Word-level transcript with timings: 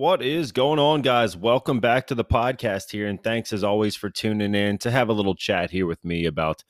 What 0.00 0.22
is 0.22 0.50
going 0.50 0.78
on, 0.78 1.02
guys? 1.02 1.36
Welcome 1.36 1.78
back 1.78 2.06
to 2.06 2.14
the 2.14 2.24
podcast 2.24 2.90
here. 2.90 3.06
And 3.06 3.22
thanks 3.22 3.52
as 3.52 3.62
always 3.62 3.96
for 3.96 4.08
tuning 4.08 4.54
in 4.54 4.78
to 4.78 4.90
have 4.90 5.10
a 5.10 5.12
little 5.12 5.34
chat 5.34 5.70
here 5.70 5.84
with 5.84 6.02
me 6.02 6.24
about 6.24 6.64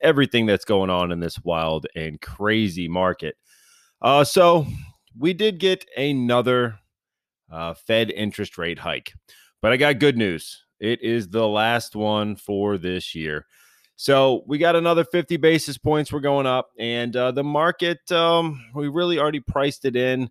everything 0.00 0.46
that's 0.46 0.64
going 0.64 0.88
on 0.88 1.12
in 1.12 1.20
this 1.20 1.38
wild 1.44 1.86
and 1.94 2.18
crazy 2.22 2.88
market. 2.88 3.36
Uh, 4.00 4.24
so, 4.24 4.66
we 5.18 5.34
did 5.34 5.58
get 5.58 5.84
another 5.94 6.78
uh, 7.52 7.74
Fed 7.74 8.10
interest 8.12 8.56
rate 8.56 8.78
hike, 8.78 9.12
but 9.60 9.72
I 9.72 9.76
got 9.76 9.98
good 9.98 10.16
news. 10.16 10.64
It 10.78 11.02
is 11.02 11.28
the 11.28 11.46
last 11.46 11.94
one 11.94 12.34
for 12.34 12.78
this 12.78 13.14
year. 13.14 13.44
So 13.96 14.42
we 14.46 14.56
got 14.56 14.74
another 14.74 15.04
50 15.04 15.36
basis 15.36 15.76
points. 15.76 16.10
We're 16.10 16.20
going 16.20 16.46
up, 16.46 16.70
and 16.78 17.14
uh, 17.14 17.32
the 17.32 17.44
market, 17.44 18.10
um, 18.10 18.64
we 18.74 18.88
really 18.88 19.18
already 19.18 19.40
priced 19.40 19.84
it 19.84 19.96
in. 19.96 20.30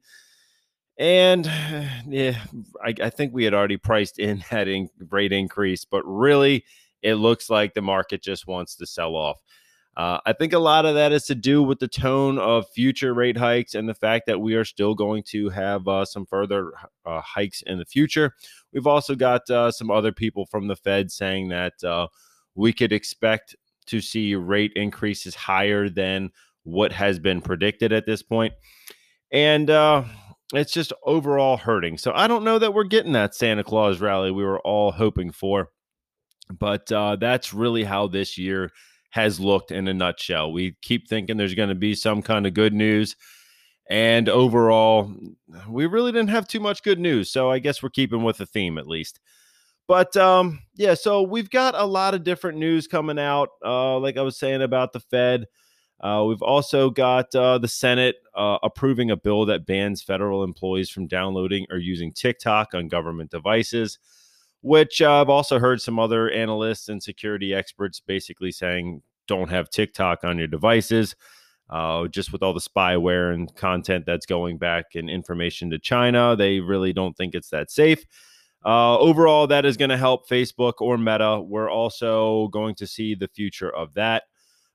And 1.00 1.46
yeah, 2.08 2.38
I, 2.84 2.94
I, 3.02 3.10
think 3.10 3.34
we 3.34 3.46
had 3.46 3.54
already 3.54 3.78
priced 3.78 4.20
in 4.20 4.44
that 4.52 4.68
in, 4.68 4.90
rate 5.10 5.32
increase, 5.32 5.86
but 5.86 6.04
really, 6.06 6.66
it 7.02 7.16
looks 7.16 7.50
like 7.50 7.74
the 7.74 7.82
market 7.82 8.22
just 8.22 8.46
wants 8.46 8.76
to 8.76 8.86
sell 8.86 9.16
off. 9.16 9.42
Uh, 9.98 10.20
I 10.26 10.34
think 10.34 10.54
a 10.54 10.60
lot 10.60 10.86
of 10.86 10.96
that 10.96 11.12
is 11.12 11.26
to 11.26 11.36
do 11.36 11.64
with 11.64 11.80
the 11.80 11.88
tone 11.88 12.38
of 12.38 12.70
future 12.70 13.14
rate 13.14 13.38
hikes 13.38 13.74
and 13.74 13.88
the 13.88 13.94
fact 13.94 14.28
that 14.28 14.40
we 14.40 14.54
are 14.56 14.64
still 14.64 14.96
going 14.96 15.24
to 15.24 15.50
have 15.50 15.88
uh, 15.88 16.06
some 16.06 16.26
further 16.26 16.72
uh, 17.06 17.22
hikes 17.22 17.64
in 17.64 17.80
the 17.80 17.86
future. 17.86 18.34
We've 18.72 18.88
also 18.88 19.16
got 19.16 19.50
uh, 19.50 19.72
some 19.72 19.92
other 19.92 20.12
people 20.12 20.46
from 20.46 20.68
the 20.68 20.76
Fed 20.76 21.12
saying 21.12 21.50
that 21.50 21.84
uh, 21.84 22.08
we 22.56 22.72
could 22.72 22.94
expect 22.94 23.56
to 23.88 24.00
see 24.00 24.36
rate 24.36 24.72
increases 24.76 25.36
higher 25.36 25.90
than 25.90 26.32
what 26.64 26.94
has 26.94 27.20
been 27.20 27.42
predicted 27.42 27.92
at 27.92 28.06
this 28.06 28.22
point. 28.22 28.54
And 29.32 29.70
uh, 29.70 30.04
it's 30.54 30.72
just 30.72 30.94
overall 31.04 31.58
hurting. 31.58 31.98
So 31.98 32.12
I 32.14 32.28
don't 32.28 32.44
know 32.44 32.60
that 32.60 32.74
we're 32.74 32.84
getting 32.86 33.14
that 33.14 33.36
Santa 33.36 33.64
Claus 33.64 34.00
rally 34.00 34.32
we 34.32 34.44
were 34.44 34.60
all 34.62 34.92
hoping 34.92 35.32
for, 35.32 35.70
but 36.50 36.92
uh, 36.92 37.16
that's 37.18 37.54
really 37.54 37.84
how 37.84 38.08
this 38.08 38.38
year 38.38 38.72
has 39.12 39.40
looked 39.40 39.72
in 39.72 39.88
a 39.88 39.94
nutshell. 39.94 40.52
We 40.52 40.76
keep 40.82 41.08
thinking 41.08 41.38
there's 41.38 41.56
going 41.56 41.70
to 41.70 41.76
be 41.76 41.96
some 41.96 42.22
kind 42.22 42.46
of 42.46 42.54
good 42.54 42.74
news. 42.74 43.16
And 43.90 44.30
overall, 44.30 45.12
we 45.68 45.88
really 45.88 46.12
didn't 46.12 46.30
have 46.30 46.48
too 46.48 46.60
much 46.60 46.84
good 46.84 47.00
news. 47.00 47.32
So 47.32 47.50
I 47.50 47.58
guess 47.58 47.82
we're 47.82 47.90
keeping 47.90 48.24
with 48.24 48.38
the 48.38 48.46
theme 48.46 48.78
at 48.78 48.88
least. 48.88 49.20
But 49.88 50.16
um, 50.16 50.60
yeah, 50.76 50.94
so 50.94 51.24
we've 51.24 51.50
got 51.50 51.74
a 51.74 51.86
lot 51.86 52.14
of 52.14 52.24
different 52.24 52.60
news 52.60 52.88
coming 52.88 53.18
out. 53.18 53.50
Uh, 53.66 53.98
like 53.98 54.18
I 54.18 54.22
was 54.22 54.38
saying 54.38 54.62
about 54.62 54.94
the 54.94 55.00
Fed. 55.00 55.48
Uh, 56.02 56.24
we've 56.28 56.42
also 56.42 56.90
got 56.90 57.34
uh, 57.36 57.58
the 57.58 57.68
Senate 57.68 58.16
uh, 58.36 58.58
approving 58.64 59.12
a 59.12 59.18
bill 59.18 59.46
that 59.46 59.66
bans 59.66 60.02
federal 60.02 60.44
employees 60.44 60.90
from 60.90 61.08
downloading 61.08 61.66
or 61.70 61.78
using 61.78 62.14
TikTok 62.14 62.74
on 62.74 62.88
government 62.88 63.32
devices, 63.32 64.00
which 64.62 65.02
I've 65.02 65.30
also 65.30 65.60
heard 65.60 65.82
some 65.82 66.00
other 66.00 66.30
analysts 66.30 66.88
and 66.88 67.04
security 67.04 67.54
experts 67.54 68.00
basically 68.00 68.52
saying 68.52 69.02
don't 69.28 69.50
have 69.50 69.70
TikTok 69.70 70.24
on 70.24 70.38
your 70.38 70.48
devices. 70.48 71.16
Uh, 71.70 72.08
just 72.08 72.32
with 72.32 72.42
all 72.42 72.54
the 72.54 72.60
spyware 72.60 73.32
and 73.32 73.54
content 73.56 74.04
that's 74.04 74.26
going 74.26 74.58
back 74.58 74.86
and 74.96 75.08
information 75.08 75.70
to 75.70 75.78
China, 75.78 76.36
they 76.36 76.60
really 76.60 76.94
don't 76.94 77.16
think 77.16 77.36
it's 77.36 77.50
that 77.50 77.70
safe. 77.70 78.06
Uh, 78.66 78.98
overall, 78.98 79.46
that 79.48 79.66
is 79.66 79.78
going 79.78 79.90
to 79.90 79.98
help 79.98 80.28
Facebook 80.28 80.74
or 80.80 80.98
Meta. 80.98 81.42
We're 81.42 81.70
also 81.70 82.48
going 82.48 82.74
to 82.76 82.88
see 82.88 83.14
the 83.14 83.28
future 83.28 83.70
of 83.70 83.94
that. 83.94 84.24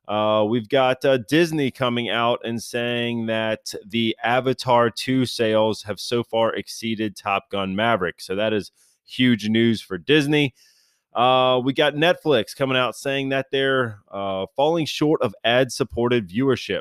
Uh, 0.07 0.45
we've 0.47 0.69
got 0.69 1.05
uh, 1.05 1.17
Disney 1.17 1.71
coming 1.71 2.11
out 2.11 2.41
and 2.45 2.63
saying 2.63 3.27
that 3.27 3.73
the 3.87 4.17
Avatar 4.23 4.91
2 4.91 5.25
sales 5.25 5.83
have 5.85 5.99
so 5.99 6.23
far 6.23 6.55
exceeded 6.55 7.17
Top 7.17 7.51
Gun 7.51 7.75
Maverick. 7.75 8.21
So 8.21 8.35
that 8.37 8.53
is 8.53 8.71
huge 9.07 9.49
news 9.49 9.81
for 9.81 9.97
Disney. 9.97 10.55
Uh, 11.15 11.61
we 11.65 11.73
got 11.73 11.95
Netflix 11.95 12.55
coming 12.55 12.77
out 12.77 12.97
saying 12.97 13.29
that 13.31 13.47
they're 13.51 14.01
uh, 14.11 14.47
falling 14.57 14.85
short 14.85 15.23
of 15.23 15.35
ad 15.45 15.73
supported 15.73 16.29
viewership. 16.29 16.81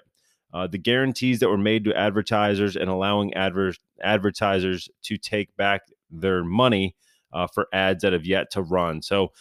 Uh, 0.52 0.68
the 0.68 0.78
guarantees 0.78 1.40
that 1.40 1.50
were 1.50 1.58
made 1.58 1.84
to 1.84 1.96
advertisers 1.98 2.76
and 2.76 2.90
allowing 2.90 3.34
adver- 3.34 3.76
advertisers 4.02 4.90
to 5.02 5.18
take 5.18 5.56
back 5.56 5.84
their 6.12 6.44
money 6.44 6.96
uh, 7.32 7.48
for 7.48 7.68
ads 7.74 8.04
that 8.04 8.14
have 8.14 8.26
yet 8.26 8.52
to 8.52 8.62
run. 8.62 9.02
So, 9.02 9.32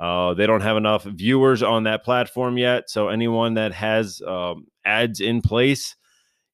uh, 0.00 0.34
they 0.34 0.46
don't 0.46 0.60
have 0.60 0.76
enough 0.76 1.04
viewers 1.04 1.62
on 1.62 1.84
that 1.84 2.04
platform 2.04 2.56
yet. 2.56 2.88
So 2.88 3.08
anyone 3.08 3.54
that 3.54 3.72
has 3.72 4.22
um, 4.26 4.66
ads 4.84 5.20
in 5.20 5.42
place, 5.42 5.96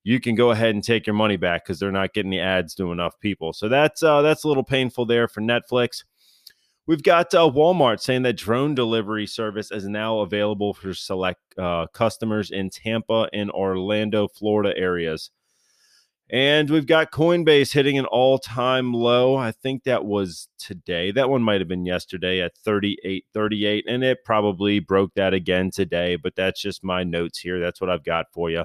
you 0.02 0.20
can 0.20 0.34
go 0.34 0.50
ahead 0.50 0.74
and 0.74 0.82
take 0.82 1.06
your 1.06 1.14
money 1.14 1.36
back 1.36 1.64
because 1.64 1.78
they're 1.78 1.92
not 1.92 2.14
getting 2.14 2.30
the 2.30 2.40
ads 2.40 2.74
to 2.76 2.92
enough 2.92 3.18
people. 3.20 3.52
So 3.52 3.68
that's 3.68 4.02
uh, 4.02 4.22
that's 4.22 4.44
a 4.44 4.48
little 4.48 4.64
painful 4.64 5.06
there 5.06 5.28
for 5.28 5.40
Netflix. 5.40 6.04
We've 6.86 7.02
got 7.02 7.32
uh, 7.32 7.50
Walmart 7.50 8.00
saying 8.00 8.22
that 8.22 8.36
drone 8.36 8.74
delivery 8.74 9.26
service 9.26 9.70
is 9.70 9.86
now 9.86 10.18
available 10.18 10.74
for 10.74 10.92
select 10.92 11.40
uh, 11.58 11.86
customers 11.94 12.50
in 12.50 12.68
Tampa 12.68 13.28
and 13.32 13.50
Orlando, 13.50 14.28
Florida 14.28 14.76
areas. 14.76 15.30
And 16.34 16.68
we've 16.68 16.88
got 16.88 17.12
Coinbase 17.12 17.72
hitting 17.72 17.96
an 17.96 18.06
all 18.06 18.40
time 18.40 18.92
low. 18.92 19.36
I 19.36 19.52
think 19.52 19.84
that 19.84 20.04
was 20.04 20.48
today. 20.58 21.12
That 21.12 21.30
one 21.30 21.44
might 21.44 21.60
have 21.60 21.68
been 21.68 21.86
yesterday 21.86 22.40
at 22.40 22.56
38.38. 22.66 23.82
And 23.86 24.02
it 24.02 24.24
probably 24.24 24.80
broke 24.80 25.14
that 25.14 25.32
again 25.32 25.70
today, 25.70 26.16
but 26.16 26.34
that's 26.34 26.60
just 26.60 26.82
my 26.82 27.04
notes 27.04 27.38
here. 27.38 27.60
That's 27.60 27.80
what 27.80 27.88
I've 27.88 28.02
got 28.02 28.32
for 28.32 28.50
you. 28.50 28.64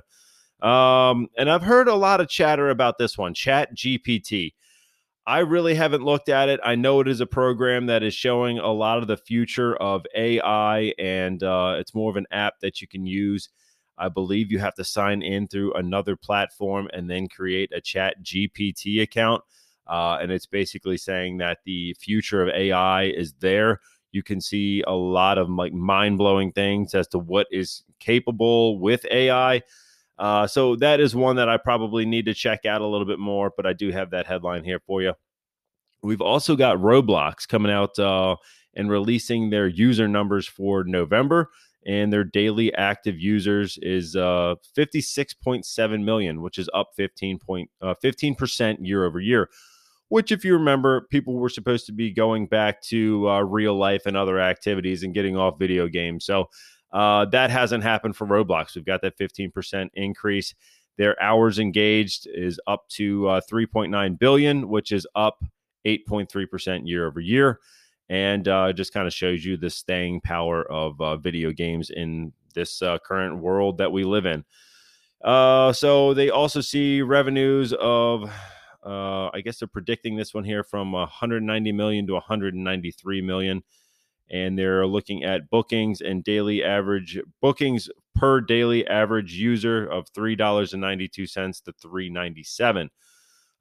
Um, 0.67 1.27
and 1.37 1.47
I've 1.47 1.61
heard 1.61 1.87
a 1.87 1.93
lot 1.93 2.21
of 2.21 2.27
chatter 2.27 2.71
about 2.71 2.97
this 2.97 3.19
one, 3.19 3.35
Chat 3.35 3.75
GPT. 3.75 4.55
I 5.27 5.41
really 5.41 5.75
haven't 5.75 6.03
looked 6.03 6.27
at 6.27 6.49
it. 6.49 6.59
I 6.65 6.73
know 6.73 7.01
it 7.01 7.07
is 7.07 7.21
a 7.21 7.27
program 7.27 7.85
that 7.85 8.01
is 8.01 8.15
showing 8.15 8.57
a 8.57 8.71
lot 8.71 8.97
of 8.97 9.05
the 9.05 9.15
future 9.15 9.75
of 9.75 10.07
AI, 10.15 10.95
and 10.97 11.43
uh, 11.43 11.75
it's 11.77 11.93
more 11.93 12.09
of 12.09 12.17
an 12.17 12.25
app 12.31 12.61
that 12.61 12.81
you 12.81 12.87
can 12.87 13.05
use 13.05 13.49
I 13.99 14.09
believe 14.09 14.51
you 14.51 14.59
have 14.59 14.75
to 14.75 14.83
sign 14.83 15.21
in 15.21 15.47
through 15.47 15.73
another 15.73 16.15
platform 16.15 16.89
and 16.93 17.09
then 17.09 17.27
create 17.27 17.71
a 17.73 17.81
chat 17.81 18.23
GPT 18.23 19.01
account. 19.01 19.43
Uh, 19.85 20.17
and 20.21 20.31
it's 20.31 20.45
basically 20.45 20.97
saying 20.97 21.37
that 21.37 21.59
the 21.65 21.93
future 21.99 22.41
of 22.41 22.49
AI 22.55 23.05
is 23.05 23.33
there. 23.39 23.81
You 24.11 24.23
can 24.23 24.39
see 24.39 24.83
a 24.87 24.93
lot 24.93 25.37
of 25.37 25.49
like 25.49 25.73
mind 25.73 26.17
blowing 26.17 26.51
things 26.51 26.95
as 26.95 27.07
to 27.09 27.19
what 27.19 27.47
is 27.51 27.83
capable 27.99 28.79
with 28.79 29.05
AI. 29.11 29.61
Uh, 30.17 30.47
so 30.47 30.75
that 30.77 30.99
is 30.99 31.15
one 31.15 31.35
that 31.35 31.49
I 31.49 31.57
probably 31.57 32.05
need 32.05 32.25
to 32.25 32.33
check 32.33 32.65
out 32.65 32.81
a 32.81 32.87
little 32.87 33.05
bit 33.05 33.19
more, 33.19 33.51
but 33.55 33.65
I 33.65 33.73
do 33.73 33.91
have 33.91 34.11
that 34.11 34.27
headline 34.27 34.63
here 34.63 34.79
for 34.85 35.01
you. 35.01 35.13
We've 36.01 36.21
also 36.21 36.55
got 36.55 36.77
Roblox 36.77 37.47
coming 37.47 37.71
out 37.71 37.97
uh, 37.99 38.35
and 38.73 38.89
releasing 38.89 39.49
their 39.49 39.67
user 39.67 40.07
numbers 40.07 40.47
for 40.47 40.83
November 40.83 41.49
and 41.85 42.11
their 42.11 42.23
daily 42.23 42.73
active 42.75 43.19
users 43.19 43.77
is 43.81 44.15
uh, 44.15 44.55
56.7 44.77 46.03
million, 46.03 46.41
which 46.41 46.57
is 46.57 46.69
up 46.73 46.91
15 46.95 47.39
point, 47.39 47.69
uh, 47.81 47.93
15% 48.03 48.77
year 48.81 49.05
over 49.05 49.19
year. 49.19 49.49
Which, 50.09 50.31
if 50.31 50.43
you 50.43 50.53
remember, 50.53 51.01
people 51.11 51.35
were 51.35 51.49
supposed 51.49 51.85
to 51.85 51.91
be 51.91 52.11
going 52.11 52.47
back 52.47 52.81
to 52.83 53.29
uh, 53.29 53.41
real 53.41 53.75
life 53.75 54.07
and 54.07 54.17
other 54.17 54.39
activities 54.39 55.03
and 55.03 55.13
getting 55.13 55.37
off 55.37 55.59
video 55.59 55.87
games. 55.87 56.25
So 56.25 56.49
uh, 56.91 57.25
that 57.25 57.51
hasn't 57.51 57.83
happened 57.83 58.15
for 58.15 58.25
Roblox. 58.25 58.75
We've 58.75 58.83
got 58.83 59.01
that 59.03 59.19
15% 59.19 59.89
increase. 59.93 60.55
Their 60.97 61.21
hours 61.21 61.59
engaged 61.59 62.27
is 62.33 62.59
up 62.65 62.89
to 62.89 63.27
uh, 63.27 63.41
3.9 63.49 64.17
billion, 64.17 64.67
which 64.67 64.91
is 64.91 65.05
up 65.13 65.43
8.3% 65.85 66.87
year 66.87 67.05
over 67.05 67.19
year 67.19 67.59
and 68.09 68.47
uh, 68.47 68.73
just 68.73 68.93
kind 68.93 69.07
of 69.07 69.13
shows 69.13 69.45
you 69.45 69.57
the 69.57 69.69
staying 69.69 70.21
power 70.21 70.69
of 70.71 70.99
uh, 70.99 71.17
video 71.17 71.51
games 71.51 71.89
in 71.89 72.33
this 72.55 72.81
uh, 72.81 72.97
current 72.99 73.39
world 73.39 73.77
that 73.77 73.91
we 73.91 74.03
live 74.03 74.25
in. 74.25 74.43
Uh, 75.23 75.71
so 75.73 76.13
they 76.13 76.29
also 76.29 76.61
see 76.61 77.01
revenues 77.01 77.73
of, 77.73 78.23
uh, 78.85 79.29
I 79.33 79.41
guess 79.43 79.59
they're 79.59 79.67
predicting 79.67 80.15
this 80.15 80.33
one 80.33 80.43
here 80.43 80.63
from 80.63 80.93
190 80.93 81.71
million 81.71 82.07
to 82.07 82.13
193 82.13 83.21
million, 83.21 83.61
and 84.31 84.57
they're 84.57 84.87
looking 84.87 85.23
at 85.23 85.49
bookings 85.49 86.01
and 86.01 86.23
daily 86.23 86.63
average 86.63 87.19
bookings 87.41 87.89
per 88.15 88.41
daily 88.41 88.87
average 88.87 89.33
user 89.33 89.85
of 89.87 90.07
three 90.09 90.35
dollars 90.35 90.73
and 90.73 90.81
ninety 90.81 91.07
two 91.07 91.25
cents 91.25 91.61
to 91.61 91.71
three 91.71 92.09
ninety 92.09 92.43
seven. 92.43 92.89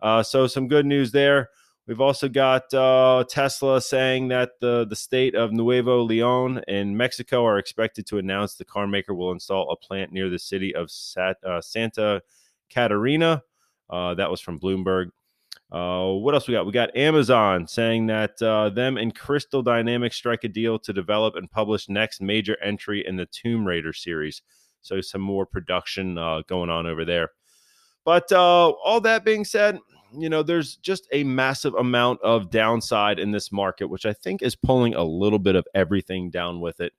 Uh, 0.03 0.23
so 0.23 0.47
some 0.47 0.69
good 0.69 0.85
news 0.85 1.13
there. 1.13 1.49
We've 1.89 2.03
also 2.03 2.29
got 2.29 2.73
uh, 2.75 3.25
Tesla 3.31 3.81
saying 3.81 4.29
that 4.29 4.61
the, 4.61 4.85
the 4.85 4.95
state 4.95 5.35
of 5.35 5.53
Nuevo 5.53 6.03
Leon 6.03 6.63
in 6.69 6.95
Mexico 6.95 7.47
are 7.47 7.57
expected 7.57 8.07
to 8.09 8.19
announce 8.19 8.57
the 8.57 8.67
car 8.67 8.87
maker 8.87 9.15
will 9.15 9.33
install 9.33 9.71
a 9.71 9.77
plant 9.77 10.13
near 10.13 10.29
the 10.29 10.39
city 10.39 10.75
of 10.75 10.91
Sat, 10.91 11.43
uh, 11.43 11.63
Santa 11.63 12.21
Catarina. 12.69 13.43
Uh, 13.89 14.13
that 14.17 14.31
was 14.31 14.43
from 14.43 14.61
Bloomberg. 14.61 15.13
Uh, 15.73 16.13
what 16.13 16.35
else 16.35 16.47
we 16.47 16.53
got? 16.53 16.67
We 16.67 16.73
got 16.73 16.95
Amazon 16.95 17.67
saying 17.67 18.07
that 18.09 18.41
uh, 18.43 18.69
them 18.69 18.99
and 18.99 19.15
Crystal 19.15 19.63
Dynamics 19.63 20.17
strike 20.17 20.45
a 20.45 20.49
deal 20.49 20.79
to 20.81 20.93
develop 20.93 21.37
and 21.37 21.51
publish 21.51 21.89
next 21.89 22.21
major 22.21 22.63
entry 22.63 23.03
in 23.07 23.17
the 23.17 23.25
Tomb 23.25 23.67
Raider 23.67 23.95
series. 23.95 24.43
So 24.83 25.01
some 25.01 25.23
more 25.23 25.47
production 25.47 26.19
uh, 26.19 26.43
going 26.47 26.69
on 26.69 26.87
over 26.87 27.07
there. 27.07 27.31
But 28.05 28.31
all 28.31 29.01
that 29.01 29.25
being 29.25 29.47
said, 29.47 29.79
you 30.17 30.29
know, 30.29 30.43
there's 30.43 30.77
just 30.77 31.07
a 31.13 31.25
massive 31.25 31.75
amount 31.75 32.21
of 32.23 32.51
downside 32.51 33.19
in 33.19 33.31
this 33.31 33.53
market, 33.53 33.87
which 33.87 34.07
I 34.07 34.13
think 34.13 34.43
is 34.43 34.57
pulling 34.57 34.95
a 34.95 35.05
little 35.05 35.39
bit 35.39 35.57
of 35.57 35.67
everything 35.75 36.31
down 36.31 36.61
with 36.61 36.81
it. 36.81 36.93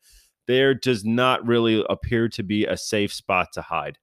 There 0.47 0.73
does 0.73 1.05
not 1.05 1.45
really 1.45 1.83
appear 1.89 2.27
to 2.29 2.43
be 2.43 2.65
a 2.65 2.77
safe 2.77 3.13
spot 3.13 3.49
to 3.53 3.61
hide. 3.61 3.97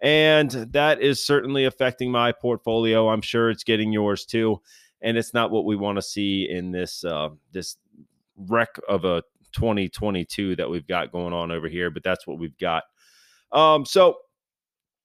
And 0.00 0.50
that 0.50 1.00
is 1.00 1.24
certainly 1.24 1.64
affecting 1.64 2.10
my 2.10 2.32
portfolio. 2.32 3.08
I'm 3.08 3.20
sure 3.20 3.50
it's 3.50 3.64
getting 3.64 3.92
yours 3.92 4.24
too. 4.24 4.60
And 5.02 5.16
it's 5.16 5.34
not 5.34 5.50
what 5.50 5.64
we 5.64 5.76
want 5.76 5.96
to 5.96 6.02
see 6.02 6.48
in 6.50 6.72
this 6.72 7.04
uh, 7.04 7.30
this 7.52 7.76
wreck 8.36 8.78
of 8.88 9.04
a 9.04 9.22
2022 9.52 10.56
that 10.56 10.68
we've 10.68 10.86
got 10.86 11.12
going 11.12 11.32
on 11.32 11.50
over 11.50 11.68
here, 11.68 11.90
but 11.90 12.02
that's 12.02 12.26
what 12.26 12.38
we've 12.38 12.56
got. 12.58 12.84
Um, 13.52 13.84
so 13.84 14.18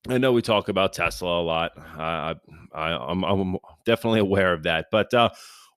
I 0.07 0.17
know 0.19 0.31
we 0.31 0.41
talk 0.41 0.69
about 0.69 0.93
Tesla 0.93 1.41
a 1.41 1.43
lot. 1.43 1.71
I, 1.77 2.35
I, 2.73 3.11
am 3.11 3.23
I'm 3.23 3.57
definitely 3.85 4.19
aware 4.19 4.53
of 4.53 4.63
that, 4.63 4.87
but 4.91 5.13
uh, 5.13 5.29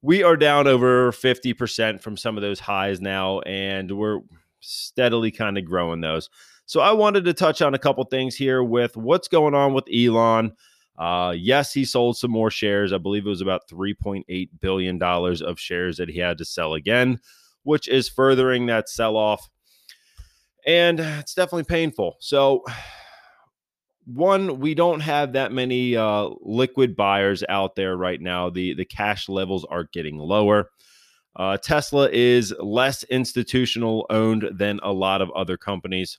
we 0.02 0.22
are 0.22 0.36
down 0.36 0.66
over 0.66 1.12
50% 1.12 2.00
from 2.02 2.16
some 2.16 2.36
of 2.36 2.42
those 2.42 2.60
highs 2.60 3.00
now, 3.00 3.40
and 3.40 3.90
we're 3.96 4.20
steadily 4.60 5.30
kind 5.30 5.56
of 5.56 5.64
growing 5.64 6.00
those. 6.00 6.28
So 6.66 6.80
I 6.80 6.92
wanted 6.92 7.24
to 7.24 7.32
touch 7.32 7.62
on 7.62 7.72
a 7.72 7.78
couple 7.78 8.04
things 8.04 8.36
here 8.36 8.62
with 8.62 8.96
what's 8.96 9.28
going 9.28 9.54
on 9.54 9.72
with 9.72 9.88
Elon. 9.92 10.52
Uh, 10.98 11.32
yes, 11.34 11.72
he 11.72 11.86
sold 11.86 12.18
some 12.18 12.30
more 12.30 12.50
shares. 12.50 12.92
I 12.92 12.98
believe 12.98 13.24
it 13.24 13.30
was 13.30 13.40
about 13.40 13.68
$3.8 13.68 14.48
billion 14.60 15.02
of 15.02 15.58
shares 15.58 15.96
that 15.96 16.10
he 16.10 16.18
had 16.18 16.36
to 16.38 16.44
sell 16.44 16.74
again, 16.74 17.20
which 17.62 17.88
is 17.88 18.08
furthering 18.08 18.66
that 18.66 18.90
sell 18.90 19.16
off. 19.16 19.48
And 20.66 21.00
it's 21.00 21.32
definitely 21.32 21.64
painful. 21.64 22.16
So, 22.20 22.64
one, 24.14 24.58
we 24.58 24.74
don't 24.74 25.00
have 25.00 25.34
that 25.34 25.52
many 25.52 25.94
uh, 25.94 26.30
liquid 26.40 26.96
buyers 26.96 27.44
out 27.48 27.76
there 27.76 27.96
right 27.96 28.20
now. 28.20 28.48
The 28.48 28.74
the 28.74 28.84
cash 28.84 29.28
levels 29.28 29.66
are 29.66 29.84
getting 29.92 30.18
lower. 30.18 30.70
Uh, 31.36 31.56
Tesla 31.58 32.08
is 32.10 32.54
less 32.58 33.04
institutional 33.04 34.06
owned 34.10 34.48
than 34.54 34.80
a 34.82 34.92
lot 34.92 35.20
of 35.20 35.30
other 35.32 35.56
companies. 35.56 36.18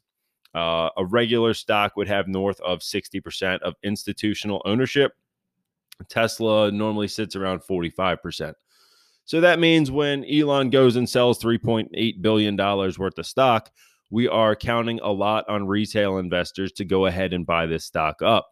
Uh, 0.56 0.90
a 0.98 1.06
regular 1.06 1.54
stock 1.54 1.96
would 1.98 2.08
have 2.08 2.28
north 2.28 2.60
of 2.62 2.80
60% 2.80 3.60
of 3.62 3.76
institutional 3.84 4.62
ownership. 4.66 5.12
Tesla 6.08 6.72
normally 6.72 7.08
sits 7.08 7.36
around 7.36 7.62
45%. 7.70 8.54
So 9.26 9.42
that 9.42 9.60
means 9.60 9.92
when 9.92 10.26
Elon 10.26 10.70
goes 10.70 10.96
and 10.96 11.08
sells 11.08 11.38
$3.8 11.40 12.22
billion 12.22 12.56
worth 12.56 13.18
of 13.20 13.26
stock, 13.26 13.70
we 14.10 14.28
are 14.28 14.56
counting 14.56 15.00
a 15.02 15.12
lot 15.12 15.48
on 15.48 15.68
retail 15.68 16.18
investors 16.18 16.72
to 16.74 16.86
go 16.86 17.06
ahead 17.06 17.34
and 17.34 17.46
buy 17.46 17.66
this 17.66 17.86
stock 17.86 18.22
up, 18.22 18.50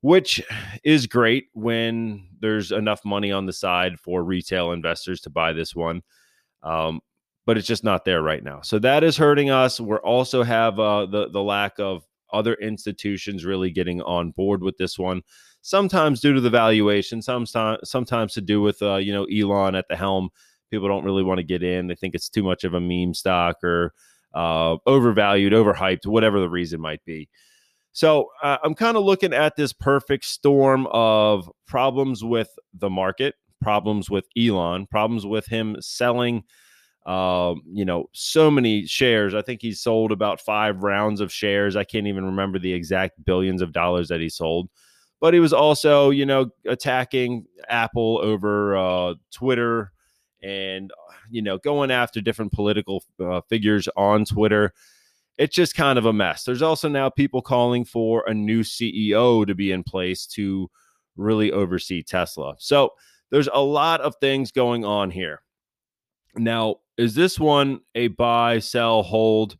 which 0.00 0.42
is 0.84 1.06
great 1.06 1.46
when 1.54 2.28
there's 2.40 2.72
enough 2.72 3.04
money 3.04 3.30
on 3.30 3.46
the 3.46 3.52
side 3.52 3.98
for 3.98 4.24
retail 4.24 4.72
investors 4.72 5.20
to 5.22 5.30
buy 5.30 5.52
this 5.52 5.74
one. 5.74 6.02
Um, 6.62 7.00
but 7.44 7.58
it's 7.58 7.66
just 7.66 7.84
not 7.84 8.04
there 8.04 8.22
right 8.22 8.42
now. 8.42 8.60
So 8.62 8.78
that 8.80 9.02
is 9.02 9.16
hurting 9.16 9.50
us. 9.50 9.80
We 9.80 9.96
also 9.96 10.42
have 10.42 10.78
uh, 10.78 11.06
the 11.06 11.28
the 11.28 11.42
lack 11.42 11.78
of 11.78 12.04
other 12.32 12.54
institutions 12.54 13.44
really 13.44 13.70
getting 13.70 14.00
on 14.02 14.30
board 14.30 14.62
with 14.62 14.76
this 14.78 14.98
one. 14.98 15.22
Sometimes 15.60 16.20
due 16.20 16.32
to 16.34 16.40
the 16.40 16.50
valuation, 16.50 17.20
sometimes 17.20 17.78
sometimes 17.84 18.34
to 18.34 18.40
do 18.40 18.60
with 18.60 18.80
uh, 18.82 18.96
you 18.96 19.12
know 19.12 19.24
Elon 19.24 19.74
at 19.74 19.88
the 19.88 19.96
helm. 19.96 20.30
People 20.70 20.88
don't 20.88 21.04
really 21.04 21.22
want 21.22 21.38
to 21.38 21.44
get 21.44 21.62
in. 21.62 21.86
They 21.86 21.94
think 21.94 22.14
it's 22.14 22.30
too 22.30 22.42
much 22.42 22.64
of 22.64 22.74
a 22.74 22.80
meme 22.80 23.12
stock 23.12 23.62
or 23.62 23.92
uh, 24.34 24.76
overvalued, 24.86 25.52
overhyped, 25.52 26.06
whatever 26.06 26.40
the 26.40 26.48
reason 26.48 26.80
might 26.80 27.04
be. 27.04 27.28
So 27.92 28.28
uh, 28.42 28.56
I'm 28.64 28.74
kind 28.74 28.96
of 28.96 29.04
looking 29.04 29.34
at 29.34 29.56
this 29.56 29.72
perfect 29.72 30.24
storm 30.24 30.86
of 30.90 31.50
problems 31.66 32.24
with 32.24 32.48
the 32.72 32.88
market, 32.88 33.34
problems 33.60 34.08
with 34.08 34.26
Elon, 34.36 34.86
problems 34.86 35.26
with 35.26 35.46
him 35.46 35.76
selling, 35.80 36.44
uh, 37.04 37.54
you 37.70 37.84
know, 37.84 38.06
so 38.12 38.50
many 38.50 38.86
shares. 38.86 39.34
I 39.34 39.42
think 39.42 39.60
he 39.60 39.72
sold 39.72 40.10
about 40.10 40.40
five 40.40 40.82
rounds 40.82 41.20
of 41.20 41.32
shares. 41.32 41.76
I 41.76 41.84
can't 41.84 42.06
even 42.06 42.24
remember 42.24 42.58
the 42.58 42.72
exact 42.72 43.22
billions 43.24 43.60
of 43.60 43.72
dollars 43.72 44.08
that 44.08 44.20
he 44.20 44.30
sold. 44.30 44.70
But 45.20 45.34
he 45.34 45.40
was 45.40 45.52
also, 45.52 46.10
you 46.10 46.26
know, 46.26 46.50
attacking 46.66 47.44
Apple 47.68 48.20
over 48.22 48.76
uh, 48.76 49.14
Twitter 49.32 49.92
and 50.42 50.90
you 51.30 51.42
know, 51.42 51.58
going 51.58 51.90
after 51.90 52.20
different 52.20 52.52
political 52.52 53.04
uh, 53.20 53.40
figures 53.48 53.88
on 53.96 54.24
Twitter. 54.24 54.72
It's 55.38 55.56
just 55.56 55.74
kind 55.74 55.98
of 55.98 56.04
a 56.04 56.12
mess. 56.12 56.44
There's 56.44 56.62
also 56.62 56.88
now 56.88 57.08
people 57.08 57.40
calling 57.40 57.84
for 57.86 58.24
a 58.26 58.34
new 58.34 58.60
CEO 58.60 59.46
to 59.46 59.54
be 59.54 59.72
in 59.72 59.82
place 59.82 60.26
to 60.26 60.70
really 61.16 61.50
oversee 61.50 62.02
Tesla. 62.02 62.54
So 62.58 62.90
there's 63.30 63.48
a 63.52 63.62
lot 63.62 64.02
of 64.02 64.14
things 64.20 64.52
going 64.52 64.84
on 64.84 65.10
here. 65.10 65.42
Now, 66.36 66.76
is 66.98 67.14
this 67.14 67.40
one 67.40 67.80
a 67.94 68.08
buy, 68.08 68.58
sell, 68.58 69.02
hold? 69.02 69.56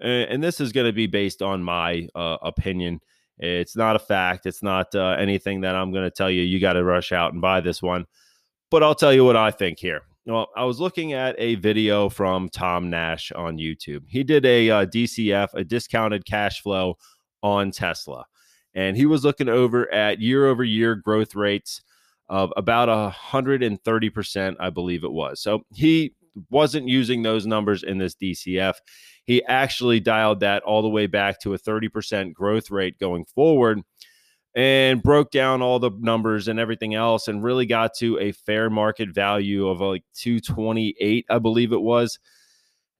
And 0.00 0.42
this 0.42 0.60
is 0.60 0.72
going 0.72 0.86
to 0.86 0.92
be 0.92 1.06
based 1.06 1.42
on 1.42 1.62
my 1.62 2.08
uh, 2.14 2.36
opinion. 2.42 3.00
It's 3.38 3.76
not 3.76 3.96
a 3.96 4.00
fact. 4.00 4.46
It's 4.46 4.62
not 4.62 4.94
uh, 4.94 5.16
anything 5.18 5.62
that 5.62 5.74
I'm 5.74 5.90
going 5.90 6.04
to 6.04 6.10
tell 6.10 6.30
you, 6.30 6.42
you 6.42 6.60
got 6.60 6.74
to 6.74 6.84
rush 6.84 7.12
out 7.12 7.32
and 7.32 7.42
buy 7.42 7.60
this 7.60 7.82
one. 7.82 8.06
But 8.70 8.82
I'll 8.82 8.94
tell 8.94 9.12
you 9.12 9.24
what 9.24 9.36
I 9.36 9.50
think 9.50 9.78
here. 9.78 10.02
Well, 10.26 10.48
I 10.56 10.64
was 10.64 10.80
looking 10.80 11.12
at 11.12 11.36
a 11.38 11.54
video 11.54 12.08
from 12.08 12.48
Tom 12.48 12.90
Nash 12.90 13.30
on 13.30 13.58
YouTube. 13.58 14.02
He 14.08 14.24
did 14.24 14.44
a 14.44 14.68
uh, 14.70 14.86
DCF, 14.86 15.54
a 15.54 15.62
discounted 15.62 16.24
cash 16.24 16.60
flow 16.60 16.98
on 17.44 17.70
Tesla, 17.70 18.24
and 18.74 18.96
he 18.96 19.06
was 19.06 19.24
looking 19.24 19.48
over 19.48 19.92
at 19.94 20.20
year 20.20 20.48
over 20.48 20.64
year 20.64 20.96
growth 20.96 21.36
rates 21.36 21.80
of 22.28 22.52
about 22.56 22.88
a 22.88 23.08
hundred 23.10 23.62
and 23.62 23.80
thirty 23.84 24.10
percent, 24.10 24.56
I 24.58 24.70
believe 24.70 25.04
it 25.04 25.12
was. 25.12 25.40
So 25.40 25.62
he 25.72 26.12
wasn't 26.50 26.88
using 26.88 27.22
those 27.22 27.46
numbers 27.46 27.84
in 27.84 27.98
this 27.98 28.16
DCF. 28.16 28.74
He 29.26 29.44
actually 29.44 30.00
dialed 30.00 30.40
that 30.40 30.64
all 30.64 30.82
the 30.82 30.88
way 30.88 31.06
back 31.06 31.38
to 31.42 31.54
a 31.54 31.58
thirty 31.58 31.88
percent 31.88 32.34
growth 32.34 32.72
rate 32.72 32.98
going 32.98 33.26
forward 33.26 33.80
and 34.56 35.02
broke 35.02 35.30
down 35.30 35.60
all 35.60 35.78
the 35.78 35.90
numbers 36.00 36.48
and 36.48 36.58
everything 36.58 36.94
else 36.94 37.28
and 37.28 37.44
really 37.44 37.66
got 37.66 37.92
to 37.92 38.18
a 38.18 38.32
fair 38.32 38.70
market 38.70 39.10
value 39.10 39.68
of 39.68 39.82
like 39.82 40.02
228 40.14 41.26
i 41.28 41.38
believe 41.38 41.72
it 41.72 41.82
was. 41.82 42.18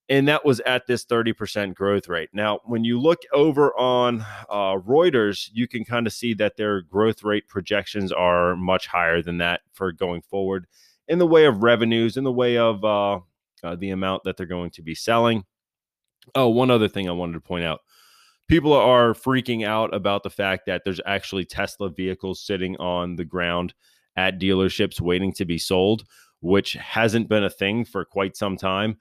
And 0.08 0.28
that 0.28 0.44
was 0.44 0.60
at 0.60 0.86
this 0.86 1.04
30% 1.04 1.74
growth 1.74 2.08
rate. 2.08 2.28
Now 2.32 2.60
when 2.64 2.84
you 2.84 3.00
look 3.00 3.22
over 3.32 3.76
on 3.76 4.20
uh, 4.50 4.76
reuters 4.76 5.50
you 5.52 5.66
can 5.66 5.84
kind 5.84 6.06
of 6.06 6.12
see 6.12 6.34
that 6.34 6.56
their 6.56 6.82
growth 6.82 7.24
rate 7.24 7.48
projections 7.48 8.12
are 8.12 8.54
much 8.54 8.86
higher 8.86 9.22
than 9.22 9.38
that 9.38 9.62
for 9.72 9.90
going 9.90 10.22
forward 10.22 10.66
in 11.08 11.18
the 11.18 11.26
way 11.26 11.46
of 11.46 11.62
revenues 11.62 12.18
in 12.18 12.24
the 12.24 12.32
way 12.32 12.58
of 12.58 12.84
uh, 12.84 13.18
uh, 13.64 13.74
the 13.76 13.90
amount 13.90 14.24
that 14.24 14.36
they're 14.36 14.46
going 14.46 14.70
to 14.70 14.82
be 14.82 14.94
selling. 14.94 15.44
Oh 16.34 16.48
one 16.50 16.70
other 16.70 16.88
thing 16.88 17.08
i 17.08 17.12
wanted 17.12 17.32
to 17.32 17.40
point 17.40 17.64
out 17.64 17.80
people 18.48 18.72
are 18.72 19.14
freaking 19.14 19.66
out 19.66 19.94
about 19.94 20.22
the 20.22 20.30
fact 20.30 20.66
that 20.66 20.82
there's 20.84 21.00
actually 21.06 21.44
Tesla 21.44 21.90
vehicles 21.90 22.40
sitting 22.40 22.76
on 22.76 23.16
the 23.16 23.24
ground 23.24 23.74
at 24.16 24.40
dealerships 24.40 25.00
waiting 25.00 25.32
to 25.32 25.44
be 25.44 25.58
sold, 25.58 26.04
which 26.40 26.74
hasn't 26.74 27.28
been 27.28 27.44
a 27.44 27.50
thing 27.50 27.84
for 27.84 28.04
quite 28.04 28.36
some 28.36 28.56
time. 28.56 28.96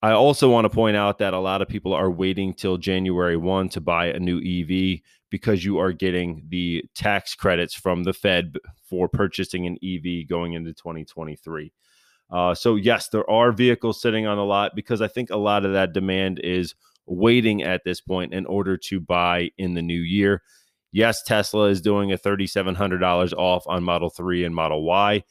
I 0.00 0.12
also 0.12 0.48
want 0.48 0.64
to 0.64 0.70
point 0.70 0.96
out 0.96 1.18
that 1.18 1.34
a 1.34 1.40
lot 1.40 1.60
of 1.60 1.68
people 1.68 1.92
are 1.92 2.10
waiting 2.10 2.54
till 2.54 2.76
January 2.76 3.36
1 3.36 3.68
to 3.70 3.80
buy 3.80 4.06
a 4.06 4.20
new 4.20 4.38
EV 4.38 5.00
because 5.30 5.64
you 5.64 5.78
are 5.78 5.92
getting 5.92 6.44
the 6.48 6.84
tax 6.94 7.34
credits 7.34 7.74
from 7.74 8.04
the 8.04 8.12
Fed 8.12 8.56
for 8.88 9.08
purchasing 9.08 9.66
an 9.66 9.76
EV 9.82 10.28
going 10.28 10.52
into 10.52 10.72
2023. 10.72 11.72
Uh, 12.30 12.54
so, 12.54 12.76
yes, 12.76 13.08
there 13.08 13.28
are 13.28 13.52
vehicles 13.52 14.00
sitting 14.00 14.26
on 14.26 14.36
the 14.36 14.44
lot 14.44 14.76
because 14.76 15.02
I 15.02 15.08
think 15.08 15.30
a 15.30 15.36
lot 15.36 15.64
of 15.64 15.72
that 15.72 15.92
demand 15.92 16.38
is 16.40 16.74
waiting 17.08 17.62
at 17.62 17.84
this 17.84 18.00
point 18.00 18.32
in 18.32 18.46
order 18.46 18.76
to 18.76 19.00
buy 19.00 19.50
in 19.58 19.74
the 19.74 19.82
new 19.82 20.00
year. 20.00 20.42
Yes, 20.92 21.22
Tesla 21.22 21.66
is 21.66 21.80
doing 21.80 22.12
a 22.12 22.18
$3,700 22.18 23.32
off 23.34 23.64
on 23.66 23.84
Model 23.84 24.10
3 24.10 24.44
and 24.44 24.54
Model 24.54 24.82
Y, 24.84 25.22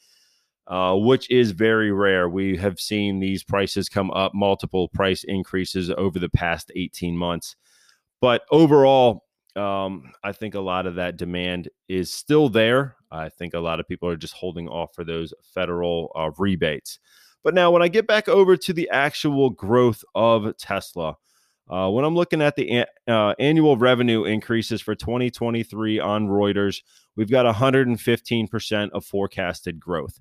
uh, 0.68 0.96
which 0.96 1.30
is 1.32 1.52
very 1.52 1.92
rare. 1.92 2.30
We 2.30 2.58
have 2.58 2.80
seen 2.80 3.20
these 3.20 3.44
prices 3.44 3.90
come 3.90 4.12
up, 4.12 4.34
multiple 4.36 4.90
price 4.90 5.24
increases 5.24 5.90
over 5.90 6.20
the 6.20 6.30
past 6.30 6.72
18 6.76 7.18
months. 7.18 7.56
But 8.22 8.44
overall, 8.52 9.24
um, 9.56 10.12
I 10.24 10.32
think 10.32 10.54
a 10.54 10.60
lot 10.60 10.86
of 10.86 10.96
that 10.96 11.18
demand 11.18 11.70
is 11.88 12.14
still 12.14 12.50
there. 12.50 12.96
I 13.12 13.30
think 13.30 13.54
a 13.54 13.60
lot 13.60 13.80
of 13.80 13.88
people 13.88 14.10
are 14.10 14.18
just 14.18 14.34
holding 14.34 14.68
off 14.68 14.94
for 14.94 15.04
those 15.04 15.34
federal 15.54 16.12
uh, 16.16 16.30
rebates. 16.38 17.00
But 17.44 17.54
now, 17.54 17.72
when 17.72 17.82
I 17.82 17.88
get 17.88 18.08
back 18.08 18.28
over 18.28 18.58
to 18.58 18.74
the 18.74 18.90
actual 18.90 19.50
growth 19.50 20.04
of 20.14 20.56
Tesla, 20.58 21.16
uh, 21.70 21.90
when 21.90 22.06
I'm 22.06 22.16
looking 22.16 22.42
at 22.42 22.56
the 22.56 22.86
uh, 23.08 23.34
annual 23.40 23.78
revenue 23.78 24.24
increases 24.24 24.82
for 24.82 24.96
2023 24.96 26.00
on 26.00 26.28
Reuters, 26.28 26.82
we've 27.16 27.30
got 27.30 27.54
115% 27.54 28.90
of 28.92 29.06
forecasted 29.06 29.80
growth. 29.80 30.20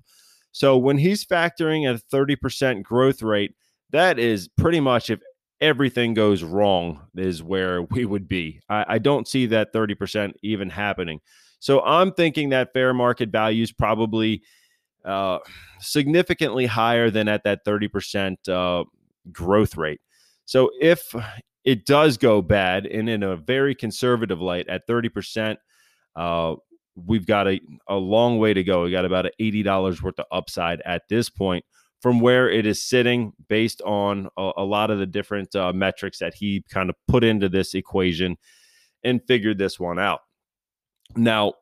So 0.51 0.77
when 0.77 0.97
he's 0.97 1.23
factoring 1.23 1.89
a 1.89 1.99
30% 2.13 2.83
growth 2.83 3.21
rate, 3.21 3.55
that 3.91 4.19
is 4.19 4.49
pretty 4.57 4.79
much 4.79 5.09
if 5.09 5.21
everything 5.61 6.13
goes 6.13 6.43
wrong, 6.43 7.01
is 7.15 7.41
where 7.41 7.81
we 7.91 8.05
would 8.05 8.27
be. 8.27 8.59
I, 8.69 8.85
I 8.87 8.97
don't 8.97 9.27
see 9.27 9.45
that 9.47 9.73
30% 9.73 10.33
even 10.43 10.69
happening. 10.69 11.21
So 11.59 11.81
I'm 11.81 12.11
thinking 12.11 12.49
that 12.49 12.73
fair 12.73 12.93
market 12.93 13.29
value 13.29 13.63
is 13.63 13.71
probably 13.71 14.43
uh, 15.05 15.39
significantly 15.79 16.65
higher 16.65 17.09
than 17.09 17.27
at 17.27 17.43
that 17.45 17.65
30% 17.65 18.49
uh, 18.49 18.83
growth 19.31 19.77
rate. 19.77 20.01
So 20.47 20.71
if 20.79 21.13
it 21.65 21.85
does 21.85 22.17
go 22.17 22.41
bad 22.41 22.85
and 22.85 23.09
in 23.09 23.21
a 23.21 23.35
very 23.35 23.75
conservative 23.75 24.39
light 24.39 24.69
at 24.69 24.87
30%, 24.87 25.57
uh, 26.15 26.55
we've 26.95 27.27
got 27.27 27.49
a, 27.49 27.59
a 27.89 27.95
long 27.95 28.39
way 28.39 28.53
to 28.53 28.63
go. 28.63 28.83
We 28.83 28.91
got 28.91 29.03
about 29.03 29.25
$80 29.39 30.01
worth 30.01 30.17
of 30.17 30.25
upside 30.31 30.81
at 30.81 31.03
this 31.09 31.29
point 31.29 31.65
from 32.01 32.21
where 32.21 32.49
it 32.49 32.65
is 32.65 32.81
sitting 32.81 33.33
based 33.49 33.81
on 33.81 34.29
a, 34.37 34.51
a 34.57 34.63
lot 34.63 34.89
of 34.89 34.99
the 34.99 35.05
different 35.05 35.53
uh, 35.53 35.73
metrics 35.73 36.19
that 36.19 36.33
he 36.33 36.63
kind 36.69 36.89
of 36.89 36.95
put 37.09 37.25
into 37.25 37.49
this 37.49 37.73
equation 37.73 38.37
and 39.03 39.21
figured 39.27 39.57
this 39.57 39.77
one 39.77 39.99
out. 39.99 40.21
Now, 41.17 41.55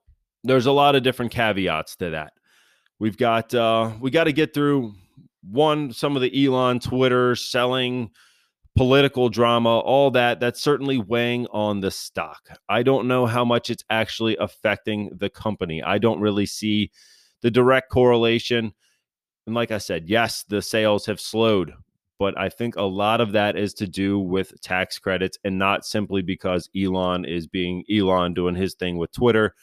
there's 0.43 0.67
a 0.67 0.71
lot 0.71 0.95
of 0.95 1.01
different 1.01 1.31
caveats 1.31 1.95
to 1.95 2.11
that. 2.11 2.33
We've 2.99 3.17
got 3.17 3.51
uh, 3.55 3.93
we 3.99 4.11
got 4.11 4.25
to 4.25 4.31
get 4.31 4.53
through 4.53 4.93
one 5.41 5.91
some 5.91 6.15
of 6.15 6.21
the 6.21 6.45
Elon 6.45 6.79
Twitter 6.79 7.35
selling 7.35 8.11
political 8.75 9.29
drama, 9.29 9.79
all 9.79 10.11
that, 10.11 10.39
that's 10.39 10.61
certainly 10.61 10.97
weighing 10.97 11.47
on 11.47 11.79
the 11.79 11.91
stock. 11.91 12.49
I 12.67 12.83
don't 12.83 13.07
know 13.07 13.25
how 13.25 13.45
much 13.45 13.69
it's 13.69 13.85
actually 13.89 14.35
affecting 14.37 15.11
the 15.15 15.29
company. 15.29 15.81
I 15.81 15.97
don't 15.97 16.19
really 16.19 16.45
see 16.45 16.91
the 17.41 17.51
direct 17.51 17.89
correlation. 17.89 18.73
And 19.45 19.55
like 19.55 19.71
I 19.71 19.77
said, 19.77 20.09
yes, 20.09 20.43
the 20.43 20.61
sales 20.61 21.05
have 21.05 21.21
slowed, 21.21 21.73
but 22.19 22.37
I 22.37 22.49
think 22.49 22.75
a 22.75 22.83
lot 22.83 23.21
of 23.21 23.31
that 23.31 23.55
is 23.55 23.73
to 23.75 23.87
do 23.87 24.19
with 24.19 24.59
tax 24.61 24.99
credits 24.99 25.37
and 25.43 25.57
not 25.57 25.85
simply 25.85 26.21
because 26.21 26.69
Elon 26.75 27.23
is 27.25 27.47
being 27.47 27.83
Elon 27.89 28.33
doing 28.33 28.55
his 28.55 28.73
thing 28.73 28.97
with 28.97 29.11
Twitter 29.11 29.55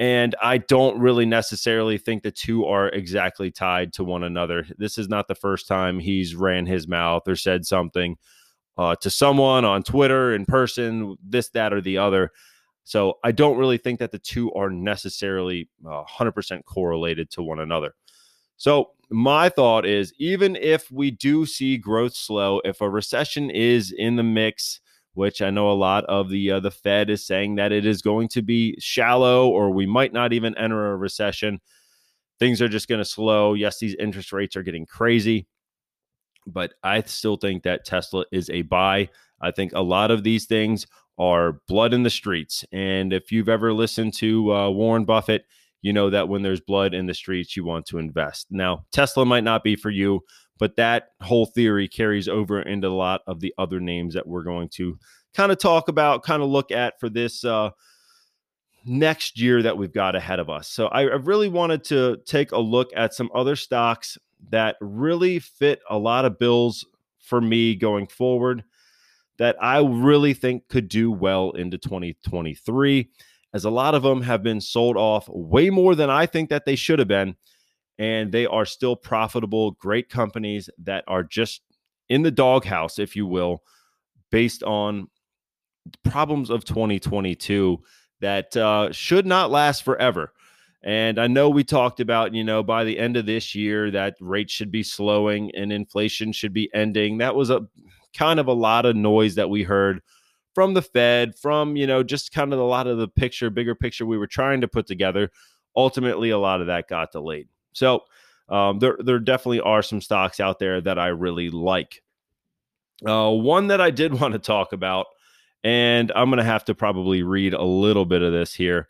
and 0.00 0.34
I 0.42 0.56
don't 0.56 0.98
really 0.98 1.26
necessarily 1.26 1.98
think 1.98 2.22
the 2.22 2.30
two 2.30 2.64
are 2.64 2.88
exactly 2.88 3.50
tied 3.50 3.92
to 3.92 4.02
one 4.02 4.24
another. 4.24 4.66
This 4.78 4.96
is 4.96 5.10
not 5.10 5.28
the 5.28 5.34
first 5.34 5.68
time 5.68 5.98
he's 5.98 6.34
ran 6.34 6.64
his 6.64 6.88
mouth 6.88 7.28
or 7.28 7.36
said 7.36 7.66
something 7.66 8.16
uh, 8.78 8.96
to 9.02 9.10
someone 9.10 9.66
on 9.66 9.82
Twitter, 9.82 10.34
in 10.34 10.46
person, 10.46 11.18
this, 11.22 11.50
that, 11.50 11.74
or 11.74 11.82
the 11.82 11.98
other. 11.98 12.32
So 12.84 13.18
I 13.22 13.32
don't 13.32 13.58
really 13.58 13.76
think 13.76 13.98
that 13.98 14.10
the 14.10 14.18
two 14.18 14.50
are 14.54 14.70
necessarily 14.70 15.68
uh, 15.86 16.02
100% 16.04 16.64
correlated 16.64 17.30
to 17.32 17.42
one 17.42 17.60
another. 17.60 17.94
So 18.56 18.92
my 19.10 19.50
thought 19.50 19.84
is 19.84 20.14
even 20.18 20.56
if 20.56 20.90
we 20.90 21.10
do 21.10 21.44
see 21.44 21.76
growth 21.76 22.14
slow, 22.14 22.62
if 22.64 22.80
a 22.80 22.88
recession 22.88 23.50
is 23.50 23.92
in 23.92 24.16
the 24.16 24.22
mix, 24.22 24.80
which 25.14 25.42
I 25.42 25.50
know 25.50 25.70
a 25.70 25.72
lot 25.72 26.04
of 26.04 26.30
the 26.30 26.52
uh, 26.52 26.60
the 26.60 26.70
Fed 26.70 27.10
is 27.10 27.26
saying 27.26 27.56
that 27.56 27.72
it 27.72 27.86
is 27.86 28.02
going 28.02 28.28
to 28.28 28.42
be 28.42 28.76
shallow, 28.78 29.48
or 29.48 29.70
we 29.70 29.86
might 29.86 30.12
not 30.12 30.32
even 30.32 30.56
enter 30.56 30.92
a 30.92 30.96
recession. 30.96 31.60
Things 32.38 32.62
are 32.62 32.68
just 32.68 32.88
going 32.88 33.00
to 33.00 33.04
slow. 33.04 33.54
Yes, 33.54 33.78
these 33.78 33.94
interest 33.96 34.32
rates 34.32 34.56
are 34.56 34.62
getting 34.62 34.86
crazy, 34.86 35.46
but 36.46 36.72
I 36.82 37.02
still 37.02 37.36
think 37.36 37.64
that 37.64 37.84
Tesla 37.84 38.24
is 38.32 38.48
a 38.50 38.62
buy. 38.62 39.10
I 39.40 39.50
think 39.50 39.72
a 39.74 39.82
lot 39.82 40.10
of 40.10 40.22
these 40.22 40.46
things 40.46 40.86
are 41.18 41.60
blood 41.68 41.92
in 41.92 42.02
the 42.02 42.10
streets, 42.10 42.64
and 42.72 43.12
if 43.12 43.30
you've 43.30 43.48
ever 43.48 43.72
listened 43.72 44.14
to 44.14 44.54
uh, 44.54 44.70
Warren 44.70 45.04
Buffett, 45.04 45.44
you 45.82 45.92
know 45.92 46.10
that 46.10 46.28
when 46.28 46.42
there's 46.42 46.60
blood 46.60 46.94
in 46.94 47.06
the 47.06 47.14
streets, 47.14 47.56
you 47.56 47.64
want 47.64 47.86
to 47.86 47.98
invest. 47.98 48.46
Now, 48.50 48.84
Tesla 48.92 49.24
might 49.24 49.44
not 49.44 49.64
be 49.64 49.76
for 49.76 49.90
you, 49.90 50.20
but 50.60 50.76
that 50.76 51.08
whole 51.22 51.46
theory 51.46 51.88
carries 51.88 52.28
over 52.28 52.60
into 52.60 52.86
a 52.86 52.90
lot 52.90 53.22
of 53.26 53.40
the 53.40 53.52
other 53.58 53.80
names 53.80 54.14
that 54.14 54.28
we're 54.28 54.44
going 54.44 54.68
to 54.68 54.98
kind 55.34 55.50
of 55.50 55.58
talk 55.58 55.88
about, 55.88 56.22
kind 56.22 56.42
of 56.42 56.50
look 56.50 56.70
at 56.70 57.00
for 57.00 57.08
this 57.08 57.44
uh, 57.44 57.70
next 58.84 59.40
year 59.40 59.62
that 59.62 59.78
we've 59.78 59.92
got 59.92 60.14
ahead 60.14 60.38
of 60.38 60.50
us. 60.50 60.68
So 60.68 60.86
I, 60.88 61.00
I 61.00 61.16
really 61.16 61.48
wanted 61.48 61.82
to 61.84 62.18
take 62.26 62.52
a 62.52 62.58
look 62.58 62.90
at 62.94 63.14
some 63.14 63.30
other 63.34 63.56
stocks 63.56 64.18
that 64.50 64.76
really 64.82 65.38
fit 65.38 65.80
a 65.88 65.98
lot 65.98 66.26
of 66.26 66.38
bills 66.38 66.84
for 67.18 67.40
me 67.40 67.74
going 67.74 68.06
forward 68.06 68.62
that 69.38 69.56
I 69.62 69.80
really 69.80 70.34
think 70.34 70.68
could 70.68 70.88
do 70.88 71.10
well 71.10 71.52
into 71.52 71.78
2023, 71.78 73.08
as 73.54 73.64
a 73.64 73.70
lot 73.70 73.94
of 73.94 74.02
them 74.02 74.20
have 74.20 74.42
been 74.42 74.60
sold 74.60 74.98
off 74.98 75.26
way 75.30 75.70
more 75.70 75.94
than 75.94 76.10
I 76.10 76.26
think 76.26 76.50
that 76.50 76.66
they 76.66 76.76
should 76.76 76.98
have 76.98 77.08
been 77.08 77.36
and 78.00 78.32
they 78.32 78.46
are 78.46 78.64
still 78.64 78.96
profitable, 78.96 79.72
great 79.72 80.08
companies 80.08 80.70
that 80.78 81.04
are 81.06 81.22
just 81.22 81.60
in 82.08 82.22
the 82.22 82.30
doghouse, 82.30 82.98
if 82.98 83.14
you 83.14 83.26
will, 83.26 83.62
based 84.30 84.62
on 84.62 85.08
problems 86.02 86.48
of 86.48 86.64
2022 86.64 87.78
that 88.22 88.56
uh, 88.56 88.90
should 88.90 89.26
not 89.26 89.50
last 89.50 89.82
forever. 89.82 90.32
And 90.82 91.18
I 91.18 91.26
know 91.26 91.50
we 91.50 91.62
talked 91.62 92.00
about, 92.00 92.32
you 92.32 92.42
know, 92.42 92.62
by 92.62 92.84
the 92.84 92.98
end 92.98 93.18
of 93.18 93.26
this 93.26 93.54
year, 93.54 93.90
that 93.90 94.14
rates 94.18 94.54
should 94.54 94.72
be 94.72 94.82
slowing 94.82 95.54
and 95.54 95.70
inflation 95.70 96.32
should 96.32 96.54
be 96.54 96.70
ending. 96.72 97.18
That 97.18 97.34
was 97.34 97.50
a 97.50 97.66
kind 98.16 98.40
of 98.40 98.46
a 98.46 98.54
lot 98.54 98.86
of 98.86 98.96
noise 98.96 99.34
that 99.34 99.50
we 99.50 99.62
heard 99.62 100.00
from 100.54 100.72
the 100.72 100.80
Fed, 100.80 101.36
from, 101.36 101.76
you 101.76 101.86
know, 101.86 102.02
just 102.02 102.32
kind 102.32 102.54
of 102.54 102.60
a 102.60 102.64
lot 102.64 102.86
of 102.86 102.96
the 102.96 103.08
picture, 103.08 103.50
bigger 103.50 103.74
picture 103.74 104.06
we 104.06 104.16
were 104.16 104.26
trying 104.26 104.62
to 104.62 104.68
put 104.68 104.86
together. 104.86 105.30
Ultimately, 105.76 106.30
a 106.30 106.38
lot 106.38 106.62
of 106.62 106.68
that 106.68 106.88
got 106.88 107.12
delayed. 107.12 107.48
So 107.72 108.04
um, 108.48 108.78
there 108.80 108.96
there 108.98 109.18
definitely 109.18 109.60
are 109.60 109.82
some 109.82 110.00
stocks 110.00 110.40
out 110.40 110.58
there 110.58 110.80
that 110.80 110.98
I 110.98 111.08
really 111.08 111.50
like. 111.50 112.02
Uh, 113.06 113.30
one 113.30 113.68
that 113.68 113.80
I 113.80 113.90
did 113.90 114.12
want 114.20 114.32
to 114.32 114.38
talk 114.38 114.72
about, 114.72 115.06
and 115.62 116.10
I'm 116.14 116.28
going 116.30 116.38
to 116.38 116.44
have 116.44 116.64
to 116.66 116.74
probably 116.74 117.22
read 117.22 117.54
a 117.54 117.62
little 117.62 118.04
bit 118.04 118.22
of 118.22 118.32
this 118.32 118.52
here, 118.52 118.88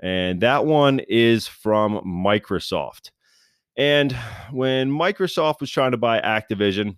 and 0.00 0.40
that 0.40 0.64
one 0.64 1.00
is 1.00 1.46
from 1.46 2.00
Microsoft. 2.04 3.10
And 3.76 4.12
when 4.50 4.90
Microsoft 4.90 5.60
was 5.60 5.70
trying 5.70 5.92
to 5.92 5.96
buy 5.96 6.20
Activision, 6.20 6.96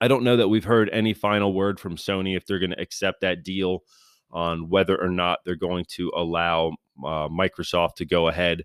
I 0.00 0.08
don't 0.08 0.24
know 0.24 0.36
that 0.36 0.48
we've 0.48 0.64
heard 0.64 0.90
any 0.90 1.14
final 1.14 1.54
word 1.54 1.80
from 1.80 1.96
Sony 1.96 2.36
if 2.36 2.46
they're 2.46 2.58
going 2.58 2.72
to 2.72 2.80
accept 2.80 3.20
that 3.20 3.42
deal 3.42 3.82
on 4.30 4.68
whether 4.68 5.00
or 5.00 5.08
not 5.08 5.38
they're 5.44 5.56
going 5.56 5.84
to 5.90 6.10
allow 6.14 6.72
uh, 7.04 7.28
Microsoft 7.28 7.96
to 7.96 8.06
go 8.06 8.28
ahead 8.28 8.64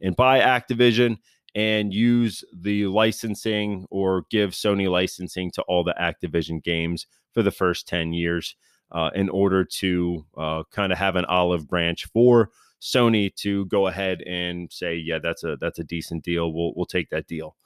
and 0.00 0.16
buy 0.16 0.40
Activision 0.40 1.18
and 1.54 1.92
use 1.92 2.44
the 2.52 2.86
licensing 2.86 3.86
or 3.90 4.24
give 4.30 4.50
Sony 4.50 4.90
licensing 4.90 5.50
to 5.52 5.62
all 5.62 5.82
the 5.82 5.94
Activision 5.98 6.62
games 6.62 7.06
for 7.32 7.42
the 7.42 7.50
first 7.50 7.88
10 7.88 8.12
years 8.12 8.56
uh, 8.92 9.10
in 9.14 9.28
order 9.30 9.64
to 9.64 10.26
uh, 10.36 10.62
kind 10.70 10.92
of 10.92 10.98
have 10.98 11.16
an 11.16 11.24
olive 11.24 11.66
branch 11.66 12.06
for 12.12 12.50
Sony 12.80 13.34
to 13.36 13.64
go 13.66 13.86
ahead 13.86 14.22
and 14.22 14.70
say, 14.70 14.96
yeah, 14.96 15.18
that's 15.18 15.44
a 15.44 15.56
that's 15.56 15.78
a 15.78 15.84
decent 15.84 16.24
deal. 16.24 16.52
We'll 16.52 16.72
we'll 16.76 16.86
take 16.86 17.10
that 17.10 17.26
deal. 17.26 17.56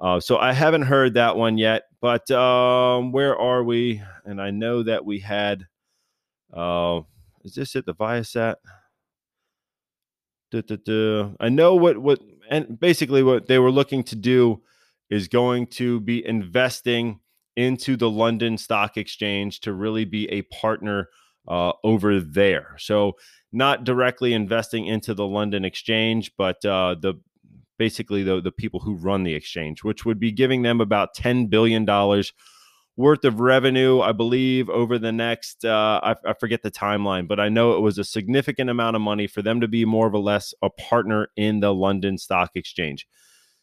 Uh, 0.00 0.20
so 0.20 0.38
I 0.38 0.52
haven't 0.52 0.82
heard 0.82 1.14
that 1.14 1.36
one 1.36 1.58
yet, 1.58 1.84
but 2.00 2.30
um, 2.30 3.12
where 3.12 3.36
are 3.36 3.64
we? 3.64 4.00
And 4.24 4.40
I 4.40 4.50
know 4.50 4.82
that 4.82 5.04
we 5.04 5.18
had. 5.20 5.66
Uh, 6.52 7.00
is 7.44 7.54
this 7.54 7.76
at 7.76 7.84
the 7.84 7.94
Viasat? 7.94 8.56
Duh, 10.50 10.62
duh, 10.62 10.76
duh. 10.84 11.30
I 11.40 11.48
know 11.48 11.74
what 11.74 11.98
what 11.98 12.20
and 12.50 12.78
basically 12.80 13.22
what 13.22 13.46
they 13.46 13.58
were 13.58 13.70
looking 13.70 14.02
to 14.04 14.16
do 14.16 14.62
is 15.10 15.28
going 15.28 15.66
to 15.66 16.00
be 16.00 16.26
investing 16.26 17.20
into 17.56 17.96
the 17.96 18.08
London 18.08 18.56
Stock 18.56 18.96
Exchange 18.96 19.60
to 19.60 19.72
really 19.72 20.04
be 20.04 20.28
a 20.30 20.42
partner 20.42 21.08
uh, 21.48 21.72
over 21.82 22.20
there. 22.20 22.76
So 22.78 23.16
not 23.52 23.84
directly 23.84 24.32
investing 24.32 24.86
into 24.86 25.14
the 25.14 25.26
London 25.26 25.64
Exchange, 25.64 26.32
but 26.36 26.64
uh, 26.64 26.94
the 27.00 27.14
basically 27.78 28.22
the 28.22 28.40
the 28.40 28.52
people 28.52 28.80
who 28.80 28.94
run 28.94 29.24
the 29.24 29.34
exchange, 29.34 29.84
which 29.84 30.04
would 30.04 30.18
be 30.18 30.32
giving 30.32 30.62
them 30.62 30.80
about 30.80 31.14
ten 31.14 31.46
billion 31.46 31.84
dollars 31.84 32.32
worth 32.98 33.24
of 33.24 33.38
revenue, 33.38 34.00
I 34.00 34.10
believe, 34.10 34.68
over 34.68 34.98
the 34.98 35.12
next, 35.12 35.64
uh, 35.64 36.00
I, 36.02 36.16
I, 36.26 36.34
forget 36.34 36.64
the 36.64 36.70
timeline, 36.70 37.28
but 37.28 37.38
I 37.38 37.48
know 37.48 37.74
it 37.74 37.80
was 37.80 37.96
a 37.96 38.02
significant 38.02 38.70
amount 38.70 38.96
of 38.96 39.02
money 39.02 39.28
for 39.28 39.40
them 39.40 39.60
to 39.60 39.68
be 39.68 39.84
more 39.84 40.10
or 40.10 40.18
less 40.18 40.52
a 40.62 40.68
partner 40.68 41.28
in 41.36 41.60
the 41.60 41.72
London 41.72 42.18
Stock 42.18 42.50
Exchange. 42.56 43.06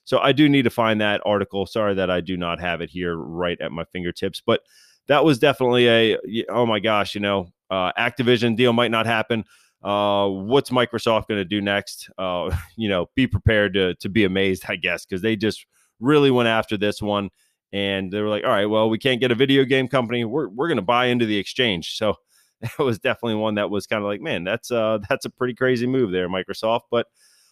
So 0.06 0.20
I 0.20 0.32
do 0.32 0.48
need 0.48 0.62
to 0.62 0.70
find 0.70 1.01
that 1.01 1.22
article. 1.25 1.65
Sorry 1.65 1.94
that 1.96 2.10
I 2.10 2.22
do 2.22 2.38
not 2.38 2.62
have 2.62 2.80
it 2.80 2.89
here 2.89 3.18
right 3.18 3.60
at 3.60 3.74
my 3.74 3.84
fingertips, 3.92 4.42
but 4.44 4.62
that 5.08 5.25
was 5.25 5.38
definitely 5.38 5.89
a, 5.89 6.18
oh 6.48 6.65
my 6.65 6.80
gosh, 6.80 7.13
you 7.13 7.20
know, 7.20 7.50
uh, 7.70 7.92
Activision 8.00 8.56
deal 8.56 8.72
might 8.72 8.92
not 8.92 9.06
happen. 9.06 9.44
Uh, 9.84 10.30
what's 10.30 10.70
Microsoft 10.70 11.27
going 11.27 11.42
to 11.42 11.46
do 11.46 11.60
next? 11.60 12.10
Uh, 12.18 12.56
you 12.77 12.88
know, 12.88 13.08
be 13.15 13.27
prepared 13.27 13.74
to 13.74 13.96
to 13.96 14.08
be 14.08 14.24
amazed, 14.24 14.63
I 14.70 14.77
guess, 14.77 15.06
because 15.06 15.22
they 15.22 15.36
just 15.36 15.65
really 16.00 16.32
went 16.32 16.48
after 16.48 16.77
this 16.77 17.01
one, 17.01 17.30
and 17.74 18.12
they 18.12 18.22
were 18.22 18.29
like, 18.29 18.43
"All 18.43 18.51
right, 18.51 18.65
well, 18.65 18.89
we 18.89 18.98
can't 18.98 19.22
get 19.22 19.31
a 19.31 19.36
video 19.36 19.63
game 19.65 19.88
company. 19.88 20.24
We're 20.25 20.50
we're 20.50 20.67
going 20.67 20.77
to 20.77 20.84
buy 20.84 21.07
into 21.07 21.25
the 21.25 21.38
exchange." 21.38 21.98
So 21.98 22.15
that 22.62 22.79
was 22.79 23.00
definitely 23.00 23.36
one 23.36 23.55
that 23.55 23.69
was 23.69 23.88
kind 23.88 24.03
of 24.03 24.07
like, 24.07 24.22
man, 24.22 24.43
that's 24.43 24.72
uh 24.72 25.00
that's 25.10 25.25
a 25.25 25.29
pretty 25.29 25.53
crazy 25.53 25.88
move 25.88 26.12
there, 26.12 26.29
Microsoft, 26.29 26.81
but 26.91 27.07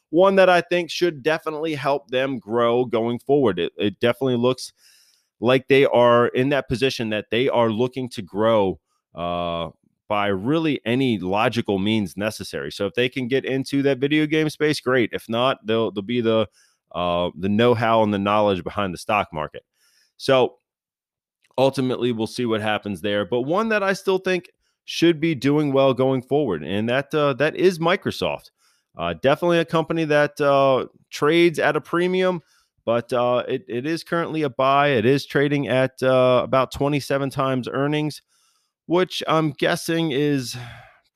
one 0.10 0.36
that 0.36 0.50
I 0.50 0.62
think 0.62 0.92
should 0.92 1.24
definitely 1.24 1.74
help 1.74 2.10
them 2.10 2.38
grow 2.38 2.86
going 2.86 3.18
forward. 3.18 3.58
It, 3.58 3.74
it 3.78 4.00
definitely 4.00 4.36
looks 4.36 4.72
like 5.40 5.68
they 5.68 5.86
are 5.86 6.28
in 6.28 6.50
that 6.50 6.68
position 6.68 7.10
that 7.10 7.32
they 7.32 7.50
are 7.50 7.72
looking 7.72 8.10
to 8.10 8.22
grow 8.22 8.80
uh, 9.16 9.70
by 10.08 10.28
really 10.28 10.80
any 10.86 11.18
logical 11.18 11.80
means 11.80 12.16
necessary. 12.16 12.72
So 12.72 12.86
if 12.86 12.94
they 12.94 13.10
can 13.10 13.28
get 13.28 13.44
into 13.44 13.82
that 13.82 13.98
video 13.98 14.28
game 14.28 14.50
space, 14.52 14.80
great. 14.80 15.10
If 15.14 15.28
not, 15.28 15.66
they'll 15.66 15.92
they'll 15.92 16.04
be 16.04 16.22
the 16.22 16.48
uh, 16.94 17.32
the 17.36 17.50
know-how 17.50 18.04
and 18.04 18.14
the 18.14 18.20
knowledge 18.20 18.64
behind 18.64 18.94
the 18.94 19.00
stock 19.00 19.30
market. 19.34 19.64
So 20.24 20.56
ultimately, 21.58 22.14
we'll 22.14 22.28
see 22.28 22.46
what 22.46 22.62
happens 22.62 23.02
there. 23.02 23.26
But 23.26 23.42
one 23.42 23.68
that 23.70 23.84
I 23.84 23.92
still 23.92 24.20
think 24.20 24.50
should 24.86 25.20
be 25.20 25.36
doing 25.36 25.74
well 25.74 25.94
going 25.94 26.22
forward, 26.22 26.64
and 26.64 26.88
that 26.88 27.14
uh, 27.14 27.34
that 27.34 27.58
is 27.58 27.78
Microsoft. 27.78 28.52
Uh, 28.98 29.16
definitely 29.22 29.60
a 29.60 29.66
company 29.66 30.06
that 30.06 30.40
uh, 30.40 30.86
trades 31.10 31.60
at 31.60 31.76
a 31.76 31.82
premium, 31.82 32.42
but 32.86 33.12
uh, 33.12 33.44
it, 33.50 33.66
it 33.68 33.86
is 33.86 34.06
currently 34.06 34.44
a 34.44 34.50
buy. 34.50 34.92
It 34.92 35.06
is 35.06 35.26
trading 35.26 35.68
at 35.68 36.02
uh, 36.02 36.40
about 36.42 36.72
27 36.72 37.30
times 37.30 37.68
earnings, 37.68 38.22
which 38.86 39.22
I'm 39.28 39.52
guessing 39.52 40.12
is 40.12 40.56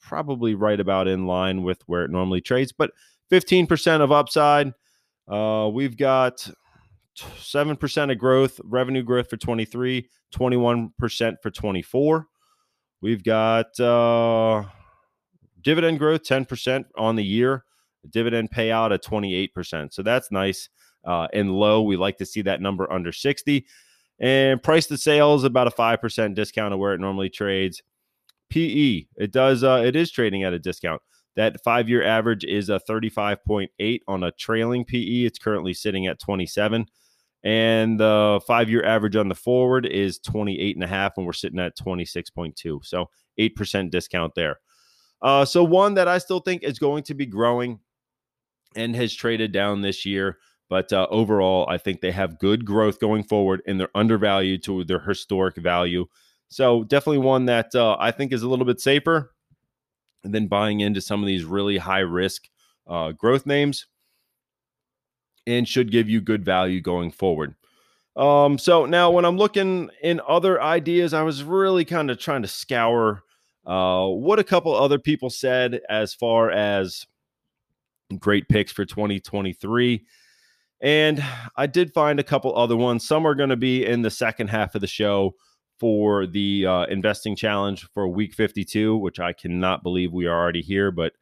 probably 0.02 0.54
right 0.54 0.82
about 0.82 1.08
in 1.08 1.28
line 1.28 1.64
with 1.64 1.82
where 1.86 2.04
it 2.04 2.12
normally 2.12 2.42
trades, 2.42 2.74
but 2.74 2.92
15% 3.32 4.02
of 4.02 4.12
upside. 4.12 4.74
Uh, 5.30 5.70
we've 5.72 5.96
got 5.96 6.50
7% 7.24 8.12
of 8.12 8.18
growth, 8.18 8.60
revenue 8.64 9.04
growth 9.04 9.30
for 9.30 9.38
23, 9.38 10.10
21% 10.34 11.36
for 11.42 11.50
24. 11.50 12.28
We've 13.02 13.24
got 13.24 13.80
uh, 13.80 14.64
dividend 15.62 16.00
growth 16.00 16.24
10% 16.24 16.86
on 16.98 17.16
the 17.16 17.24
year, 17.24 17.64
dividend 18.10 18.52
payout 18.52 18.94
at 18.94 19.04
28%. 19.04 19.94
So 19.94 20.02
that's 20.02 20.32
nice 20.32 20.70
uh, 21.06 21.28
and 21.34 21.54
low. 21.54 21.82
We 21.82 21.98
like 21.98 22.18
to 22.18 22.26
see 22.26 22.42
that 22.44 22.62
number 22.62 22.92
under 22.92 23.12
60. 23.12 23.66
And 24.20 24.62
price 24.64 24.88
to 24.88 24.98
sales 24.98 25.44
about 25.44 25.68
a 25.68 25.72
5% 25.72 26.34
discount 26.34 26.74
of 26.74 26.80
where 26.80 26.94
it 26.94 27.00
normally 27.00 27.30
trades. 27.30 27.84
PE, 28.50 29.06
it 29.18 29.32
does 29.32 29.64
uh, 29.64 29.84
it 29.86 29.96
is 29.96 30.10
trading 30.10 30.44
at 30.44 30.54
a 30.54 30.60
discount. 30.60 31.02
That 31.36 31.64
five 31.64 31.88
year 31.88 32.04
average 32.04 32.44
is 32.44 32.70
a 32.70 32.80
35.8 32.90 34.00
on 34.08 34.24
a 34.24 34.32
trailing 34.32 34.86
PE. 34.86 35.26
It's 35.26 35.38
currently 35.38 35.74
sitting 35.74 36.08
at 36.08 36.20
27. 36.20 36.88
And 37.48 37.98
the 37.98 38.42
five 38.46 38.70
year 38.70 38.84
average 38.84 39.16
on 39.16 39.30
the 39.30 39.36
forward 39.36 39.86
is 39.86 40.20
28 40.20 40.76
and 40.76 40.84
a 40.84 40.88
half, 40.88 41.14
and 41.16 41.26
we're 41.26 41.32
sitting 41.32 41.60
at 41.60 41.78
26.2. 41.78 42.84
So 42.84 43.10
8% 43.40 43.90
discount 43.90 44.36
there. 44.36 44.58
Uh, 45.22 45.46
so 45.46 45.64
one 45.64 45.94
that 45.94 46.10
I 46.10 46.18
still 46.18 46.42
think 46.42 46.64
is 46.64 46.78
going 46.78 47.04
to 47.04 47.14
be 47.14 47.26
growing 47.26 47.80
and 48.76 48.94
has 48.98 49.14
traded 49.14 49.54
down 49.54 49.80
this 49.80 50.06
year. 50.06 50.40
But 50.70 50.92
uh, 50.92 51.08
overall, 51.10 51.66
I 51.70 51.78
think 51.78 52.02
they 52.02 52.12
have 52.12 52.38
good 52.38 52.66
growth 52.66 53.00
going 53.00 53.24
forward 53.24 53.62
and 53.66 53.80
they're 53.80 53.96
undervalued 53.96 54.62
to 54.64 54.84
their 54.84 55.00
historic 55.00 55.56
value. 55.56 56.06
So 56.50 56.84
definitely 56.84 57.20
one 57.20 57.46
that 57.46 57.74
uh, 57.74 57.96
I 57.98 58.12
think 58.12 58.34
is 58.34 58.44
a 58.44 58.50
little 58.50 58.66
bit 58.66 58.82
safer 58.82 59.32
than 60.22 60.48
buying 60.48 60.82
into 60.82 61.00
some 61.00 61.24
of 61.24 61.28
these 61.28 61.46
really 61.46 61.78
high 61.78 62.00
risk 62.00 62.50
uh, 62.88 63.14
growth 63.14 63.46
names 63.46 63.86
and 65.48 65.68
should 65.68 65.92
give 65.92 66.10
you 66.10 66.22
good 66.22 66.46
value 66.46 66.82
going 66.82 67.10
forward. 67.10 67.56
Um, 68.16 68.58
so 68.58 68.86
now 68.86 69.10
when 69.12 69.26
I'm 69.26 69.38
looking 69.38 69.90
in 70.04 70.22
other 70.28 70.62
ideas, 70.62 71.14
I 71.14 71.24
was 71.24 71.44
really 71.44 71.86
kind 71.86 72.12
of 72.12 72.20
trying 72.20 72.42
to 72.42 72.48
scour 72.48 73.24
uh, 73.66 74.08
what 74.08 74.40
a 74.40 74.44
couple 74.44 74.76
other 74.76 75.00
people 75.00 75.30
said 75.30 75.82
as 75.90 76.14
far 76.14 76.52
as 76.52 77.06
great 78.18 78.48
picks 78.50 78.72
for 78.72 78.86
2023. 78.86 80.06
And 80.82 81.24
I 81.56 81.68
did 81.68 81.94
find 81.94 82.20
a 82.20 82.24
couple 82.24 82.56
other 82.56 82.76
ones. 82.76 83.08
Some 83.08 83.26
are 83.26 83.36
going 83.36 83.50
to 83.50 83.58
be 83.58 83.86
in 83.86 84.04
the 84.04 84.12
second 84.12 84.50
half 84.50 84.76
of 84.76 84.82
the 84.82 84.88
show 84.88 85.34
for 85.80 86.26
the 86.26 86.66
uh, 86.66 86.86
investing 86.86 87.36
challenge 87.36 87.88
for 87.94 88.08
week 88.08 88.34
52, 88.34 88.98
which 88.98 89.20
I 89.20 89.34
cannot 89.34 89.84
believe 89.84 90.12
we 90.12 90.26
are 90.26 90.40
already 90.40 90.62
here, 90.62 90.92
but 90.92 91.14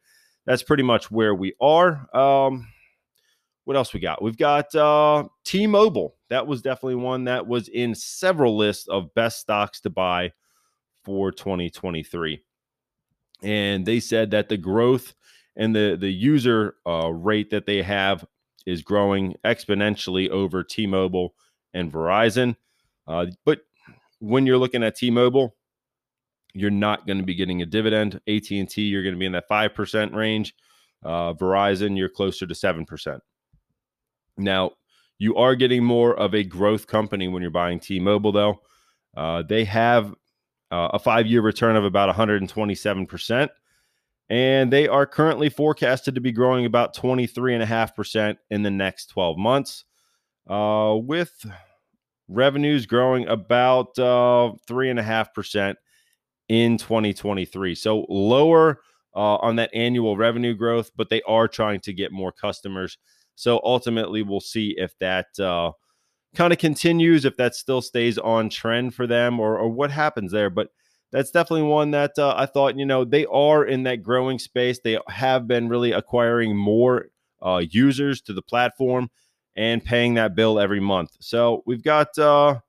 that's 0.46 0.62
pretty 0.62 0.82
much 0.82 1.10
where 1.10 1.34
we 1.34 1.54
are. 1.60 2.06
Um, 2.16 2.68
what 3.66 3.76
else 3.76 3.92
we 3.92 3.98
got? 3.98 4.22
We've 4.22 4.38
got 4.38 4.72
uh, 4.76 5.24
T 5.44 5.66
Mobile. 5.66 6.14
That 6.30 6.46
was 6.46 6.62
definitely 6.62 6.94
one 6.94 7.24
that 7.24 7.48
was 7.48 7.66
in 7.66 7.96
several 7.96 8.56
lists 8.56 8.86
of 8.86 9.12
best 9.14 9.40
stocks 9.40 9.80
to 9.80 9.90
buy 9.90 10.32
for 11.04 11.32
2023. 11.32 12.40
And 13.42 13.84
they 13.84 13.98
said 13.98 14.30
that 14.30 14.48
the 14.48 14.56
growth 14.56 15.14
and 15.56 15.74
the, 15.74 15.96
the 16.00 16.08
user 16.08 16.76
uh, 16.86 17.10
rate 17.10 17.50
that 17.50 17.66
they 17.66 17.82
have 17.82 18.24
is 18.66 18.82
growing 18.82 19.34
exponentially 19.44 20.28
over 20.28 20.62
T 20.62 20.86
Mobile 20.86 21.34
and 21.74 21.92
Verizon. 21.92 22.54
Uh, 23.08 23.26
but 23.44 23.62
when 24.20 24.46
you're 24.46 24.58
looking 24.58 24.84
at 24.84 24.94
T 24.94 25.10
Mobile, 25.10 25.56
you're 26.54 26.70
not 26.70 27.04
going 27.04 27.18
to 27.18 27.24
be 27.24 27.34
getting 27.34 27.62
a 27.62 27.66
dividend. 27.66 28.20
AT&T, 28.28 28.80
you're 28.80 29.02
going 29.02 29.14
to 29.14 29.18
be 29.18 29.26
in 29.26 29.32
that 29.32 29.48
5% 29.48 30.14
range. 30.14 30.54
Uh, 31.04 31.34
Verizon, 31.34 31.98
you're 31.98 32.08
closer 32.08 32.46
to 32.46 32.54
7%. 32.54 33.18
Now, 34.36 34.72
you 35.18 35.36
are 35.36 35.54
getting 35.54 35.84
more 35.84 36.14
of 36.14 36.34
a 36.34 36.44
growth 36.44 36.86
company 36.86 37.28
when 37.28 37.42
you're 37.42 37.50
buying 37.50 37.80
T 37.80 38.00
Mobile, 38.00 38.32
though. 38.32 38.60
Uh, 39.16 39.42
they 39.42 39.64
have 39.64 40.12
uh, 40.70 40.90
a 40.92 40.98
five 40.98 41.26
year 41.26 41.42
return 41.42 41.76
of 41.76 41.84
about 41.84 42.14
127%. 42.14 43.48
And 44.28 44.72
they 44.72 44.88
are 44.88 45.06
currently 45.06 45.48
forecasted 45.48 46.16
to 46.16 46.20
be 46.20 46.32
growing 46.32 46.66
about 46.66 46.96
23.5% 46.96 48.36
in 48.50 48.62
the 48.62 48.70
next 48.70 49.06
12 49.06 49.38
months, 49.38 49.84
uh, 50.48 50.96
with 50.98 51.46
revenues 52.28 52.86
growing 52.86 53.28
about 53.28 53.96
uh, 53.98 54.50
3.5% 54.68 55.76
in 56.48 56.76
2023. 56.76 57.74
So 57.76 58.04
lower 58.08 58.80
uh, 59.14 59.36
on 59.36 59.56
that 59.56 59.70
annual 59.72 60.16
revenue 60.16 60.54
growth, 60.54 60.90
but 60.96 61.08
they 61.08 61.22
are 61.22 61.46
trying 61.46 61.80
to 61.80 61.92
get 61.92 62.10
more 62.10 62.32
customers. 62.32 62.98
So 63.36 63.60
ultimately, 63.62 64.22
we'll 64.22 64.40
see 64.40 64.74
if 64.76 64.98
that 64.98 65.38
uh, 65.38 65.72
kind 66.34 66.52
of 66.52 66.58
continues, 66.58 67.24
if 67.24 67.36
that 67.36 67.54
still 67.54 67.82
stays 67.82 68.18
on 68.18 68.50
trend 68.50 68.94
for 68.94 69.06
them, 69.06 69.38
or, 69.38 69.58
or 69.58 69.68
what 69.68 69.90
happens 69.90 70.32
there. 70.32 70.50
But 70.50 70.70
that's 71.12 71.30
definitely 71.30 71.68
one 71.68 71.92
that 71.92 72.18
uh, 72.18 72.34
I 72.36 72.46
thought, 72.46 72.78
you 72.78 72.86
know, 72.86 73.04
they 73.04 73.26
are 73.26 73.64
in 73.64 73.84
that 73.84 74.02
growing 74.02 74.38
space. 74.38 74.80
They 74.82 74.98
have 75.08 75.46
been 75.46 75.68
really 75.68 75.92
acquiring 75.92 76.56
more 76.56 77.10
uh, 77.40 77.62
users 77.70 78.20
to 78.22 78.32
the 78.32 78.42
platform 78.42 79.10
and 79.54 79.84
paying 79.84 80.14
that 80.14 80.34
bill 80.34 80.58
every 80.58 80.80
month. 80.80 81.16
So 81.20 81.62
we've 81.64 81.82
got 81.82 82.16
uh, 82.18 82.60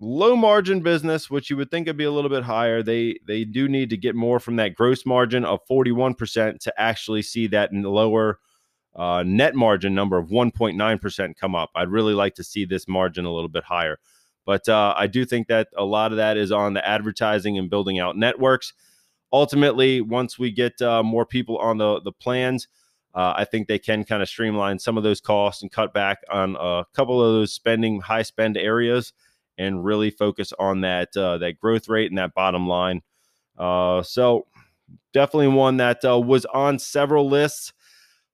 low 0.00 0.36
margin 0.36 0.80
business, 0.80 1.30
which 1.30 1.48
you 1.48 1.56
would 1.56 1.70
think 1.70 1.86
would 1.86 1.96
be 1.96 2.04
a 2.04 2.12
little 2.12 2.30
bit 2.30 2.44
higher. 2.44 2.82
They 2.82 3.18
they 3.26 3.44
do 3.44 3.68
need 3.68 3.90
to 3.90 3.96
get 3.96 4.14
more 4.14 4.38
from 4.38 4.56
that 4.56 4.74
gross 4.74 5.06
margin 5.06 5.44
of 5.44 5.60
41% 5.70 6.58
to 6.58 6.80
actually 6.80 7.22
see 7.22 7.46
that 7.48 7.72
in 7.72 7.82
the 7.82 7.90
lower 7.90 8.38
uh, 8.94 9.22
net 9.26 9.54
margin 9.54 9.94
number 9.94 10.18
of 10.18 10.28
1.9% 10.28 11.36
come 11.36 11.54
up. 11.54 11.70
I'd 11.74 11.88
really 11.88 12.14
like 12.14 12.34
to 12.36 12.44
see 12.44 12.64
this 12.64 12.86
margin 12.86 13.24
a 13.24 13.32
little 13.32 13.48
bit 13.48 13.64
higher. 13.64 13.98
But 14.44 14.68
uh, 14.68 14.94
I 14.96 15.06
do 15.06 15.24
think 15.24 15.46
that 15.48 15.68
a 15.76 15.84
lot 15.84 16.12
of 16.12 16.18
that 16.18 16.36
is 16.36 16.52
on 16.52 16.74
the 16.74 16.86
advertising 16.86 17.58
and 17.58 17.70
building 17.70 17.98
out 17.98 18.16
networks. 18.16 18.72
Ultimately, 19.32 20.00
once 20.00 20.38
we 20.38 20.50
get 20.50 20.82
uh, 20.82 21.02
more 21.02 21.24
people 21.24 21.56
on 21.58 21.78
the, 21.78 22.00
the 22.00 22.12
plans, 22.12 22.68
uh, 23.14 23.34
I 23.36 23.44
think 23.44 23.68
they 23.68 23.78
can 23.78 24.04
kind 24.04 24.22
of 24.22 24.28
streamline 24.28 24.78
some 24.78 24.96
of 24.96 25.04
those 25.04 25.20
costs 25.20 25.62
and 25.62 25.70
cut 25.70 25.94
back 25.94 26.18
on 26.30 26.56
a 26.58 26.84
couple 26.92 27.22
of 27.22 27.34
those 27.34 27.52
spending, 27.52 28.00
high 28.00 28.22
spend 28.22 28.56
areas, 28.56 29.12
and 29.58 29.84
really 29.84 30.10
focus 30.10 30.52
on 30.58 30.80
that 30.80 31.14
uh, 31.16 31.38
that 31.38 31.60
growth 31.60 31.88
rate 31.88 32.10
and 32.10 32.18
that 32.18 32.34
bottom 32.34 32.66
line. 32.66 33.02
Uh, 33.58 34.02
so, 34.02 34.46
definitely 35.12 35.48
one 35.48 35.76
that 35.76 36.02
uh, 36.04 36.18
was 36.18 36.46
on 36.46 36.78
several 36.78 37.28
lists 37.28 37.74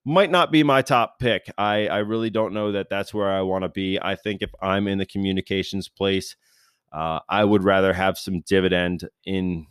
might 0.05 0.31
not 0.31 0.51
be 0.51 0.63
my 0.63 0.83
top 0.83 1.19
pick. 1.19 1.51
I, 1.59 1.87
I 1.89 1.99
really 1.99 2.31
don't 2.31 2.55
know 2.55 2.73
that 2.73 2.89
that's 2.89 3.13
where 3.13 3.31
I 3.31 3.43
want 3.43 3.65
to 3.65 3.69
be. 3.69 3.99
I 4.01 4.17
think 4.17 4.43
if 4.43 4.51
I'm 4.63 4.89
in 4.89 4.99
the 4.99 5.07
communications 5.07 5.89
place, 5.89 6.37
uh, 6.93 7.21
I 7.29 7.45
would 7.45 7.65
rather 7.65 7.93
have 7.93 8.19
some 8.19 8.41
dividend 8.41 9.09
in 9.25 9.67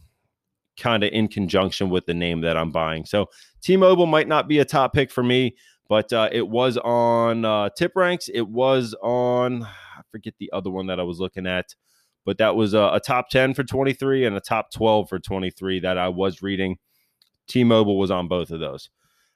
kind 0.80 1.04
of 1.04 1.12
in 1.12 1.28
conjunction 1.28 1.90
with 1.90 2.06
the 2.06 2.13
name 2.13 2.42
that 2.42 2.56
I'm 2.56 2.72
buying. 2.72 3.06
So 3.06 3.28
T-Mobile 3.62 4.06
might 4.06 4.28
not 4.28 4.48
be 4.48 4.60
a 4.60 4.66
top 4.66 4.94
pick 4.94 5.12
for 5.12 5.24
me, 5.24 5.56
but 5.90 6.13
uh, 6.13 6.30
it 6.32 6.48
was 6.48 6.78
on 6.78 7.44
uh, 7.44 7.70
TipRanks. 7.80 8.30
It 8.32 8.48
was 8.48 8.96
on 9.02 9.63
I 9.63 10.02
forget 10.12 10.36
the 10.40 10.52
other 10.54 10.70
one 10.70 10.88
that 10.88 11.00
I 11.00 11.04
was 11.04 11.20
looking 11.20 11.48
at, 11.48 11.74
but 12.26 12.38
that 12.38 12.56
was 12.56 12.76
a, 12.76 12.92
a 12.94 13.00
top 13.00 13.30
10 13.30 13.56
for 13.56 13.63
23 13.63 14.26
and 14.26 14.36
a 14.36 14.40
top 14.40 14.72
12 14.72 15.10
for 15.10 15.18
23 15.18 15.80
that 15.80 15.98
I 15.98 16.10
was 16.10 16.44
reading 16.44 16.78
T-Mobile 17.48 17.98
was 17.98 18.12
on 18.12 18.28
both 18.28 18.52
of 18.52 18.60
those. 18.60 18.90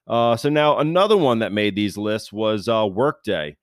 Uh, 0.07 0.35
so 0.35 0.49
now 0.49 0.79
another 0.79 1.17
one 1.17 1.39
that 1.39 1.51
made 1.51 1.75
these 1.75 1.97
lists 1.97 2.33
was 2.33 2.67
uh, 2.67 2.87
Workday, 2.91 3.55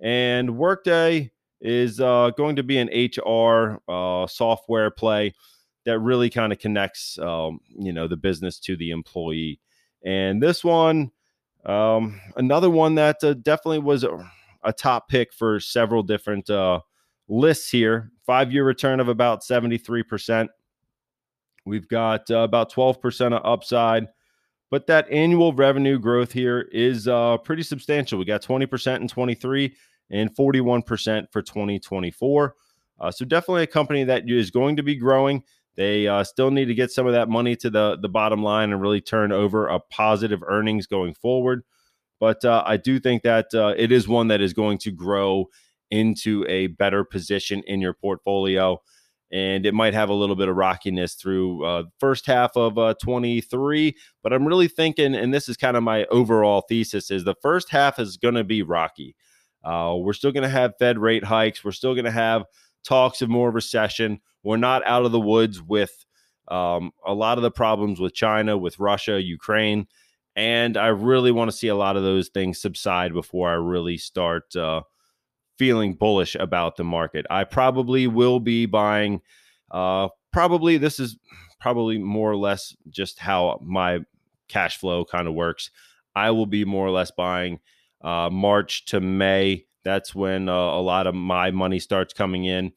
and 0.00 0.56
Workday 0.56 1.30
is 1.60 1.98
uh, 1.98 2.30
going 2.36 2.56
to 2.56 2.62
be 2.62 2.78
an 2.78 2.90
HR 2.92 3.80
uh, 3.88 4.26
software 4.26 4.90
play 4.90 5.34
that 5.86 5.98
really 5.98 6.30
kind 6.30 6.52
of 6.52 6.58
connects, 6.58 7.18
um, 7.18 7.58
you 7.68 7.92
know, 7.92 8.06
the 8.06 8.16
business 8.16 8.58
to 8.58 8.76
the 8.76 8.90
employee. 8.90 9.60
And 10.04 10.42
this 10.42 10.62
one, 10.62 11.10
um, 11.64 12.20
another 12.36 12.68
one 12.68 12.94
that 12.96 13.22
uh, 13.22 13.34
definitely 13.34 13.78
was 13.78 14.04
a, 14.04 14.30
a, 14.62 14.72
top 14.72 15.08
pick 15.08 15.32
for 15.32 15.58
several 15.60 16.02
different 16.02 16.48
uh, 16.50 16.80
lists 17.28 17.70
here. 17.70 18.10
Five 18.26 18.52
year 18.52 18.64
return 18.64 19.00
of 19.00 19.08
about 19.08 19.42
73%. 19.42 20.48
We've 21.64 21.88
got 21.88 22.28
about 22.28 22.70
12% 22.70 23.34
of 23.34 23.40
upside, 23.44 24.08
but 24.70 24.86
that 24.86 25.10
annual 25.10 25.52
revenue 25.52 25.98
growth 25.98 26.32
here 26.32 26.68
is 26.72 27.06
uh, 27.08 27.38
pretty 27.38 27.62
substantial. 27.62 28.18
We 28.18 28.24
got 28.24 28.42
20% 28.42 29.00
in 29.00 29.08
23 29.08 29.74
and 30.10 30.34
41% 30.34 31.26
for 31.30 31.42
2024. 31.42 32.54
Uh, 33.00 33.10
so 33.10 33.24
definitely 33.24 33.62
a 33.64 33.68
company 33.68 34.04
that 34.04 34.28
is 34.28 34.50
going 34.50 34.76
to 34.76 34.82
be 34.82 34.94
growing. 34.94 35.42
They 35.76 36.06
uh, 36.06 36.22
still 36.24 36.50
need 36.50 36.66
to 36.66 36.74
get 36.74 36.92
some 36.92 37.06
of 37.06 37.12
that 37.14 37.28
money 37.28 37.56
to 37.56 37.70
the 37.70 37.98
the 38.00 38.08
bottom 38.08 38.42
line 38.42 38.72
and 38.72 38.80
really 38.80 39.00
turn 39.00 39.32
over 39.32 39.66
a 39.66 39.80
positive 39.80 40.42
earnings 40.46 40.86
going 40.86 41.14
forward. 41.14 41.64
But 42.20 42.44
uh, 42.44 42.62
I 42.64 42.76
do 42.76 43.00
think 43.00 43.22
that 43.22 43.52
uh, 43.52 43.74
it 43.76 43.90
is 43.90 44.06
one 44.06 44.28
that 44.28 44.40
is 44.40 44.52
going 44.52 44.78
to 44.78 44.92
grow 44.92 45.46
into 45.90 46.44
a 46.48 46.68
better 46.68 47.04
position 47.04 47.62
in 47.66 47.80
your 47.80 47.92
portfolio. 47.92 48.80
And 49.34 49.66
it 49.66 49.74
might 49.74 49.94
have 49.94 50.10
a 50.10 50.14
little 50.14 50.36
bit 50.36 50.48
of 50.48 50.54
rockiness 50.54 51.14
through 51.14 51.64
uh, 51.64 51.82
first 51.98 52.24
half 52.24 52.56
of 52.56 52.78
uh, 52.78 52.94
23. 53.02 53.96
But 54.22 54.32
I'm 54.32 54.46
really 54.46 54.68
thinking, 54.68 55.12
and 55.12 55.34
this 55.34 55.48
is 55.48 55.56
kind 55.56 55.76
of 55.76 55.82
my 55.82 56.04
overall 56.04 56.60
thesis, 56.68 57.10
is 57.10 57.24
the 57.24 57.34
first 57.42 57.68
half 57.68 57.98
is 57.98 58.16
going 58.16 58.36
to 58.36 58.44
be 58.44 58.62
rocky. 58.62 59.16
Uh, 59.64 59.96
we're 59.98 60.12
still 60.12 60.30
going 60.30 60.44
to 60.44 60.48
have 60.48 60.78
Fed 60.78 60.98
rate 60.98 61.24
hikes. 61.24 61.64
We're 61.64 61.72
still 61.72 61.94
going 61.94 62.04
to 62.04 62.12
have 62.12 62.44
talks 62.84 63.22
of 63.22 63.28
more 63.28 63.50
recession. 63.50 64.20
We're 64.44 64.56
not 64.56 64.86
out 64.86 65.04
of 65.04 65.10
the 65.10 65.18
woods 65.18 65.60
with 65.60 66.04
um, 66.46 66.92
a 67.04 67.14
lot 67.14 67.36
of 67.36 67.42
the 67.42 67.50
problems 67.50 67.98
with 67.98 68.14
China, 68.14 68.56
with 68.56 68.78
Russia, 68.78 69.20
Ukraine. 69.20 69.88
And 70.36 70.76
I 70.76 70.88
really 70.88 71.32
want 71.32 71.50
to 71.50 71.56
see 71.56 71.68
a 71.68 71.76
lot 71.76 71.96
of 71.96 72.04
those 72.04 72.28
things 72.28 72.60
subside 72.60 73.12
before 73.12 73.50
I 73.50 73.54
really 73.54 73.96
start 73.96 74.54
uh, 74.54 74.82
feeling 75.58 75.94
bullish 75.94 76.34
about 76.34 76.76
the 76.76 76.84
market. 76.84 77.26
I 77.30 77.44
probably 77.44 78.06
will 78.06 78.40
be 78.40 78.66
buying, 78.66 79.20
uh, 79.70 80.08
probably, 80.32 80.76
this 80.76 80.98
is 80.98 81.18
probably 81.60 81.98
more 81.98 82.30
or 82.30 82.36
less 82.36 82.76
just 82.88 83.18
how 83.18 83.60
my 83.62 84.00
cash 84.48 84.78
flow 84.78 85.04
kind 85.04 85.26
of 85.28 85.34
works. 85.34 85.70
I 86.14 86.30
will 86.30 86.46
be 86.46 86.64
more 86.64 86.86
or 86.86 86.90
less 86.90 87.10
buying 87.10 87.60
uh, 88.02 88.30
March 88.30 88.84
to 88.86 89.00
May. 89.00 89.66
That's 89.84 90.14
when 90.14 90.48
uh, 90.48 90.52
a 90.52 90.80
lot 90.80 91.06
of 91.06 91.14
my 91.14 91.50
money 91.50 91.78
starts 91.78 92.14
coming 92.14 92.44
in. 92.44 92.72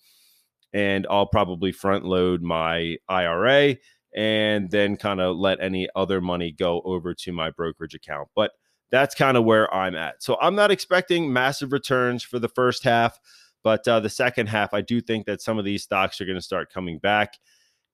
And 0.74 1.08
I'll 1.10 1.28
probably 1.28 1.72
front 1.72 2.06
load 2.06 2.42
my 2.42 2.98
IRA 3.08 3.78
and 4.16 4.70
then 4.70 4.98
kind 4.98 5.22
of 5.22 5.38
let 5.38 5.62
any 5.62 5.88
other 5.96 6.22
money 6.22 6.52
go 6.52 6.82
over 6.84 7.13
to 7.13 7.32
my 7.32 7.52
brokerage 7.52 7.94
account. 7.94 8.30
But 8.36 8.52
that's 8.91 9.15
kind 9.15 9.38
of 9.38 9.43
where 9.43 9.73
I'm 9.73 9.95
at. 9.95 10.23
So 10.23 10.38
I'm 10.41 10.56
not 10.56 10.71
expecting 10.71 11.32
massive 11.32 11.71
returns 11.71 12.23
for 12.23 12.39
the 12.39 12.47
first 12.47 12.84
half, 12.84 13.19
but 13.63 13.88
uh, 13.88 14.00
the 14.00 14.10
second 14.10 14.47
half, 14.47 14.73
I 14.73 14.82
do 14.82 15.02
think 15.02 15.26
that 15.26 15.41
some 15.41 15.58
of 15.58 15.65
these 15.65 15.84
stocks 15.84 16.21
are 16.21 16.26
going 16.26 16.38
to 16.38 16.41
start 16.41 16.71
coming 16.71 17.00
back, 17.00 17.34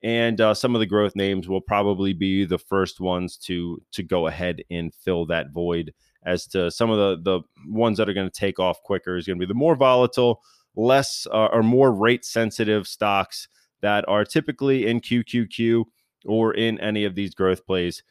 and 0.04 0.40
uh, 0.40 0.54
some 0.54 0.76
of 0.76 0.80
the 0.80 0.86
growth 0.86 1.16
names 1.16 1.48
will 1.48 1.62
probably 1.62 2.14
be 2.14 2.46
the 2.46 2.60
first 2.60 3.00
ones 3.00 3.38
to 3.38 3.82
to 3.94 4.04
go 4.04 4.28
ahead 4.28 4.62
and 4.70 4.94
fill 4.94 5.26
that 5.28 5.52
void 5.52 5.94
as 6.26 6.46
to 6.48 6.70
some 6.70 6.90
of 6.90 6.98
the 6.98 7.32
the 7.32 7.72
ones 7.72 7.98
that 7.98 8.10
are 8.10 8.14
going 8.14 8.30
to 8.30 8.40
take 8.40 8.60
off 8.60 8.84
quicker 8.84 9.18
is 9.18 9.26
going 9.26 9.40
to 9.40 9.46
be 9.46 9.50
the 9.52 9.58
more 9.58 9.76
volatile, 9.76 10.42
less 10.76 11.26
uh, 11.32 11.48
or 11.48 11.64
more 11.64 11.92
rate 11.92 12.26
sensitive 12.26 12.88
stocks 12.88 13.48
that 13.82 14.06
are 14.08 14.24
typically 14.24 14.86
in 14.86 15.02
QQQ 15.02 15.86
or 16.26 16.54
in 16.54 16.80
any 16.80 17.04
of 17.04 17.16
these 17.16 17.34
growth 17.34 17.66
plays. 17.66 18.04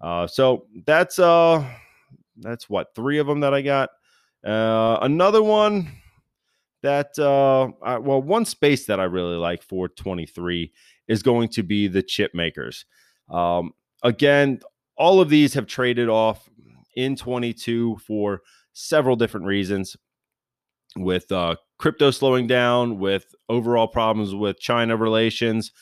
Uh, 0.00 0.26
so 0.26 0.66
that's 0.86 1.18
uh 1.18 1.64
that's 2.40 2.68
what 2.68 2.94
three 2.94 3.18
of 3.18 3.26
them 3.26 3.40
that 3.40 3.54
I 3.54 3.62
got. 3.62 3.90
Uh, 4.44 4.98
another 5.02 5.42
one 5.42 5.90
that 6.82 7.18
uh, 7.18 7.68
I, 7.82 7.98
well, 7.98 8.22
one 8.22 8.44
space 8.44 8.86
that 8.86 9.00
I 9.00 9.04
really 9.04 9.36
like 9.36 9.62
for 9.62 9.88
23 9.88 10.72
is 11.08 11.22
going 11.22 11.48
to 11.50 11.62
be 11.62 11.88
the 11.88 12.02
chip 12.02 12.32
makers. 12.34 12.86
Um, 13.28 13.72
again, 14.02 14.60
all 14.96 15.20
of 15.20 15.28
these 15.28 15.54
have 15.54 15.66
traded 15.66 16.08
off 16.08 16.48
in 16.96 17.16
22 17.16 17.98
for 18.06 18.40
several 18.72 19.16
different 19.16 19.46
reasons 19.46 19.96
with 20.96 21.30
uh, 21.30 21.56
crypto 21.78 22.10
slowing 22.10 22.46
down, 22.46 22.98
with 22.98 23.26
overall 23.48 23.86
problems 23.88 24.34
with 24.34 24.58
China 24.58 24.96
relations, 24.96 25.72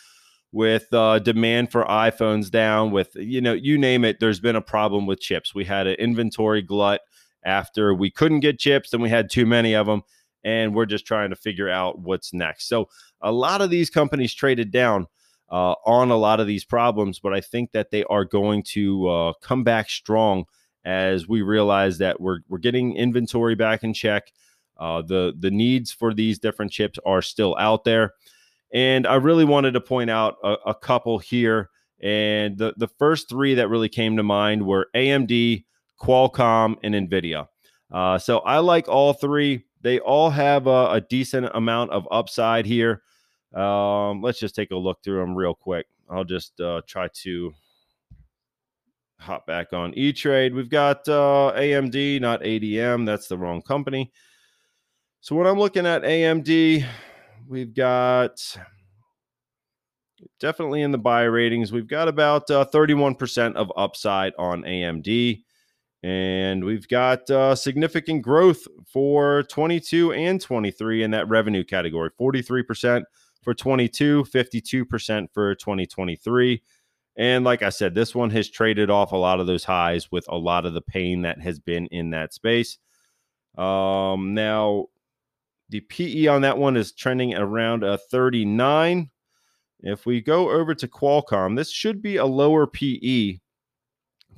with 0.53 0.93
uh, 0.93 1.19
demand 1.19 1.71
for 1.71 1.85
iPhones 1.85 2.51
down, 2.51 2.91
with 2.91 3.11
you 3.15 3.41
know, 3.41 3.53
you 3.53 3.79
name 3.79 4.05
it. 4.05 4.21
There's 4.21 4.41
been 4.41 4.57
a 4.57 4.63
problem 4.63 5.07
with 5.07 5.21
chips. 5.21 5.55
We 5.55 5.65
had 5.65 5.87
an 5.87 5.95
inventory 5.95 6.63
glut 6.63 7.01
after 7.45 7.95
we 7.95 8.11
couldn't 8.11 8.41
get 8.41 8.59
chips, 8.59 8.93
and 8.93 9.03
we 9.03 9.11
had 9.11 9.31
too 9.31 9.47
many 9.47 9.75
of 9.75 9.87
them, 9.87 10.03
and 10.45 10.75
we're 10.75 10.87
just 10.87 11.07
trying 11.07 11.31
to 11.31 11.37
figure 11.37 11.69
out 11.69 11.99
what's 11.99 12.33
next. 12.33 12.69
So 12.69 12.89
a 13.21 13.33
lot 13.33 13.61
of 13.61 13.71
these 13.71 13.91
companies 13.91 14.35
traded 14.35 14.71
down 14.71 15.07
uh, 15.51 15.75
on 15.85 16.11
a 16.11 16.17
lot 16.17 16.41
of 16.41 16.47
these 16.47 16.65
problems, 16.65 17.19
but 17.19 17.33
I 17.33 17.41
think 17.41 17.73
that 17.73 17.91
they 17.91 18.05
are 18.05 18.25
going 18.25 18.63
to 18.75 19.09
uh, 19.09 19.33
come 19.43 19.65
back 19.65 19.91
strong 19.91 20.45
as 20.85 21.29
we 21.29 21.43
realize 21.43 21.99
that 21.99 22.21
we're 22.21 22.41
we're 22.49 22.59
getting 22.59 22.97
inventory 22.97 23.55
back 23.55 23.83
in 23.83 23.93
check. 23.93 24.33
Uh, 24.79 25.03
the 25.03 25.35
the 25.39 25.51
needs 25.51 25.93
for 25.93 26.15
these 26.15 26.39
different 26.39 26.71
chips 26.71 26.99
are 27.05 27.23
still 27.23 27.57
out 27.59 27.85
there, 27.85 28.13
and 28.73 29.07
I 29.07 29.15
really 29.15 29.45
wanted 29.45 29.73
to 29.73 29.81
point 29.81 30.11
out 30.11 30.37
a, 30.43 30.57
a 30.67 30.75
couple 30.75 31.19
here. 31.19 31.71
And 32.01 32.57
the 32.57 32.75
the 32.77 32.89
first 32.89 33.29
three 33.29 33.55
that 33.55 33.69
really 33.69 33.89
came 33.89 34.17
to 34.17 34.23
mind 34.23 34.65
were 34.65 34.89
AMD, 34.95 35.65
Qualcomm, 36.01 36.77
and 36.83 36.95
Nvidia. 36.95 37.49
Uh, 37.91 38.19
so 38.19 38.39
I 38.41 38.59
like 38.59 38.89
all 38.89 39.13
three. 39.13 39.65
They 39.81 39.99
all 40.01 40.31
have 40.31 40.67
a, 40.67 40.93
a 40.93 41.01
decent 41.01 41.49
amount 41.55 41.91
of 41.91 42.07
upside 42.11 42.67
here. 42.67 43.03
Um, 43.55 44.21
let's 44.23 44.39
just 44.39 44.55
take 44.55 44.71
a 44.71 44.77
look 44.77 45.03
through 45.03 45.21
them 45.21 45.35
real 45.35 45.55
quick. 45.55 45.87
I'll 46.11 46.25
just 46.25 46.61
uh, 46.61 46.83
try 46.87 47.09
to 47.23 47.53
hop 49.19 49.47
back 49.47 49.73
on 49.73 49.95
E 49.95 50.13
Trade. 50.13 50.55
We've 50.55 50.71
got 50.71 51.09
uh, 51.09 51.53
AMD, 51.57 52.21
not 52.21 52.43
ADM. 52.43 53.07
That's 53.07 53.29
the 53.29 53.39
wrong 53.39 53.63
company. 53.63 54.13
So 55.21 55.35
when 55.35 55.47
I'm 55.47 55.59
looking 55.59 55.87
at 55.87 56.03
AMD, 56.03 56.85
we've 57.47 57.75
got 57.75 58.41
definitely 60.41 60.83
in 60.83 60.91
the 60.91 60.99
buy 60.99 61.23
ratings. 61.23 61.73
We've 61.73 61.87
got 61.87 62.09
about 62.09 62.51
uh, 62.51 62.67
31% 62.73 63.55
of 63.55 63.73
upside 63.77 64.33
on 64.39 64.63
AMD. 64.63 65.43
And 66.03 66.65
we've 66.65 66.87
got 66.87 67.29
uh, 67.29 67.57
significant 67.57 68.23
growth 68.23 68.67
for 68.87 69.43
22 69.45 70.13
and 70.13 70.41
23 70.41 71.03
in 71.03 71.11
that 71.11 71.29
revenue 71.29 71.65
category 71.65 72.11
43% 72.21 73.03
for 73.43 73.55
22, 73.55 74.25
52% 74.25 75.27
for 75.33 75.55
2023. 75.57 76.63
And 77.17 77.45
like 77.45 77.63
I 77.63 77.71
said, 77.71 77.97
this 77.97 78.15
one 78.15 78.31
has 78.31 78.49
traded 78.49 78.91
off 78.91 79.11
a 79.11 79.17
lot 79.17 79.41
of 79.41 79.49
those 79.49 79.65
highs 79.65 80.13
with 80.13 80.25
a 80.29 80.37
lot 80.37 80.67
of 80.67 80.73
the 80.73 80.81
pain 80.81 81.23
that 81.23 81.41
has 81.41 81.59
been 81.59 81.87
in 81.87 82.11
that 82.11 82.33
space. 82.33 82.79
Um, 83.57 84.35
now, 84.35 84.87
the 85.69 85.81
PE 85.81 86.27
on 86.27 86.43
that 86.43 86.59
one 86.59 86.77
is 86.77 86.93
trending 86.93 87.35
around 87.35 87.85
a 87.85 87.99
39. 87.99 89.11
If 89.81 90.07
we 90.07 90.21
go 90.21 90.51
over 90.51 90.75
to 90.75 90.89
Qualcomm, 90.89 91.57
this 91.57 91.71
should 91.71 92.03
be 92.03 92.17
a 92.17 92.27
lower 92.27 92.67
PE, 92.67 93.39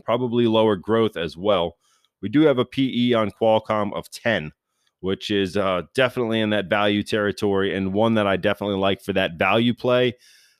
probably 0.04 0.46
lower 0.46 0.76
growth 0.76 1.16
as 1.16 1.36
well. 1.36 1.76
We 2.20 2.28
do 2.28 2.42
have 2.42 2.58
a 2.58 2.64
PE 2.64 3.12
on 3.12 3.30
Qualcomm 3.30 3.94
of 3.94 4.10
10, 4.10 4.52
which 5.00 5.30
is 5.30 5.56
uh, 5.56 5.82
definitely 5.94 6.40
in 6.40 6.50
that 6.50 6.68
value 6.68 7.02
territory 7.02 7.74
and 7.74 7.94
one 7.94 8.14
that 8.14 8.26
I 8.26 8.36
definitely 8.36 8.76
like 8.76 9.00
for 9.02 9.12
that 9.14 9.38
value 9.38 9.72
play 9.72 10.16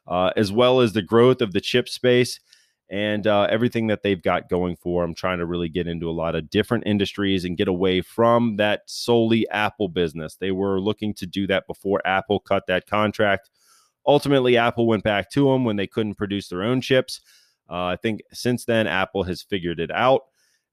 uh, 0.07 0.33
as 0.37 0.53
well 0.53 0.81
as 0.81 0.93
the 0.93 1.03
growth 1.03 1.41
of 1.41 1.53
the 1.53 1.61
chip 1.61 1.89
space 1.89 2.41
and 2.91 3.29
uh, 3.29 3.47
everything 3.49 3.87
that 3.87 4.03
they've 4.03 4.21
got 4.21 4.49
going 4.49 4.75
for. 4.75 5.05
I'm 5.05 5.15
trying 5.15 5.39
to 5.39 5.47
really 5.47 5.69
get 5.69 5.87
into 5.87 6.11
a 6.11 6.13
lot 6.13 6.35
of 6.35 6.51
different 6.51 6.85
industries 6.87 7.45
and 7.45 7.57
get 7.57 7.69
away 7.69 8.03
from 8.03 8.57
that 8.57 8.83
solely 8.87 9.49
Apple 9.51 9.89
business. 9.89 10.35
They 10.35 10.51
were 10.51 10.81
looking 10.81 11.15
to 11.15 11.27
do 11.27 11.47
that 11.47 11.69
before 11.69 12.05
Apple 12.05 12.41
cut 12.41 12.67
that 12.67 12.89
contract. 12.89 13.49
Ultimately, 14.07 14.57
Apple 14.57 14.89
went 14.89 15.05
back 15.05 15.31
to 15.31 15.45
them 15.45 15.65
when 15.65 15.77
they 15.77 15.87
couldn't 15.87 16.17
produce 16.17 16.49
their 16.49 16.65
own 16.65 16.81
chips. 16.81 17.21
Uh, 17.71 17.85
I 17.85 17.97
think 17.97 18.23
since 18.33 18.65
then, 18.65 18.89
Apple 18.89 19.23
has 19.23 19.41
figured 19.41 19.79
it 19.79 19.93
out, 19.93 20.23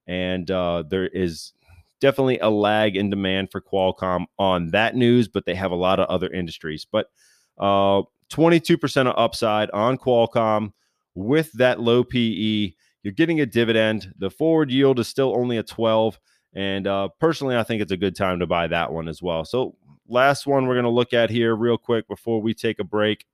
and 0.08 0.50
uh, 0.50 0.84
there 0.90 1.08
is 1.08 1.54
definitely 2.00 2.40
a 2.40 2.50
lag 2.50 2.96
in 2.96 3.12
demand 3.12 3.52
for 3.52 3.62
Qualcomm 3.62 4.26
on 4.40 4.72
that 4.72 4.96
news, 4.96 5.28
but 5.28 5.46
they 5.46 5.54
have 5.54 5.72
a 5.72 5.76
lot 5.76 6.00
of 6.00 6.08
other 6.08 6.30
industries. 6.32 6.88
But 6.90 7.12
uh, 7.60 8.02
22% 8.32 9.08
of 9.08 9.14
upside 9.16 9.70
on 9.72 10.00
Qualcomm 10.00 10.74
with 11.18 11.52
that 11.54 11.80
low 11.80 12.04
PE. 12.04 12.74
You're 13.02 13.14
getting 13.14 13.42
a 13.42 13.46
dividend. 13.46 14.14
The 14.20 14.30
forward 14.30 14.70
yield 14.70 15.00
is 15.00 15.08
still 15.08 15.36
only 15.36 15.58
a 15.58 15.64
12. 15.64 16.20
And 16.54 16.88
uh, 16.88 17.10
personally, 17.20 17.58
I 17.58 17.64
think 17.64 17.82
it's 17.82 17.92
a 17.92 17.98
good 17.98 18.16
time 18.16 18.40
to 18.40 18.46
buy 18.46 18.68
that 18.68 18.92
one 18.94 19.08
as 19.08 19.22
well. 19.22 19.44
So, 19.44 19.76
last 20.08 20.48
one 20.48 20.68
we're 20.68 20.76
going 20.76 20.86
to 20.86 20.90
look 20.90 21.14
at 21.14 21.30
here, 21.30 21.56
real 21.56 21.78
quick, 21.78 22.08
before 22.08 22.42
we 22.42 22.54
take 22.54 22.80
a 22.80 22.84
break, 22.84 23.26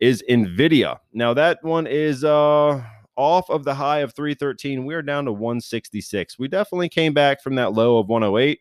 is 0.00 0.22
NVIDIA. 0.28 0.98
Now, 1.12 1.32
that 1.34 1.62
one 1.62 1.86
is 1.86 2.24
uh, 2.24 2.82
off 3.16 3.48
of 3.48 3.64
the 3.64 3.74
high 3.74 4.00
of 4.00 4.14
313. 4.14 4.84
We're 4.84 5.02
down 5.02 5.24
to 5.26 5.32
166. 5.32 6.38
We 6.38 6.48
definitely 6.48 6.88
came 6.88 7.14
back 7.14 7.40
from 7.40 7.54
that 7.54 7.72
low 7.72 7.98
of 7.98 8.08
108, 8.08 8.60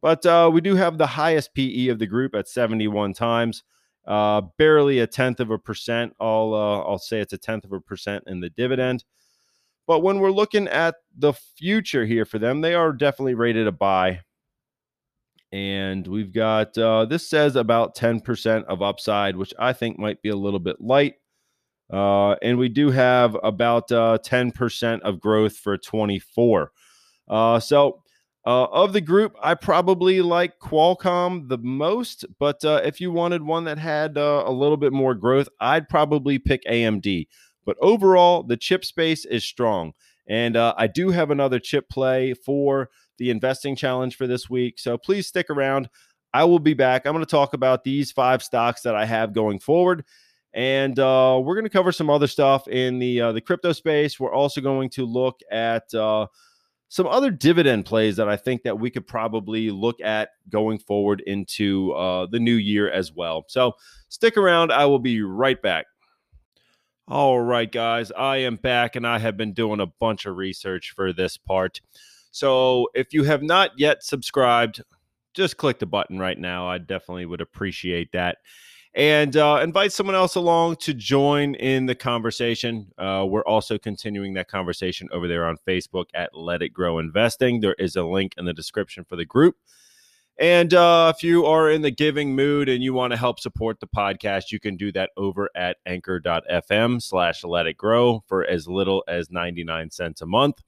but 0.00 0.24
uh, 0.26 0.50
we 0.52 0.60
do 0.60 0.74
have 0.76 0.98
the 0.98 1.06
highest 1.06 1.54
PE 1.54 1.88
of 1.88 1.98
the 1.98 2.06
group 2.06 2.34
at 2.34 2.48
71 2.48 3.12
times. 3.12 3.62
Uh, 4.06 4.42
barely 4.58 4.98
a 4.98 5.06
tenth 5.06 5.40
of 5.40 5.50
a 5.50 5.58
percent. 5.58 6.14
I'll 6.20 6.54
uh, 6.54 6.80
I'll 6.80 6.98
say 6.98 7.20
it's 7.20 7.32
a 7.32 7.38
tenth 7.38 7.64
of 7.64 7.72
a 7.72 7.80
percent 7.80 8.24
in 8.26 8.40
the 8.40 8.50
dividend. 8.50 9.04
But 9.86 10.00
when 10.00 10.20
we're 10.20 10.30
looking 10.30 10.68
at 10.68 10.96
the 11.16 11.32
future 11.32 12.04
here 12.04 12.24
for 12.24 12.38
them, 12.38 12.60
they 12.60 12.74
are 12.74 12.92
definitely 12.92 13.34
rated 13.34 13.66
a 13.66 13.72
buy. 13.72 14.20
And 15.52 16.06
we've 16.06 16.32
got 16.32 16.76
uh, 16.78 17.04
this 17.04 17.28
says 17.28 17.56
about 17.56 17.94
10% 17.94 18.64
of 18.64 18.80
upside, 18.80 19.36
which 19.36 19.52
I 19.58 19.72
think 19.72 19.98
might 19.98 20.22
be 20.22 20.30
a 20.30 20.36
little 20.36 20.60
bit 20.60 20.80
light. 20.80 21.14
Uh, 21.92 22.36
and 22.40 22.58
we 22.58 22.70
do 22.70 22.90
have 22.90 23.36
about 23.42 23.92
uh, 23.92 24.18
10% 24.24 25.00
of 25.02 25.20
growth 25.20 25.56
for 25.56 25.76
24. 25.76 26.72
Uh, 27.28 27.60
so, 27.60 28.01
uh, 28.44 28.64
of 28.64 28.92
the 28.92 29.00
group, 29.00 29.34
I 29.42 29.54
probably 29.54 30.20
like 30.20 30.58
Qualcomm 30.58 31.48
the 31.48 31.58
most. 31.58 32.24
But 32.38 32.64
uh, 32.64 32.80
if 32.84 33.00
you 33.00 33.12
wanted 33.12 33.42
one 33.42 33.64
that 33.64 33.78
had 33.78 34.18
uh, 34.18 34.44
a 34.46 34.52
little 34.52 34.76
bit 34.76 34.92
more 34.92 35.14
growth, 35.14 35.48
I'd 35.60 35.88
probably 35.88 36.38
pick 36.38 36.64
AMD. 36.64 37.28
But 37.64 37.76
overall, 37.80 38.42
the 38.42 38.56
chip 38.56 38.84
space 38.84 39.24
is 39.24 39.44
strong. 39.44 39.92
And 40.28 40.56
I 40.56 40.86
do 40.86 41.10
have 41.10 41.30
another 41.30 41.58
chip 41.58 41.88
play 41.88 42.32
for 42.32 42.90
the 43.18 43.30
investing 43.30 43.76
challenge 43.76 44.16
for 44.16 44.26
this 44.26 44.48
week. 44.48 44.78
So 44.78 44.96
please 44.96 45.26
stick 45.26 45.50
around. 45.50 45.90
I 46.32 46.44
will 46.44 46.60
be 46.60 46.74
back. 46.74 47.06
I'm 47.06 47.12
going 47.12 47.24
to 47.24 47.30
talk 47.30 47.54
about 47.54 47.84
these 47.84 48.12
five 48.12 48.42
stocks 48.42 48.82
that 48.82 48.94
I 48.94 49.04
have 49.04 49.34
going 49.34 49.58
forward 49.58 50.04
and 50.54 50.98
uh, 50.98 51.40
we're 51.42 51.54
going 51.54 51.64
to 51.64 51.70
cover 51.70 51.92
some 51.92 52.10
other 52.10 52.26
stuff 52.26 52.68
in 52.68 52.98
the 52.98 53.20
uh, 53.20 53.32
the 53.32 53.40
crypto 53.40 53.72
space. 53.72 54.20
We're 54.20 54.34
also 54.34 54.60
going 54.60 54.90
to 54.90 55.06
look 55.06 55.40
at 55.50 55.92
uh, 55.94 56.26
some 56.92 57.06
other 57.06 57.30
dividend 57.30 57.86
plays 57.86 58.16
that 58.16 58.28
I 58.28 58.36
think 58.36 58.64
that 58.64 58.78
we 58.78 58.90
could 58.90 59.06
probably 59.06 59.70
look 59.70 59.98
at 60.02 60.32
going 60.50 60.78
forward 60.78 61.22
into 61.26 61.90
uh, 61.92 62.26
the 62.26 62.38
new 62.38 62.56
year 62.56 62.90
as 62.90 63.10
well. 63.10 63.46
So 63.48 63.76
stick 64.10 64.36
around. 64.36 64.70
I 64.70 64.84
will 64.84 64.98
be 64.98 65.22
right 65.22 65.60
back. 65.62 65.86
All 67.08 67.40
right, 67.40 67.72
guys, 67.72 68.12
I 68.12 68.36
am 68.36 68.56
back, 68.56 68.94
and 68.94 69.06
I 69.06 69.18
have 69.20 69.38
been 69.38 69.54
doing 69.54 69.80
a 69.80 69.86
bunch 69.86 70.26
of 70.26 70.36
research 70.36 70.92
for 70.94 71.14
this 71.14 71.38
part. 71.38 71.80
So 72.30 72.88
if 72.94 73.14
you 73.14 73.24
have 73.24 73.42
not 73.42 73.70
yet 73.78 74.04
subscribed, 74.04 74.82
just 75.32 75.56
click 75.56 75.78
the 75.78 75.86
button 75.86 76.18
right 76.18 76.38
now. 76.38 76.68
I 76.68 76.76
definitely 76.76 77.24
would 77.24 77.40
appreciate 77.40 78.12
that 78.12 78.36
and 78.94 79.36
uh, 79.36 79.60
invite 79.62 79.92
someone 79.92 80.16
else 80.16 80.34
along 80.34 80.76
to 80.76 80.92
join 80.92 81.54
in 81.54 81.86
the 81.86 81.94
conversation. 81.94 82.92
Uh, 82.98 83.24
we're 83.26 83.44
also 83.44 83.78
continuing 83.78 84.34
that 84.34 84.48
conversation 84.48 85.08
over 85.12 85.26
there 85.26 85.46
on 85.46 85.56
Facebook 85.66 86.06
at 86.14 86.36
Let 86.36 86.60
It 86.60 86.70
Grow 86.70 86.98
Investing. 86.98 87.60
There 87.60 87.76
is 87.78 87.96
a 87.96 88.02
link 88.02 88.34
in 88.36 88.44
the 88.44 88.52
description 88.52 89.04
for 89.04 89.16
the 89.16 89.24
group. 89.24 89.56
And 90.38 90.74
uh, 90.74 91.12
if 91.14 91.22
you 91.22 91.46
are 91.46 91.70
in 91.70 91.82
the 91.82 91.90
giving 91.90 92.34
mood 92.34 92.68
and 92.68 92.82
you 92.82 92.92
want 92.92 93.12
to 93.12 93.16
help 93.16 93.38
support 93.38 93.80
the 93.80 93.86
podcast, 93.86 94.50
you 94.50 94.58
can 94.58 94.76
do 94.76 94.90
that 94.92 95.10
over 95.16 95.48
at 95.54 95.76
anchor.fm 95.86 97.02
slash 97.02 97.44
let 97.44 97.66
it 97.66 97.76
grow 97.76 98.22
for 98.26 98.44
as 98.44 98.66
little 98.66 99.04
as 99.08 99.30
99 99.30 99.90
cents 99.90 100.20
a 100.20 100.26
month. 100.26 100.62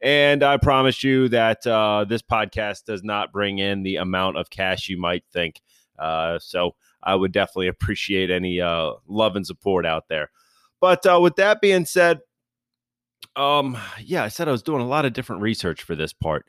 And 0.00 0.42
I 0.42 0.58
promise 0.58 1.02
you 1.02 1.28
that 1.28 1.66
uh, 1.66 2.04
this 2.08 2.22
podcast 2.22 2.84
does 2.84 3.02
not 3.02 3.32
bring 3.32 3.58
in 3.58 3.82
the 3.82 3.96
amount 3.96 4.38
of 4.38 4.50
cash 4.50 4.88
you 4.88 4.98
might 4.98 5.24
think. 5.32 5.60
Uh, 5.98 6.38
so 6.38 6.74
I 7.04 7.14
would 7.14 7.32
definitely 7.32 7.68
appreciate 7.68 8.30
any 8.30 8.60
uh, 8.60 8.92
love 9.06 9.36
and 9.36 9.46
support 9.46 9.86
out 9.86 10.08
there. 10.08 10.30
But 10.80 11.06
uh, 11.06 11.20
with 11.20 11.36
that 11.36 11.60
being 11.60 11.84
said, 11.84 12.20
um, 13.36 13.76
yeah, 14.00 14.24
I 14.24 14.28
said 14.28 14.48
I 14.48 14.52
was 14.52 14.62
doing 14.62 14.82
a 14.82 14.86
lot 14.88 15.04
of 15.04 15.12
different 15.12 15.42
research 15.42 15.82
for 15.82 15.94
this 15.94 16.12
part, 16.12 16.46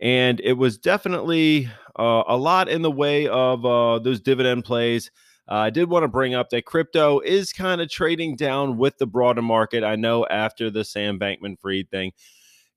and 0.00 0.40
it 0.40 0.54
was 0.54 0.78
definitely 0.78 1.68
uh, 1.98 2.24
a 2.26 2.36
lot 2.36 2.68
in 2.68 2.82
the 2.82 2.90
way 2.90 3.28
of 3.28 3.64
uh, 3.64 3.98
those 3.98 4.20
dividend 4.20 4.64
plays. 4.64 5.10
Uh, 5.50 5.54
I 5.54 5.70
did 5.70 5.88
want 5.88 6.04
to 6.04 6.08
bring 6.08 6.34
up 6.34 6.50
that 6.50 6.66
crypto 6.66 7.20
is 7.20 7.52
kind 7.52 7.80
of 7.80 7.88
trading 7.90 8.36
down 8.36 8.76
with 8.76 8.98
the 8.98 9.06
broader 9.06 9.42
market. 9.42 9.82
I 9.82 9.96
know 9.96 10.26
after 10.26 10.70
the 10.70 10.84
Sam 10.84 11.18
Bankman 11.18 11.58
Fried 11.58 11.90
thing, 11.90 12.12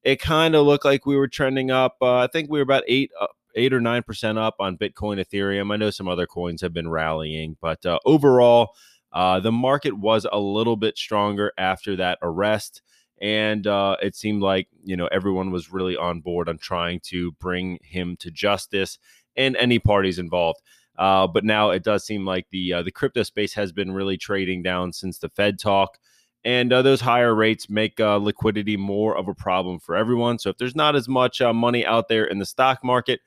it 0.03 0.21
kind 0.21 0.55
of 0.55 0.65
looked 0.65 0.85
like 0.85 1.05
we 1.05 1.17
were 1.17 1.27
trending 1.27 1.69
up. 1.69 1.97
Uh, 2.01 2.17
I 2.17 2.27
think 2.27 2.49
we 2.49 2.59
were 2.59 2.63
about 2.63 2.83
eight 2.87 3.11
uh, 3.19 3.27
eight 3.55 3.73
or 3.73 3.81
nine 3.81 4.03
percent 4.03 4.37
up 4.37 4.55
on 4.59 4.77
Bitcoin, 4.77 5.23
Ethereum. 5.23 5.73
I 5.73 5.77
know 5.77 5.89
some 5.89 6.07
other 6.07 6.27
coins 6.27 6.61
have 6.61 6.73
been 6.73 6.89
rallying, 6.89 7.57
but 7.61 7.85
uh, 7.85 7.99
overall, 8.05 8.73
uh, 9.13 9.39
the 9.39 9.51
market 9.51 9.97
was 9.97 10.25
a 10.31 10.39
little 10.39 10.77
bit 10.77 10.97
stronger 10.97 11.51
after 11.57 11.95
that 11.97 12.17
arrest, 12.21 12.81
and 13.21 13.67
uh, 13.67 13.97
it 14.01 14.15
seemed 14.15 14.41
like 14.41 14.67
you 14.83 14.95
know 14.95 15.07
everyone 15.07 15.51
was 15.51 15.71
really 15.71 15.97
on 15.97 16.21
board 16.21 16.49
on 16.49 16.57
trying 16.57 16.99
to 17.05 17.31
bring 17.33 17.79
him 17.83 18.15
to 18.17 18.31
justice 18.31 18.97
and 19.35 19.55
any 19.57 19.79
parties 19.79 20.19
involved. 20.19 20.61
Uh, 20.97 21.25
but 21.25 21.43
now 21.43 21.69
it 21.71 21.83
does 21.83 22.05
seem 22.05 22.25
like 22.25 22.47
the 22.51 22.73
uh, 22.73 22.83
the 22.83 22.91
crypto 22.91 23.23
space 23.23 23.53
has 23.53 23.71
been 23.71 23.91
really 23.91 24.17
trading 24.17 24.61
down 24.61 24.93
since 24.93 25.17
the 25.17 25.29
Fed 25.29 25.59
talk 25.59 25.97
and 26.43 26.73
uh, 26.73 26.81
those 26.81 27.01
higher 27.01 27.35
rates 27.35 27.69
make 27.69 27.99
uh, 27.99 28.17
liquidity 28.17 28.77
more 28.77 29.15
of 29.15 29.27
a 29.27 29.33
problem 29.33 29.79
for 29.79 29.95
everyone. 29.95 30.39
So 30.39 30.49
if 30.49 30.57
there's 30.57 30.75
not 30.75 30.95
as 30.95 31.07
much 31.07 31.41
uh, 31.41 31.53
money 31.53 31.85
out 31.85 32.07
there 32.07 32.25
in 32.25 32.39
the 32.39 32.45
stock 32.45 32.83
market, 32.83 33.19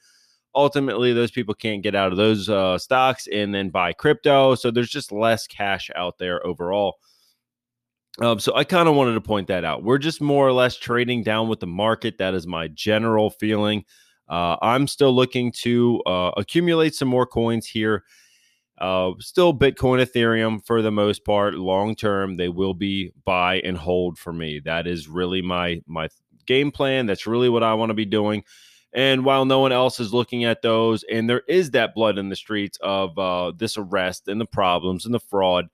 ultimately 0.54 1.12
those 1.12 1.30
people 1.30 1.54
can't 1.54 1.82
get 1.82 1.94
out 1.94 2.12
of 2.12 2.18
those 2.18 2.48
uh, 2.48 2.78
stocks 2.78 3.26
and 3.32 3.54
then 3.54 3.70
buy 3.70 3.92
crypto. 3.92 4.54
So 4.54 4.70
there's 4.70 4.90
just 4.90 5.12
less 5.12 5.46
cash 5.46 5.90
out 5.96 6.18
there 6.18 6.44
overall. 6.46 6.96
Um, 8.20 8.38
so 8.38 8.54
I 8.54 8.62
kind 8.64 8.88
of 8.88 8.94
wanted 8.94 9.14
to 9.14 9.20
point 9.20 9.48
that 9.48 9.64
out. 9.64 9.82
We're 9.82 9.98
just 9.98 10.20
more 10.20 10.46
or 10.46 10.52
less 10.52 10.76
trading 10.76 11.24
down 11.24 11.48
with 11.48 11.60
the 11.60 11.66
market. 11.66 12.18
That 12.18 12.34
is 12.34 12.46
my 12.46 12.68
general 12.68 13.30
feeling. 13.30 13.84
Uh, 14.28 14.56
I'm 14.62 14.86
still 14.86 15.12
looking 15.12 15.52
to 15.62 16.00
uh, 16.06 16.30
accumulate 16.36 16.94
some 16.94 17.08
more 17.08 17.26
coins 17.26 17.66
here. 17.66 18.04
Uh, 18.78 19.12
still 19.18 19.52
Bitcoin, 19.52 20.04
Ethereum 20.04 20.64
for 20.64 20.82
the 20.82 20.90
most 20.90 21.24
part. 21.24 21.54
Long 21.54 21.94
term, 21.94 22.36
they 22.36 22.48
will 22.48 22.74
be 22.74 23.12
buy 23.24 23.60
and 23.60 23.76
hold 23.76 24.18
for 24.18 24.32
me. 24.32 24.60
That 24.64 24.86
is 24.86 25.08
really 25.08 25.42
my 25.42 25.80
my 25.86 26.08
game 26.46 26.70
plan. 26.70 27.06
That's 27.06 27.26
really 27.26 27.48
what 27.48 27.62
I 27.62 27.74
want 27.74 27.90
to 27.90 27.94
be 27.94 28.04
doing. 28.04 28.42
And 28.94 29.24
while 29.24 29.44
no 29.44 29.58
one 29.58 29.72
else 29.72 29.98
is 29.98 30.14
looking 30.14 30.44
at 30.44 30.62
those, 30.62 31.04
and 31.10 31.28
there 31.28 31.42
is 31.48 31.72
that 31.72 31.94
blood 31.94 32.16
in 32.16 32.28
the 32.28 32.36
streets 32.36 32.78
of 32.80 33.18
uh, 33.18 33.52
this 33.56 33.76
arrest 33.76 34.28
and 34.28 34.40
the 34.40 34.46
problems 34.46 35.04
and 35.04 35.12
the 35.12 35.20
fraud, 35.20 35.68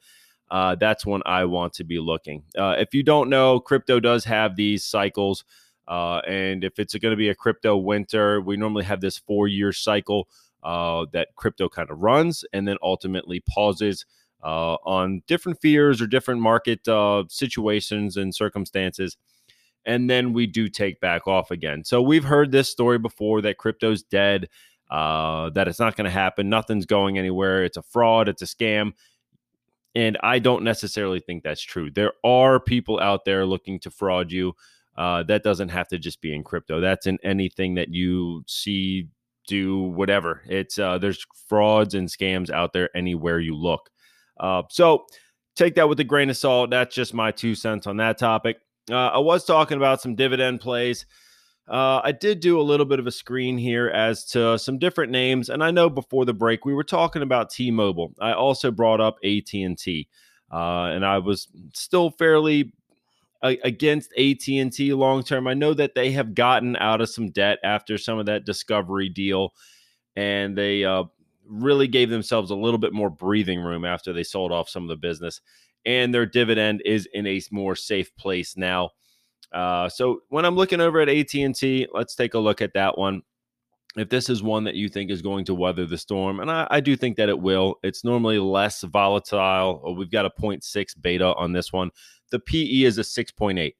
uh, 0.50 0.74
that's 0.74 1.04
when 1.04 1.22
I 1.26 1.44
want 1.44 1.74
to 1.74 1.84
be 1.84 1.98
looking. 1.98 2.44
Uh, 2.56 2.76
if 2.78 2.94
you 2.94 3.02
don't 3.02 3.28
know, 3.28 3.60
crypto 3.60 4.00
does 4.00 4.24
have 4.24 4.56
these 4.56 4.84
cycles. 4.84 5.44
Uh, 5.86 6.20
and 6.26 6.64
if 6.64 6.78
it's 6.78 6.94
going 6.94 7.12
to 7.12 7.16
be 7.16 7.28
a 7.28 7.34
crypto 7.34 7.76
winter, 7.76 8.40
we 8.40 8.56
normally 8.56 8.84
have 8.84 9.02
this 9.02 9.18
four 9.18 9.46
year 9.48 9.72
cycle 9.72 10.26
uh, 10.62 11.04
that 11.12 11.28
crypto 11.36 11.68
kind 11.68 11.90
of 11.90 11.98
runs 11.98 12.44
and 12.52 12.66
then 12.66 12.76
ultimately 12.82 13.40
pauses. 13.40 14.06
Uh, 14.42 14.78
on 14.86 15.22
different 15.26 15.60
fears 15.60 16.00
or 16.00 16.06
different 16.06 16.40
market 16.40 16.80
situations 17.30 18.16
and 18.16 18.34
circumstances 18.34 19.18
and 19.86 20.08
then 20.08 20.32
we 20.32 20.46
do 20.46 20.68
take 20.68 21.00
back 21.00 21.26
off 21.26 21.50
again. 21.50 21.84
So 21.84 22.02
we've 22.02 22.24
heard 22.24 22.52
this 22.52 22.68
story 22.68 22.98
before 22.98 23.40
that 23.42 23.58
crypto's 23.58 24.02
dead, 24.02 24.48
uh, 24.90 25.50
that 25.50 25.68
it's 25.68 25.78
not 25.78 25.96
going 25.96 26.04
to 26.04 26.10
happen, 26.10 26.48
nothing's 26.48 26.86
going 26.86 27.18
anywhere, 27.18 27.64
it's 27.64 27.76
a 27.76 27.82
fraud, 27.82 28.28
it's 28.28 28.42
a 28.42 28.46
scam. 28.46 28.92
And 29.94 30.18
I 30.22 30.38
don't 30.38 30.62
necessarily 30.62 31.20
think 31.20 31.42
that's 31.42 31.62
true. 31.62 31.90
There 31.90 32.12
are 32.24 32.60
people 32.60 33.00
out 33.00 33.24
there 33.24 33.44
looking 33.44 33.80
to 33.80 33.90
fraud 33.90 34.30
you. 34.30 34.54
Uh, 34.96 35.22
that 35.24 35.42
doesn't 35.42 35.70
have 35.70 35.88
to 35.88 35.98
just 35.98 36.20
be 36.20 36.34
in 36.34 36.44
crypto. 36.44 36.80
That's 36.80 37.06
in 37.06 37.18
anything 37.24 37.74
that 37.74 37.88
you 37.88 38.44
see, 38.46 39.08
do 39.46 39.78
whatever. 39.78 40.42
It's 40.46 40.78
uh, 40.78 40.98
there's 40.98 41.26
frauds 41.48 41.94
and 41.94 42.08
scams 42.08 42.50
out 42.50 42.72
there 42.72 42.94
anywhere 42.96 43.40
you 43.40 43.56
look. 43.56 43.90
Uh, 44.38 44.62
so 44.68 45.06
take 45.56 45.74
that 45.74 45.88
with 45.88 45.98
a 46.00 46.04
grain 46.04 46.30
of 46.30 46.36
salt. 46.36 46.70
That's 46.70 46.94
just 46.94 47.14
my 47.14 47.32
two 47.32 47.54
cents 47.54 47.86
on 47.86 47.96
that 47.96 48.18
topic. 48.18 48.58
Uh, 48.90 49.08
I 49.08 49.18
was 49.18 49.44
talking 49.44 49.76
about 49.76 50.00
some 50.00 50.14
dividend 50.14 50.60
plays. 50.60 51.06
Uh, 51.68 52.00
I 52.02 52.12
did 52.12 52.40
do 52.40 52.60
a 52.60 52.62
little 52.62 52.86
bit 52.86 52.98
of 52.98 53.06
a 53.06 53.12
screen 53.12 53.56
here 53.56 53.88
as 53.88 54.24
to 54.26 54.58
some 54.58 54.78
different 54.78 55.12
names, 55.12 55.48
and 55.48 55.62
I 55.62 55.70
know 55.70 55.88
before 55.88 56.24
the 56.24 56.34
break 56.34 56.64
we 56.64 56.74
were 56.74 56.82
talking 56.82 57.22
about 57.22 57.50
T-Mobile. 57.50 58.12
I 58.20 58.32
also 58.32 58.72
brought 58.72 59.00
up 59.00 59.18
AT 59.24 59.52
and 59.54 59.78
T, 59.78 60.08
uh, 60.52 60.86
and 60.86 61.06
I 61.06 61.18
was 61.18 61.48
still 61.72 62.10
fairly 62.10 62.72
against 63.42 64.12
AT 64.18 64.46
and 64.48 64.72
T 64.72 64.92
long 64.92 65.22
term. 65.22 65.46
I 65.46 65.54
know 65.54 65.72
that 65.74 65.94
they 65.94 66.10
have 66.12 66.34
gotten 66.34 66.76
out 66.76 67.00
of 67.00 67.08
some 67.08 67.30
debt 67.30 67.58
after 67.62 67.96
some 67.98 68.18
of 68.18 68.26
that 68.26 68.44
Discovery 68.44 69.08
deal, 69.08 69.54
and 70.16 70.58
they 70.58 70.84
uh, 70.84 71.04
really 71.46 71.86
gave 71.88 72.10
themselves 72.10 72.50
a 72.50 72.56
little 72.56 72.78
bit 72.78 72.92
more 72.92 73.10
breathing 73.10 73.60
room 73.60 73.84
after 73.84 74.12
they 74.12 74.24
sold 74.24 74.50
off 74.50 74.68
some 74.68 74.82
of 74.82 74.88
the 74.88 74.96
business 74.96 75.40
and 75.84 76.14
their 76.14 76.26
dividend 76.26 76.82
is 76.84 77.08
in 77.12 77.26
a 77.26 77.40
more 77.50 77.76
safe 77.76 78.14
place 78.16 78.56
now. 78.56 78.90
Uh, 79.52 79.88
so 79.88 80.20
when 80.28 80.44
I'm 80.44 80.56
looking 80.56 80.80
over 80.80 81.00
at 81.00 81.08
AT&T, 81.08 81.88
let's 81.92 82.14
take 82.14 82.34
a 82.34 82.38
look 82.38 82.62
at 82.62 82.74
that 82.74 82.96
one. 82.98 83.22
If 83.96 84.08
this 84.08 84.30
is 84.30 84.40
one 84.40 84.64
that 84.64 84.76
you 84.76 84.88
think 84.88 85.10
is 85.10 85.20
going 85.20 85.44
to 85.46 85.54
weather 85.54 85.84
the 85.84 85.98
storm, 85.98 86.38
and 86.38 86.48
I, 86.48 86.66
I 86.70 86.80
do 86.80 86.94
think 86.94 87.16
that 87.16 87.28
it 87.28 87.40
will, 87.40 87.80
it's 87.82 88.04
normally 88.04 88.38
less 88.38 88.82
volatile. 88.82 89.96
We've 89.98 90.10
got 90.10 90.26
a 90.26 90.30
0.6 90.30 91.00
beta 91.00 91.34
on 91.34 91.52
this 91.52 91.72
one. 91.72 91.90
The 92.30 92.38
PE 92.38 92.82
is 92.84 92.98
a 92.98 93.02
6.8. 93.02 93.74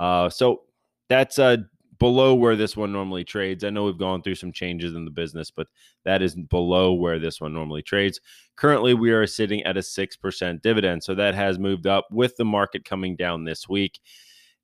Uh, 0.00 0.28
so 0.28 0.62
that's 1.08 1.38
uh, 1.38 1.58
below 2.04 2.34
where 2.34 2.54
this 2.54 2.76
one 2.76 2.92
normally 2.92 3.24
trades. 3.24 3.64
I 3.64 3.70
know 3.70 3.84
we've 3.84 3.96
gone 3.96 4.20
through 4.20 4.34
some 4.34 4.52
changes 4.52 4.94
in 4.94 5.06
the 5.06 5.10
business, 5.10 5.50
but 5.50 5.68
that 6.04 6.20
is 6.20 6.34
below 6.34 6.92
where 6.92 7.18
this 7.18 7.40
one 7.40 7.54
normally 7.54 7.80
trades. 7.80 8.20
Currently, 8.56 8.92
we 8.92 9.10
are 9.10 9.26
sitting 9.26 9.62
at 9.62 9.78
a 9.78 9.80
6% 9.80 10.60
dividend. 10.60 11.02
So 11.02 11.14
that 11.14 11.34
has 11.34 11.58
moved 11.58 11.86
up 11.86 12.06
with 12.10 12.36
the 12.36 12.44
market 12.44 12.84
coming 12.84 13.16
down 13.16 13.44
this 13.44 13.70
week 13.70 14.00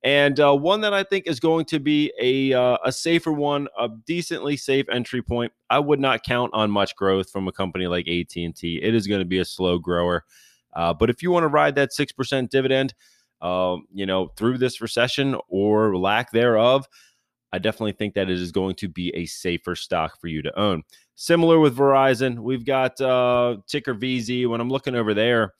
and 0.03 0.39
uh, 0.39 0.55
one 0.55 0.81
that 0.81 0.93
I 0.93 1.01
think 1.01 1.25
is 1.25 1.39
going 1.39 1.65
to 1.65 1.79
be 1.79 2.13
a 2.21 2.53
uh, 2.53 2.77
a 2.85 2.91
safer 2.91 3.31
one, 3.31 3.67
a 3.79 3.89
decently 4.05 4.55
safe 4.55 4.85
entry 4.91 5.23
point. 5.23 5.51
I 5.67 5.79
would 5.79 5.99
not 5.99 6.23
count 6.23 6.51
on 6.53 6.69
much 6.69 6.95
growth 6.95 7.31
from 7.31 7.47
a 7.47 7.51
company 7.51 7.87
like 7.87 8.07
AT 8.07 8.35
and 8.35 8.55
T. 8.55 8.79
It 8.83 8.93
is 8.93 9.07
going 9.07 9.21
to 9.21 9.25
be 9.25 9.39
a 9.39 9.45
slow 9.45 9.79
grower, 9.79 10.25
uh, 10.73 10.93
but 10.93 11.09
if 11.09 11.23
you 11.23 11.31
want 11.31 11.43
to 11.43 11.47
ride 11.47 11.75
that 11.75 11.93
six 11.93 12.11
percent 12.11 12.51
dividend, 12.51 12.93
um, 13.41 13.85
you 13.93 14.05
know, 14.05 14.27
through 14.37 14.57
this 14.57 14.81
recession 14.81 15.35
or 15.49 15.97
lack 15.97 16.31
thereof, 16.31 16.87
I 17.53 17.59
definitely 17.59 17.93
think 17.93 18.13
that 18.13 18.29
it 18.29 18.39
is 18.39 18.51
going 18.51 18.75
to 18.75 18.87
be 18.87 19.13
a 19.15 19.25
safer 19.25 19.75
stock 19.75 20.19
for 20.19 20.27
you 20.27 20.41
to 20.41 20.59
own. 20.59 20.83
Similar 21.15 21.59
with 21.59 21.77
Verizon, 21.77 22.39
we've 22.39 22.65
got 22.65 22.99
uh, 23.01 23.57
ticker 23.67 23.93
VZ. 23.93 24.47
When 24.47 24.61
I'm 24.61 24.69
looking 24.69 24.95
over 24.95 25.13
there 25.13 25.53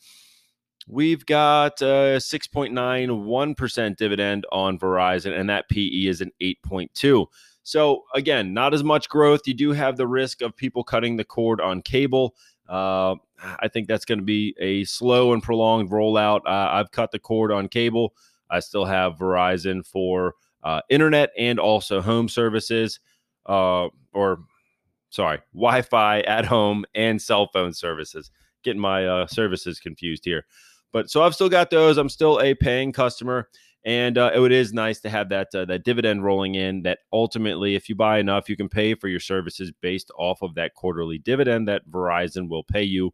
We've 0.87 1.25
got 1.25 1.81
a 1.81 2.17
6.91% 2.19 3.95
dividend 3.95 4.45
on 4.51 4.77
Verizon, 4.79 5.39
and 5.39 5.49
that 5.49 5.69
PE 5.69 6.07
is 6.07 6.21
an 6.21 6.31
8.2. 6.41 7.27
So, 7.63 8.03
again, 8.15 8.53
not 8.53 8.73
as 8.73 8.83
much 8.83 9.07
growth. 9.07 9.41
You 9.45 9.53
do 9.53 9.71
have 9.71 9.97
the 9.97 10.07
risk 10.07 10.41
of 10.41 10.55
people 10.55 10.83
cutting 10.83 11.17
the 11.17 11.23
cord 11.23 11.61
on 11.61 11.81
cable. 11.81 12.35
Uh, 12.67 13.15
I 13.59 13.67
think 13.71 13.87
that's 13.87 14.05
going 14.05 14.19
to 14.19 14.25
be 14.25 14.55
a 14.59 14.83
slow 14.85 15.33
and 15.33 15.43
prolonged 15.43 15.91
rollout. 15.91 16.41
Uh, 16.45 16.69
I've 16.71 16.91
cut 16.91 17.11
the 17.11 17.19
cord 17.19 17.51
on 17.51 17.67
cable. 17.67 18.15
I 18.49 18.59
still 18.59 18.85
have 18.85 19.17
Verizon 19.17 19.85
for 19.85 20.33
uh, 20.63 20.81
internet 20.89 21.31
and 21.37 21.59
also 21.59 22.01
home 22.01 22.29
services, 22.29 22.99
uh, 23.45 23.87
or 24.13 24.39
sorry, 25.09 25.39
Wi 25.53 25.81
Fi 25.81 26.21
at 26.21 26.45
home 26.45 26.85
and 26.95 27.21
cell 27.21 27.49
phone 27.51 27.73
services. 27.73 28.31
Getting 28.63 28.81
my 28.81 29.07
uh, 29.07 29.27
services 29.27 29.79
confused 29.79 30.23
here. 30.23 30.45
But 30.91 31.09
so 31.09 31.23
I've 31.23 31.33
still 31.33 31.49
got 31.49 31.69
those. 31.69 31.97
I'm 31.97 32.09
still 32.09 32.39
a 32.41 32.53
paying 32.53 32.91
customer, 32.91 33.49
and 33.85 34.17
uh, 34.17 34.31
it 34.35 34.51
is 34.51 34.73
nice 34.73 34.99
to 35.01 35.09
have 35.09 35.29
that 35.29 35.47
uh, 35.55 35.65
that 35.65 35.83
dividend 35.83 36.23
rolling 36.23 36.55
in. 36.55 36.83
That 36.83 36.99
ultimately, 37.11 37.75
if 37.75 37.89
you 37.89 37.95
buy 37.95 38.19
enough, 38.19 38.49
you 38.49 38.55
can 38.55 38.69
pay 38.69 38.93
for 38.93 39.07
your 39.07 39.19
services 39.19 39.71
based 39.81 40.11
off 40.17 40.41
of 40.41 40.55
that 40.55 40.75
quarterly 40.75 41.17
dividend 41.17 41.67
that 41.67 41.87
Verizon 41.89 42.49
will 42.49 42.63
pay 42.63 42.83
you. 42.83 43.11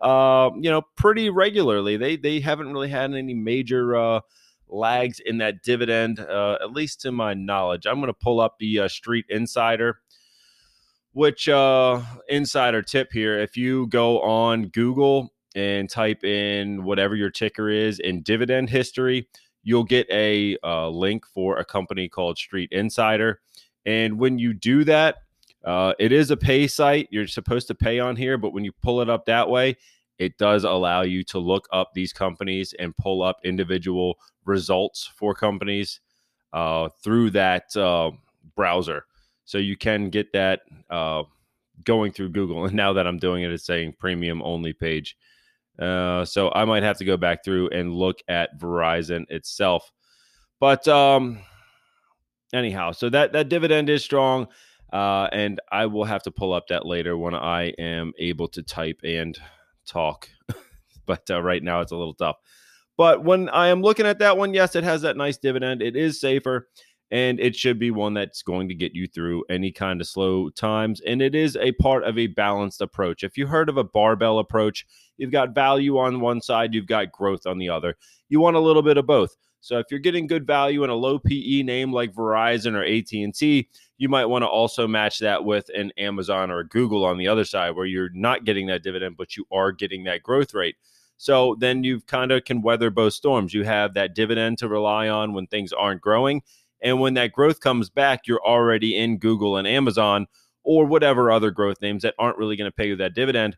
Uh, 0.00 0.50
you 0.58 0.70
know, 0.70 0.82
pretty 0.96 1.30
regularly. 1.30 1.96
They 1.96 2.16
they 2.16 2.40
haven't 2.40 2.72
really 2.72 2.88
had 2.88 3.14
any 3.14 3.34
major 3.34 3.96
uh, 3.96 4.20
lags 4.70 5.20
in 5.20 5.38
that 5.38 5.62
dividend, 5.62 6.20
uh, 6.20 6.58
at 6.62 6.72
least 6.72 7.00
to 7.02 7.12
my 7.12 7.34
knowledge. 7.34 7.86
I'm 7.86 7.96
going 7.96 8.06
to 8.06 8.14
pull 8.14 8.40
up 8.40 8.56
the 8.58 8.80
uh, 8.80 8.88
Street 8.88 9.26
Insider 9.28 10.00
which 11.12 11.48
uh 11.48 12.00
insider 12.28 12.82
tip 12.82 13.10
here 13.10 13.36
if 13.40 13.56
you 13.56 13.88
go 13.88 14.20
on 14.20 14.68
google 14.68 15.28
and 15.54 15.88
type 15.88 16.24
in 16.24 16.84
whatever 16.84 17.16
your 17.16 17.30
ticker 17.30 17.68
is 17.68 17.98
in 17.98 18.22
dividend 18.22 18.70
history, 18.70 19.28
you'll 19.62 19.84
get 19.84 20.08
a 20.10 20.56
uh, 20.62 20.88
link 20.88 21.26
for 21.26 21.58
a 21.58 21.64
company 21.64 22.08
called 22.08 22.38
Street 22.38 22.70
Insider. 22.72 23.40
And 23.84 24.18
when 24.18 24.38
you 24.38 24.54
do 24.54 24.84
that, 24.84 25.16
uh, 25.64 25.94
it 25.98 26.12
is 26.12 26.30
a 26.30 26.36
pay 26.36 26.66
site. 26.66 27.08
You're 27.10 27.26
supposed 27.26 27.66
to 27.68 27.74
pay 27.74 27.98
on 27.98 28.16
here, 28.16 28.38
but 28.38 28.52
when 28.52 28.64
you 28.64 28.72
pull 28.82 29.00
it 29.00 29.10
up 29.10 29.26
that 29.26 29.50
way, 29.50 29.76
it 30.20 30.36
does 30.36 30.64
allow 30.64 31.00
you 31.00 31.24
to 31.24 31.38
look 31.38 31.66
up 31.72 31.94
these 31.94 32.12
companies 32.12 32.74
and 32.78 32.94
pull 32.98 33.22
up 33.22 33.38
individual 33.42 34.18
results 34.44 35.10
for 35.16 35.34
companies 35.34 36.00
uh, 36.52 36.90
through 37.02 37.30
that 37.30 37.74
uh, 37.74 38.10
browser. 38.54 39.06
So 39.46 39.56
you 39.56 39.78
can 39.78 40.10
get 40.10 40.30
that 40.34 40.60
uh, 40.90 41.22
going 41.84 42.12
through 42.12 42.28
Google. 42.28 42.64
And 42.66 42.74
now 42.74 42.92
that 42.92 43.06
I'm 43.06 43.16
doing 43.16 43.44
it, 43.44 43.50
it's 43.50 43.64
saying 43.64 43.94
premium 43.98 44.42
only 44.42 44.74
page. 44.74 45.16
Uh, 45.78 46.26
so 46.26 46.52
I 46.52 46.66
might 46.66 46.82
have 46.82 46.98
to 46.98 47.06
go 47.06 47.16
back 47.16 47.42
through 47.42 47.70
and 47.70 47.94
look 47.94 48.18
at 48.28 48.60
Verizon 48.60 49.24
itself. 49.30 49.90
But 50.60 50.86
um, 50.86 51.38
anyhow, 52.52 52.92
so 52.92 53.08
that 53.08 53.32
that 53.32 53.48
dividend 53.48 53.88
is 53.88 54.04
strong, 54.04 54.48
uh, 54.92 55.28
and 55.32 55.58
I 55.72 55.86
will 55.86 56.04
have 56.04 56.22
to 56.24 56.30
pull 56.30 56.52
up 56.52 56.66
that 56.68 56.84
later 56.84 57.16
when 57.16 57.34
I 57.34 57.68
am 57.78 58.12
able 58.18 58.48
to 58.48 58.62
type 58.62 59.00
and 59.02 59.40
talk. 59.90 60.28
but 61.06 61.28
uh, 61.30 61.42
right 61.42 61.62
now 61.62 61.80
it's 61.80 61.92
a 61.92 61.96
little 61.96 62.14
tough. 62.14 62.36
But 62.96 63.24
when 63.24 63.48
I 63.48 63.68
am 63.68 63.82
looking 63.82 64.06
at 64.06 64.18
that 64.18 64.36
one, 64.36 64.52
yes, 64.54 64.76
it 64.76 64.84
has 64.84 65.02
that 65.02 65.16
nice 65.16 65.38
dividend. 65.38 65.82
It 65.82 65.96
is 65.96 66.20
safer 66.20 66.68
and 67.10 67.40
it 67.40 67.56
should 67.56 67.78
be 67.78 67.90
one 67.90 68.14
that's 68.14 68.42
going 68.42 68.68
to 68.68 68.74
get 68.74 68.94
you 68.94 69.06
through 69.06 69.44
any 69.50 69.72
kind 69.72 70.00
of 70.00 70.06
slow 70.06 70.48
times. 70.50 71.00
And 71.00 71.20
it 71.20 71.34
is 71.34 71.56
a 71.56 71.72
part 71.72 72.04
of 72.04 72.18
a 72.18 72.28
balanced 72.28 72.80
approach. 72.80 73.24
If 73.24 73.36
you 73.36 73.46
heard 73.46 73.68
of 73.68 73.76
a 73.76 73.84
barbell 73.84 74.38
approach, 74.38 74.86
you've 75.16 75.32
got 75.32 75.54
value 75.54 75.98
on 75.98 76.20
one 76.20 76.40
side, 76.40 76.72
you've 76.72 76.86
got 76.86 77.10
growth 77.10 77.46
on 77.46 77.58
the 77.58 77.68
other. 77.68 77.96
You 78.28 78.40
want 78.40 78.56
a 78.56 78.60
little 78.60 78.82
bit 78.82 78.96
of 78.96 79.06
both. 79.06 79.34
So 79.60 79.78
if 79.78 79.86
you're 79.90 80.00
getting 80.00 80.26
good 80.26 80.46
value 80.46 80.84
in 80.84 80.90
a 80.90 80.94
low 80.94 81.18
PE 81.18 81.62
name 81.62 81.92
like 81.92 82.14
Verizon 82.14 82.74
or 82.74 82.84
AT&T, 82.84 83.68
you 84.00 84.08
might 84.08 84.24
want 84.24 84.42
to 84.42 84.48
also 84.48 84.88
match 84.88 85.18
that 85.18 85.44
with 85.44 85.68
an 85.74 85.92
Amazon 85.98 86.50
or 86.50 86.60
a 86.60 86.66
Google 86.66 87.04
on 87.04 87.18
the 87.18 87.28
other 87.28 87.44
side 87.44 87.76
where 87.76 87.84
you're 87.84 88.10
not 88.14 88.44
getting 88.44 88.66
that 88.66 88.82
dividend 88.82 89.16
but 89.16 89.36
you 89.36 89.44
are 89.52 89.72
getting 89.72 90.04
that 90.04 90.22
growth 90.22 90.54
rate. 90.54 90.76
So 91.18 91.54
then 91.60 91.84
you've 91.84 92.06
kind 92.06 92.32
of 92.32 92.46
can 92.46 92.62
weather 92.62 92.88
both 92.88 93.12
storms. 93.12 93.52
You 93.52 93.64
have 93.64 93.92
that 93.92 94.14
dividend 94.14 94.56
to 94.58 94.68
rely 94.68 95.10
on 95.10 95.34
when 95.34 95.46
things 95.46 95.70
aren't 95.74 96.00
growing 96.00 96.42
and 96.82 97.00
when 97.00 97.14
that 97.14 97.32
growth 97.32 97.60
comes 97.60 97.90
back, 97.90 98.26
you're 98.26 98.44
already 98.44 98.96
in 98.96 99.18
Google 99.18 99.56
and 99.56 99.68
Amazon 99.68 100.26
or 100.62 100.86
whatever 100.86 101.30
other 101.30 101.50
growth 101.50 101.80
names 101.82 102.02
that 102.02 102.14
aren't 102.18 102.38
really 102.38 102.56
going 102.56 102.70
to 102.70 102.74
pay 102.74 102.88
you 102.88 102.96
that 102.96 103.14
dividend. 103.14 103.56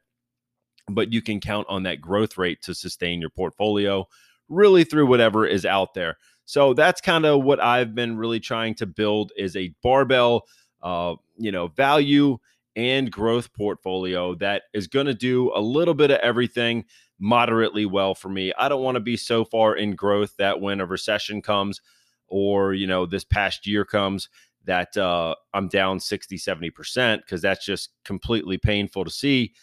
But 0.89 1.13
you 1.13 1.23
can 1.23 1.41
count 1.41 1.67
on 1.69 1.85
that 1.85 2.01
growth 2.01 2.37
rate 2.37 2.63
to 2.63 2.75
sustain 2.75 3.21
your 3.21 3.31
portfolio 3.31 4.09
really 4.49 4.85
through 4.85 5.07
whatever 5.07 5.47
is 5.47 5.65
out 5.65 5.95
there. 5.95 6.19
So 6.45 6.75
that's 6.75 7.01
kind 7.01 7.25
of 7.25 7.43
what 7.45 7.61
I've 7.61 7.95
been 7.95 8.17
really 8.17 8.41
trying 8.41 8.75
to 8.77 8.87
build 8.87 9.33
is 9.37 9.57
a 9.57 9.75
barbell, 9.83 10.47
uh, 10.83 11.15
you 11.37 11.53
know, 11.53 11.69
value 11.69 12.39
and 12.75 13.11
growth 13.11 13.53
portfolio 13.53 14.35
that 14.37 14.63
is 14.73 14.87
going 14.87 15.07
to 15.07 15.15
do 15.15 15.53
a 15.55 15.61
little 15.61 15.95
bit 15.95 16.11
of 16.11 16.19
everything 16.21 16.85
moderately 17.19 17.87
well 17.87 18.15
for 18.15 18.29
me. 18.29 18.53
I 18.59 18.69
don't 18.69 18.83
want 18.83 18.97
to 18.97 19.01
be 19.01 19.17
so 19.17 19.45
far 19.45 19.77
in 19.77 19.95
growth 19.95 20.35
that 20.39 20.61
when 20.61 20.81
a 20.81 20.87
recession 20.87 21.43
comes, 21.43 21.81
or 22.29 22.73
you 22.73 22.87
know 22.87 23.07
this 23.07 23.25
past 23.25 23.67
year 23.67 23.85
comes 23.85 24.29
that 24.65 24.97
uh, 24.97 25.35
I'm 25.53 25.69
down 25.69 26.01
60, 26.01 26.37
70%, 26.37 27.19
because 27.19 27.43
that's 27.43 27.65
just 27.65 27.91
completely 28.05 28.59
painful 28.59 29.05
to 29.05 29.11
see. 29.11 29.55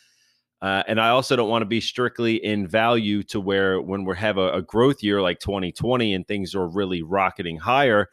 Uh, 0.61 0.83
and 0.87 0.99
I 0.99 1.09
also 1.09 1.35
don't 1.35 1.49
want 1.49 1.61
to 1.61 1.67
be 1.67 1.79
strictly 1.79 2.35
in 2.35 2.67
value 2.67 3.23
to 3.23 3.39
where 3.39 3.81
when 3.81 4.03
we 4.03 4.17
have 4.17 4.37
a, 4.37 4.55
a, 4.55 4.61
growth 4.61 5.01
year 5.01 5.21
like 5.21 5.39
2020 5.39 6.13
and 6.13 6.27
things 6.27 6.53
are 6.53 6.67
really 6.67 7.01
rocketing 7.01 7.57
higher, 7.57 8.09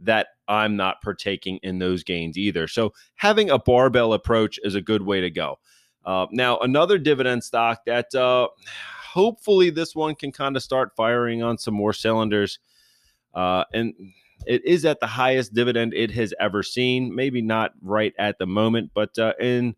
that 0.00 0.28
I'm 0.46 0.76
not 0.76 1.02
partaking 1.02 1.58
in 1.64 1.80
those 1.80 2.04
gains 2.04 2.38
either. 2.38 2.68
So 2.68 2.92
having 3.16 3.50
a 3.50 3.58
barbell 3.58 4.12
approach 4.12 4.60
is 4.62 4.76
a 4.76 4.80
good 4.80 5.02
way 5.02 5.20
to 5.22 5.30
go. 5.30 5.58
Uh, 6.04 6.26
now, 6.30 6.58
another 6.58 6.98
dividend 6.98 7.42
stock 7.42 7.80
that 7.86 8.14
uh, 8.14 8.46
hopefully 9.12 9.70
this 9.70 9.96
one 9.96 10.14
can 10.14 10.30
kind 10.30 10.56
of 10.56 10.62
start 10.62 10.92
firing 10.96 11.42
on 11.42 11.58
some 11.58 11.74
more 11.74 11.92
cylinders 11.92 12.60
uh, 13.34 13.64
and 13.72 13.94
it 14.46 14.64
is 14.64 14.84
at 14.84 15.00
the 15.00 15.06
highest 15.06 15.54
dividend 15.54 15.94
it 15.94 16.10
has 16.12 16.32
ever 16.40 16.62
seen. 16.62 17.14
Maybe 17.14 17.42
not 17.42 17.72
right 17.82 18.14
at 18.18 18.38
the 18.38 18.46
moment, 18.46 18.90
but 18.94 19.18
uh, 19.18 19.34
in 19.40 19.74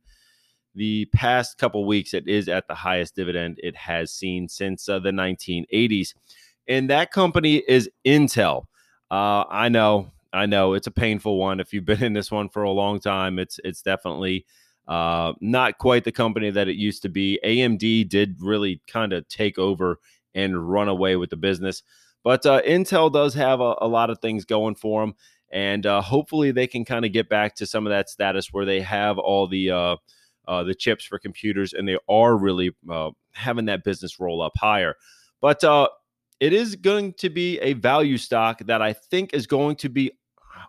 the 0.75 1.07
past 1.07 1.59
couple 1.59 1.85
weeks, 1.87 2.15
it 2.15 2.29
is 2.29 2.49
at 2.49 2.69
the 2.69 2.75
highest 2.75 3.17
dividend 3.17 3.59
it 3.63 3.77
has 3.77 4.13
seen 4.13 4.49
since 4.49 4.89
uh, 4.89 4.99
the 4.99 5.11
1980s. 5.11 6.15
And 6.69 6.89
that 6.91 7.11
company 7.11 7.57
is 7.67 7.91
Intel. 8.05 8.67
Uh, 9.11 9.45
I 9.51 9.69
know, 9.69 10.13
I 10.33 10.47
know, 10.47 10.75
it's 10.75 10.87
a 10.87 10.93
painful 10.93 11.37
one. 11.39 11.59
If 11.59 11.73
you've 11.73 11.85
been 11.85 12.03
in 12.03 12.13
this 12.13 12.31
one 12.31 12.49
for 12.49 12.63
a 12.63 12.71
long 12.71 13.01
time, 13.01 13.39
it's 13.39 13.59
it's 13.65 13.83
definitely 13.83 14.47
uh, 14.87 15.33
not 15.41 15.79
quite 15.79 16.05
the 16.05 16.13
company 16.13 16.51
that 16.51 16.69
it 16.69 16.77
used 16.77 17.03
to 17.03 17.09
be. 17.09 17.41
AMD 17.45 18.09
did 18.09 18.37
really 18.41 18.81
kind 18.87 19.13
of 19.13 19.27
take 19.29 19.59
over 19.59 19.99
and 20.35 20.71
run 20.71 20.89
away 20.89 21.17
with 21.17 21.31
the 21.31 21.37
business. 21.37 21.83
But 22.23 22.47
uh, 22.47 22.63
Intel 22.63 23.13
does 23.13 23.35
have 23.35 23.61
a, 23.61 23.75
a, 23.81 23.89
lot 23.89 24.11
of 24.11 24.19
things 24.19 24.45
going 24.45 24.75
for 24.75 25.01
them, 25.01 25.15
and 25.51 25.87
uh, 25.87 26.03
hopefully 26.03 26.51
they 26.53 26.67
can 26.67 26.85
kind 26.85 27.05
of 27.05 27.13
get 27.13 27.29
back 27.29 27.57
to 27.57 27.67
some 27.67 27.87
of 27.87 27.91
that 27.91 28.11
status 28.11 28.53
where 28.53 28.65
they 28.65 28.81
have 28.83 29.19
all 29.19 29.47
the 29.49 29.71
uh, 30.47 30.51
uh 30.51 30.65
the 30.65 30.75
chips 30.75 31.05
for 31.05 31.19
computers, 31.19 31.73
and 31.73 31.89
they 31.89 31.99
are 32.09 32.37
really 32.37 32.71
uh, 32.91 33.11
having 33.33 33.67
that 33.67 33.85
business 33.85 34.21
roll 34.21 34.43
up 34.43 34.53
higher. 34.57 34.95
But 35.41 35.65
uh, 35.65 35.89
it 36.41 36.53
is 36.53 36.77
going 36.77 37.15
to 37.15 37.31
be 37.31 37.59
a 37.61 37.75
value 37.75 38.19
stock 38.19 38.61
that 38.67 38.83
I 38.83 38.93
think 38.93 39.35
is 39.35 39.47
going 39.47 39.77
to 39.77 39.89
be 39.89 40.13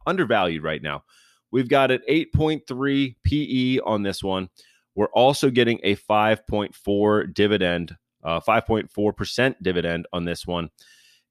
undervalued 0.06 0.64
right 0.64 0.82
now. 0.82 1.04
We've 1.52 1.70
got 1.70 1.92
an 1.92 2.00
8.3 2.10 3.16
PE 3.24 3.80
on 3.80 4.04
this 4.04 4.24
one. 4.24 4.50
We're 4.96 5.08
also 5.08 5.50
getting 5.50 5.80
a 5.84 5.96
5.4 5.96 7.34
dividend, 7.34 7.96
uh, 8.24 8.40
5.4% 8.40 9.56
dividend 9.62 10.08
on 10.14 10.26
this 10.26 10.46
one. 10.46 10.70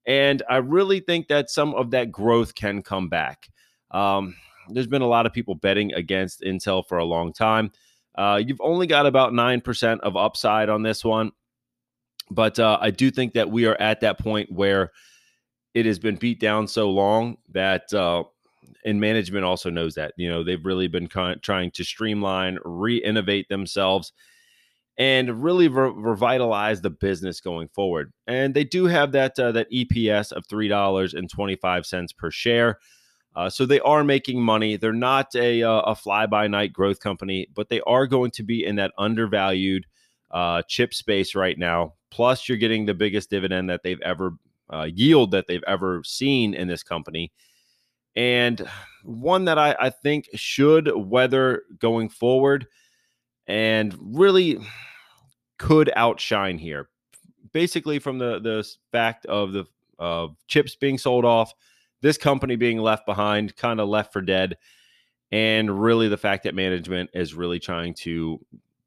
And 0.05 0.41
I 0.49 0.57
really 0.57 0.99
think 0.99 1.27
that 1.27 1.49
some 1.49 1.73
of 1.75 1.91
that 1.91 2.11
growth 2.11 2.55
can 2.55 2.81
come 2.81 3.09
back. 3.09 3.47
Um, 3.91 4.35
there's 4.69 4.87
been 4.87 5.01
a 5.01 5.07
lot 5.07 5.25
of 5.25 5.33
people 5.33 5.55
betting 5.55 5.93
against 5.93 6.41
Intel 6.41 6.85
for 6.87 6.97
a 6.97 7.05
long 7.05 7.33
time. 7.33 7.71
Uh, 8.15 8.41
you've 8.45 8.61
only 8.61 8.87
got 8.87 9.05
about 9.05 9.33
9% 9.33 9.99
of 10.01 10.17
upside 10.17 10.69
on 10.69 10.83
this 10.83 11.03
one. 11.03 11.31
But 12.29 12.59
uh, 12.59 12.77
I 12.79 12.91
do 12.91 13.11
think 13.11 13.33
that 13.33 13.51
we 13.51 13.65
are 13.65 13.79
at 13.79 14.01
that 14.01 14.19
point 14.19 14.51
where 14.51 14.91
it 15.73 15.85
has 15.85 15.99
been 15.99 16.15
beat 16.15 16.39
down 16.39 16.67
so 16.67 16.89
long 16.89 17.37
that, 17.51 17.93
uh, 17.93 18.23
and 18.85 19.01
management 19.01 19.45
also 19.45 19.69
knows 19.69 19.95
that, 19.95 20.13
you 20.17 20.29
know, 20.29 20.43
they've 20.43 20.65
really 20.65 20.87
been 20.87 21.07
trying 21.07 21.71
to 21.71 21.83
streamline, 21.83 22.57
re 22.63 22.97
innovate 22.97 23.49
themselves, 23.49 24.13
and 24.97 25.43
really 25.43 25.67
re- 25.67 25.91
revitalize 25.93 26.81
the 26.81 26.89
business 26.89 27.41
going 27.41 27.67
forward. 27.69 28.13
And 28.27 28.53
they 28.53 28.63
do 28.63 28.85
have 28.85 29.11
that, 29.11 29.37
uh, 29.37 29.51
that 29.51 29.71
EPS 29.71 30.31
of 30.31 30.47
$3.25 30.47 32.17
per 32.17 32.31
share. 32.31 32.79
Uh, 33.35 33.49
so 33.49 33.65
they 33.65 33.79
are 33.81 34.03
making 34.03 34.41
money. 34.41 34.75
They're 34.75 34.91
not 34.91 35.33
a, 35.35 35.63
uh, 35.63 35.81
a 35.81 35.95
fly 35.95 36.25
by 36.25 36.47
night 36.47 36.73
growth 36.73 36.99
company, 36.99 37.47
but 37.53 37.69
they 37.69 37.79
are 37.81 38.05
going 38.05 38.31
to 38.31 38.43
be 38.43 38.65
in 38.65 38.75
that 38.75 38.91
undervalued 38.97 39.85
uh, 40.31 40.61
chip 40.67 40.93
space 40.93 41.35
right 41.35 41.57
now. 41.57 41.93
Plus, 42.09 42.49
you're 42.49 42.57
getting 42.57 42.85
the 42.85 42.93
biggest 42.93 43.29
dividend 43.29 43.69
that 43.69 43.83
they've 43.83 44.01
ever 44.01 44.33
uh, 44.69 44.87
yield 44.93 45.31
that 45.31 45.47
they've 45.47 45.63
ever 45.67 46.01
seen 46.03 46.53
in 46.53 46.67
this 46.67 46.83
company, 46.83 47.31
and 48.15 48.67
one 49.03 49.45
that 49.45 49.57
I, 49.57 49.75
I 49.79 49.89
think 49.89 50.29
should 50.35 50.91
weather 50.93 51.63
going 51.79 52.09
forward, 52.09 52.67
and 53.47 53.95
really 53.99 54.59
could 55.57 55.91
outshine 55.95 56.57
here. 56.57 56.89
Basically, 57.53 57.99
from 57.99 58.17
the 58.17 58.39
the 58.39 58.67
fact 58.91 59.25
of 59.25 59.53
the 59.53 59.65
uh, 59.99 60.27
chips 60.47 60.75
being 60.75 60.97
sold 60.97 61.25
off, 61.25 61.53
this 62.01 62.17
company 62.17 62.55
being 62.55 62.79
left 62.79 63.05
behind, 63.05 63.55
kind 63.55 63.79
of 63.79 63.89
left 63.89 64.13
for 64.13 64.21
dead, 64.21 64.57
and 65.31 65.81
really 65.81 66.07
the 66.07 66.17
fact 66.17 66.43
that 66.43 66.55
management 66.55 67.09
is 67.13 67.33
really 67.33 67.59
trying 67.59 67.93
to 67.93 68.39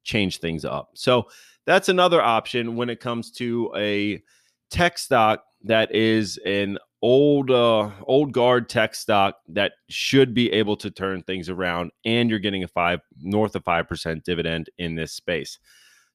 change 0.03 0.39
things 0.39 0.63
up. 0.63 0.91
So 0.93 1.27
that's 1.65 1.89
another 1.89 2.21
option 2.21 2.75
when 2.75 2.89
it 2.89 2.99
comes 2.99 3.31
to 3.31 3.71
a 3.75 4.21
tech 4.69 4.97
stock 4.97 5.43
that 5.63 5.93
is 5.93 6.37
an 6.45 6.77
old 7.01 7.51
uh, 7.51 7.89
old 8.03 8.31
guard 8.31 8.69
tech 8.69 8.95
stock 8.95 9.35
that 9.49 9.73
should 9.89 10.33
be 10.33 10.51
able 10.51 10.75
to 10.75 10.89
turn 10.89 11.21
things 11.21 11.49
around 11.49 11.91
and 12.03 12.29
you're 12.29 12.39
getting 12.39 12.63
a 12.63 12.67
5 12.67 12.99
north 13.21 13.55
of 13.55 13.63
5% 13.63 14.23
dividend 14.23 14.69
in 14.77 14.95
this 14.95 15.11
space. 15.11 15.59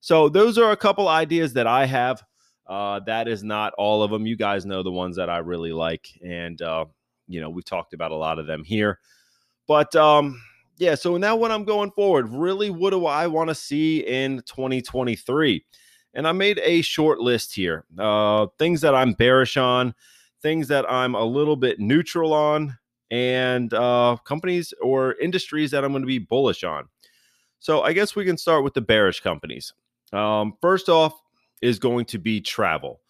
So 0.00 0.28
those 0.28 0.56
are 0.58 0.72
a 0.72 0.76
couple 0.76 1.08
ideas 1.08 1.52
that 1.52 1.66
I 1.66 1.86
have. 1.86 2.22
Uh, 2.70 3.00
that 3.00 3.26
is 3.26 3.42
not 3.42 3.74
all 3.76 4.04
of 4.04 4.12
them. 4.12 4.26
You 4.26 4.36
guys 4.36 4.64
know 4.64 4.84
the 4.84 4.92
ones 4.92 5.16
that 5.16 5.28
I 5.28 5.38
really 5.38 5.72
like 5.72 6.08
and 6.24 6.62
uh, 6.62 6.84
you 7.26 7.40
know, 7.40 7.50
we've 7.50 7.64
talked 7.64 7.94
about 7.94 8.12
a 8.12 8.16
lot 8.16 8.38
of 8.38 8.46
them 8.46 8.62
here. 8.64 9.00
But 9.66 9.94
um 9.96 10.40
yeah, 10.78 10.94
so 10.94 11.18
now 11.18 11.36
when 11.36 11.52
I'm 11.52 11.64
going 11.64 11.90
forward, 11.90 12.30
really 12.30 12.70
what 12.70 12.90
do 12.90 13.06
I 13.06 13.26
want 13.26 13.48
to 13.48 13.54
see 13.54 14.00
in 14.00 14.38
2023? 14.46 15.64
And 16.14 16.26
I 16.26 16.32
made 16.32 16.58
a 16.60 16.80
short 16.80 17.20
list 17.20 17.54
here. 17.54 17.84
Uh, 17.98 18.46
things 18.58 18.80
that 18.80 18.94
I'm 18.94 19.12
bearish 19.12 19.56
on, 19.58 19.94
things 20.40 20.68
that 20.68 20.90
I'm 20.90 21.14
a 21.14 21.24
little 21.24 21.56
bit 21.56 21.78
neutral 21.78 22.32
on, 22.32 22.78
and 23.10 23.72
uh, 23.74 24.16
companies 24.24 24.72
or 24.80 25.14
industries 25.16 25.70
that 25.72 25.84
I'm 25.84 25.92
going 25.92 26.02
to 26.02 26.06
be 26.06 26.18
bullish 26.18 26.64
on. 26.64 26.88
So 27.58 27.82
I 27.82 27.92
guess 27.92 28.16
we 28.16 28.24
can 28.24 28.38
start 28.38 28.64
with 28.64 28.74
the 28.74 28.80
bearish 28.80 29.20
companies. 29.20 29.74
Um, 30.12 30.54
first 30.62 30.88
off 30.88 31.12
is 31.60 31.78
going 31.78 32.06
to 32.06 32.18
be 32.18 32.40
travel. 32.40 33.00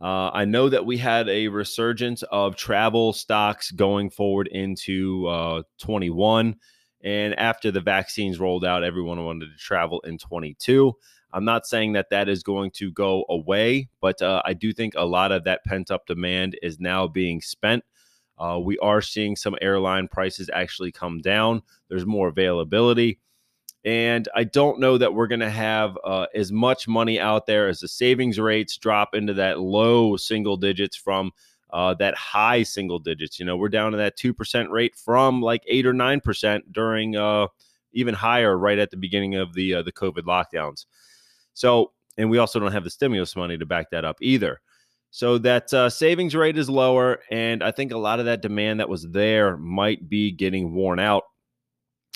Uh, 0.00 0.30
I 0.32 0.44
know 0.44 0.68
that 0.68 0.84
we 0.84 0.98
had 0.98 1.28
a 1.28 1.46
resurgence 1.48 2.24
of 2.24 2.56
travel 2.56 3.12
stocks 3.12 3.70
going 3.70 4.10
forward 4.10 4.48
into 4.48 5.28
uh, 5.28 5.62
21. 5.78 6.56
And 7.04 7.38
after 7.38 7.70
the 7.70 7.80
vaccines 7.80 8.40
rolled 8.40 8.64
out, 8.64 8.82
everyone 8.82 9.24
wanted 9.24 9.46
to 9.46 9.58
travel 9.58 10.00
in 10.00 10.18
22. 10.18 10.92
I'm 11.32 11.44
not 11.44 11.66
saying 11.66 11.92
that 11.92 12.10
that 12.10 12.28
is 12.28 12.42
going 12.42 12.72
to 12.72 12.90
go 12.92 13.24
away, 13.28 13.88
but 14.00 14.20
uh, 14.20 14.42
I 14.44 14.52
do 14.54 14.72
think 14.72 14.94
a 14.96 15.04
lot 15.04 15.32
of 15.32 15.44
that 15.44 15.64
pent 15.64 15.90
up 15.90 16.06
demand 16.06 16.58
is 16.62 16.78
now 16.78 17.06
being 17.08 17.40
spent. 17.40 17.84
Uh, 18.38 18.58
we 18.62 18.78
are 18.78 19.00
seeing 19.00 19.36
some 19.36 19.56
airline 19.62 20.08
prices 20.08 20.50
actually 20.52 20.90
come 20.92 21.20
down. 21.20 21.62
There's 21.88 22.06
more 22.06 22.28
availability. 22.28 23.20
And 23.84 24.28
I 24.34 24.44
don't 24.44 24.78
know 24.78 24.96
that 24.96 25.12
we're 25.12 25.26
going 25.26 25.40
to 25.40 25.50
have 25.50 25.98
uh, 26.04 26.26
as 26.34 26.52
much 26.52 26.86
money 26.86 27.18
out 27.18 27.46
there 27.46 27.68
as 27.68 27.80
the 27.80 27.88
savings 27.88 28.38
rates 28.38 28.76
drop 28.76 29.14
into 29.14 29.34
that 29.34 29.58
low 29.58 30.16
single 30.16 30.56
digits 30.56 30.96
from 30.96 31.32
uh, 31.72 31.94
that 31.94 32.14
high 32.14 32.62
single 32.62 32.98
digits. 32.98 33.40
You 33.40 33.46
know, 33.46 33.56
we're 33.56 33.68
down 33.68 33.92
to 33.92 33.98
that 33.98 34.16
2% 34.16 34.70
rate 34.70 34.94
from 34.94 35.40
like 35.40 35.62
8 35.66 35.86
or 35.86 35.94
9% 35.94 36.62
during 36.70 37.16
uh, 37.16 37.48
even 37.92 38.14
higher 38.14 38.56
right 38.56 38.78
at 38.78 38.90
the 38.90 38.96
beginning 38.96 39.34
of 39.34 39.54
the 39.54 39.74
uh, 39.74 39.82
the 39.82 39.92
COVID 39.92 40.22
lockdowns. 40.22 40.86
So, 41.54 41.92
and 42.16 42.30
we 42.30 42.38
also 42.38 42.60
don't 42.60 42.72
have 42.72 42.84
the 42.84 42.90
stimulus 42.90 43.36
money 43.36 43.58
to 43.58 43.66
back 43.66 43.90
that 43.90 44.04
up 44.04 44.16
either. 44.20 44.60
So 45.10 45.36
that 45.38 45.72
uh, 45.74 45.90
savings 45.90 46.34
rate 46.34 46.56
is 46.56 46.70
lower, 46.70 47.20
and 47.30 47.62
I 47.62 47.70
think 47.70 47.92
a 47.92 47.98
lot 47.98 48.18
of 48.18 48.24
that 48.24 48.40
demand 48.40 48.80
that 48.80 48.88
was 48.88 49.06
there 49.10 49.58
might 49.58 50.08
be 50.08 50.32
getting 50.32 50.74
worn 50.74 50.98
out. 50.98 51.24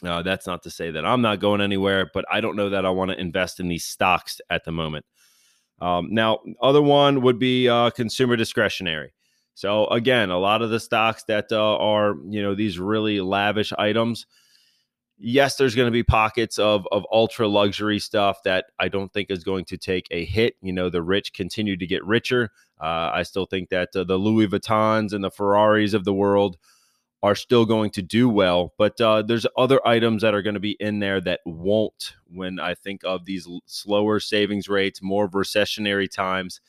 Uh, 0.05 0.23
that's 0.23 0.47
not 0.47 0.63
to 0.63 0.71
say 0.71 0.91
that 0.91 1.07
I'm 1.07 1.23
not 1.23 1.41
going 1.41 1.61
anywhere, 1.61 2.11
but 2.13 2.25
I 2.31 2.41
don't 2.41 2.57
know 2.57 2.69
that 2.71 2.85
I 2.85 2.91
want 2.91 3.11
to 3.11 3.21
invest 3.21 3.61
in 3.61 3.69
these 3.69 3.85
stocks 3.85 4.41
at 4.51 4.65
the 4.65 4.73
moment. 4.73 5.07
Um, 5.81 6.09
now, 6.11 6.41
other 6.61 6.83
one 6.83 7.23
would 7.23 7.39
be 7.39 7.69
uh, 7.69 7.91
consumer 7.91 8.37
discretionary. 8.37 9.13
So 9.55 9.87
again, 9.87 10.31
a 10.31 10.39
lot 10.39 10.61
of 10.61 10.69
the 10.69 10.81
stocks 10.81 11.25
that 11.25 11.51
uh, 11.51 11.77
are 11.79 12.15
you 12.29 12.43
know 12.43 12.55
these 12.55 12.79
really 12.79 13.21
lavish 13.21 13.73
items. 13.79 14.27
Yes, 15.19 15.57
there's 15.57 15.75
going 15.75 15.87
to 15.87 15.93
be 15.93 16.03
pockets 16.03 16.59
of 16.59 16.87
of 16.93 17.07
ultra 17.11 17.49
luxury 17.49 17.99
stuff 17.99 18.43
that 18.45 18.67
I 18.79 18.89
don't 18.89 19.11
think 19.15 19.31
is 19.31 19.45
going 19.45 19.65
to 19.67 19.79
take 19.79 20.09
a 20.11 20.27
hit. 20.27 20.57
You 20.61 20.75
know, 20.75 20.91
the 20.91 21.03
rich 21.03 21.33
continue 21.33 21.77
to 21.79 21.87
get 21.87 22.05
richer. 22.05 22.51
Uh, 22.79 23.11
I 23.15 23.23
still 23.23 23.47
think 23.47 23.71
that 23.71 23.97
uh, 23.97 24.05
the 24.05 24.19
Louis 24.19 24.47
Vuittons 24.47 25.15
and 25.15 25.25
the 25.25 25.31
Ferraris 25.31 25.95
of 25.95 26.05
the 26.05 26.13
world 26.13 26.59
are 27.23 27.35
still 27.35 27.65
going 27.65 27.91
to 27.91 28.03
do 28.03 28.29
well, 28.29 28.73
but 28.79 29.01
uh, 29.01 29.23
there's 29.23 29.47
other 29.57 29.85
items 29.87 30.23
that 30.23 30.35
are 30.35 30.43
going 30.43 30.55
to 30.55 30.61
be 30.61 30.77
in 30.79 31.01
there 31.01 31.21
that 31.21 31.41
won't. 31.45 32.15
When 32.29 32.61
I 32.61 32.75
think 32.75 33.03
of 33.05 33.25
these 33.25 33.49
slower 33.67 34.21
savings 34.21 34.69
rates, 34.69 35.01
more 35.03 35.29
recessionary 35.29 36.11
times 36.11 36.61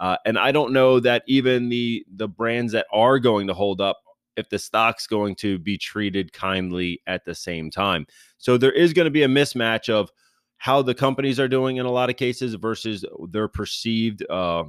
uh, 0.00 0.16
and 0.24 0.38
I 0.38 0.50
don't 0.50 0.72
know 0.72 0.98
that 1.00 1.22
even 1.28 1.68
the 1.68 2.04
the 2.16 2.26
brands 2.26 2.72
that 2.72 2.86
are 2.90 3.18
going 3.18 3.46
to 3.48 3.54
hold 3.54 3.82
up, 3.82 3.98
if 4.34 4.48
the 4.48 4.58
stock's 4.58 5.06
going 5.06 5.34
to 5.36 5.58
be 5.58 5.76
treated 5.76 6.32
kindly 6.32 7.02
at 7.06 7.26
the 7.26 7.34
same 7.34 7.70
time. 7.70 8.06
So 8.38 8.56
there 8.56 8.72
is 8.72 8.94
going 8.94 9.04
to 9.04 9.10
be 9.10 9.22
a 9.22 9.28
mismatch 9.28 9.90
of 9.90 10.10
how 10.56 10.80
the 10.80 10.94
companies 10.94 11.38
are 11.38 11.48
doing 11.48 11.76
in 11.76 11.84
a 11.84 11.90
lot 11.90 12.08
of 12.08 12.16
cases 12.16 12.54
versus 12.54 13.04
their 13.28 13.46
perceived 13.46 14.24
uh, 14.30 14.64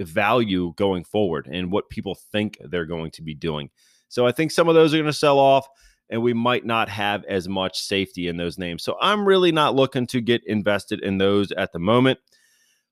value 0.00 0.74
going 0.76 1.04
forward 1.04 1.48
and 1.50 1.70
what 1.70 1.88
people 1.88 2.16
think 2.16 2.58
they're 2.64 2.84
going 2.84 3.12
to 3.12 3.22
be 3.22 3.34
doing. 3.34 3.70
So 4.12 4.26
I 4.26 4.32
think 4.32 4.50
some 4.50 4.68
of 4.68 4.74
those 4.74 4.92
are 4.92 4.98
going 4.98 5.06
to 5.06 5.12
sell 5.12 5.38
off 5.38 5.66
and 6.10 6.22
we 6.22 6.34
might 6.34 6.66
not 6.66 6.90
have 6.90 7.24
as 7.24 7.48
much 7.48 7.80
safety 7.80 8.28
in 8.28 8.36
those 8.36 8.58
names. 8.58 8.82
So 8.82 8.96
I'm 9.00 9.26
really 9.26 9.52
not 9.52 9.74
looking 9.74 10.06
to 10.08 10.20
get 10.20 10.46
invested 10.46 11.00
in 11.02 11.16
those 11.16 11.50
at 11.52 11.72
the 11.72 11.78
moment. 11.78 12.18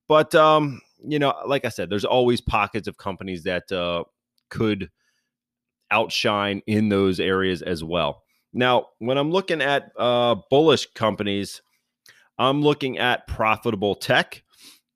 But 0.09 0.35
um, 0.35 0.81
you 1.07 1.19
know, 1.19 1.35
like 1.47 1.67
I 1.67 1.69
said, 1.69 1.91
there's 1.91 2.07
always 2.07 2.41
pockets 2.41 2.89
of 2.89 2.97
companies 2.97 3.43
that 3.43 3.71
uh, 3.71 4.05
could 4.49 4.91
outshine 5.91 6.63
in 6.67 6.89
those 6.89 7.21
areas 7.21 7.61
as 7.61 7.85
well. 7.85 8.23
Now, 8.55 8.87
when 8.99 9.19
I'm 9.19 9.31
looking 9.31 9.61
at 9.61 9.93
uh, 9.99 10.37
bullish 10.49 10.87
companies, 10.95 11.61
I'm 12.39 12.63
looking 12.63 12.99
at 12.99 13.27
profitable 13.27 13.95
tech. 13.95 14.43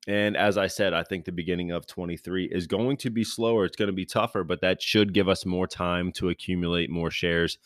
And 0.07 0.37
as 0.37 0.57
I 0.57 0.67
said, 0.67 0.93
I 0.93 1.03
think 1.03 1.25
the 1.25 1.31
beginning 1.31 1.71
of 1.71 1.87
23 1.87 2.45
is 2.45 2.67
going 2.67 2.97
to 2.97 3.09
be 3.09 3.23
slower. 3.23 3.65
It's 3.65 3.75
going 3.75 3.87
to 3.87 3.93
be 3.93 4.05
tougher, 4.05 4.43
but 4.43 4.61
that 4.61 4.81
should 4.81 5.13
give 5.13 5.27
us 5.27 5.45
more 5.45 5.67
time 5.67 6.11
to 6.13 6.29
accumulate 6.29 6.89
more 6.89 7.09
shares 7.09 7.57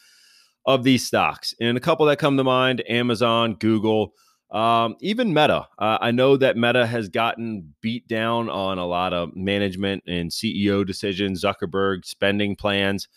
of 0.65 0.83
these 0.83 1.05
stocks. 1.05 1.53
And 1.59 1.77
a 1.77 1.81
couple 1.81 2.05
that 2.05 2.19
come 2.19 2.37
to 2.37 2.43
mind 2.43 2.83
Amazon, 2.87 3.55
Google, 3.55 4.13
um, 4.51 4.95
even 5.01 5.33
Meta. 5.33 5.67
Uh, 5.77 5.97
I 6.01 6.11
know 6.11 6.37
that 6.37 6.57
Meta 6.57 6.85
has 6.85 7.09
gotten 7.09 7.73
beat 7.81 8.07
down 8.07 8.49
on 8.49 8.77
a 8.77 8.85
lot 8.85 9.13
of 9.13 9.35
management 9.35 10.03
and 10.07 10.31
CEO 10.31 10.85
decisions, 10.85 11.43
Zuckerberg 11.43 12.05
spending 12.05 12.55
plans. 12.55 13.07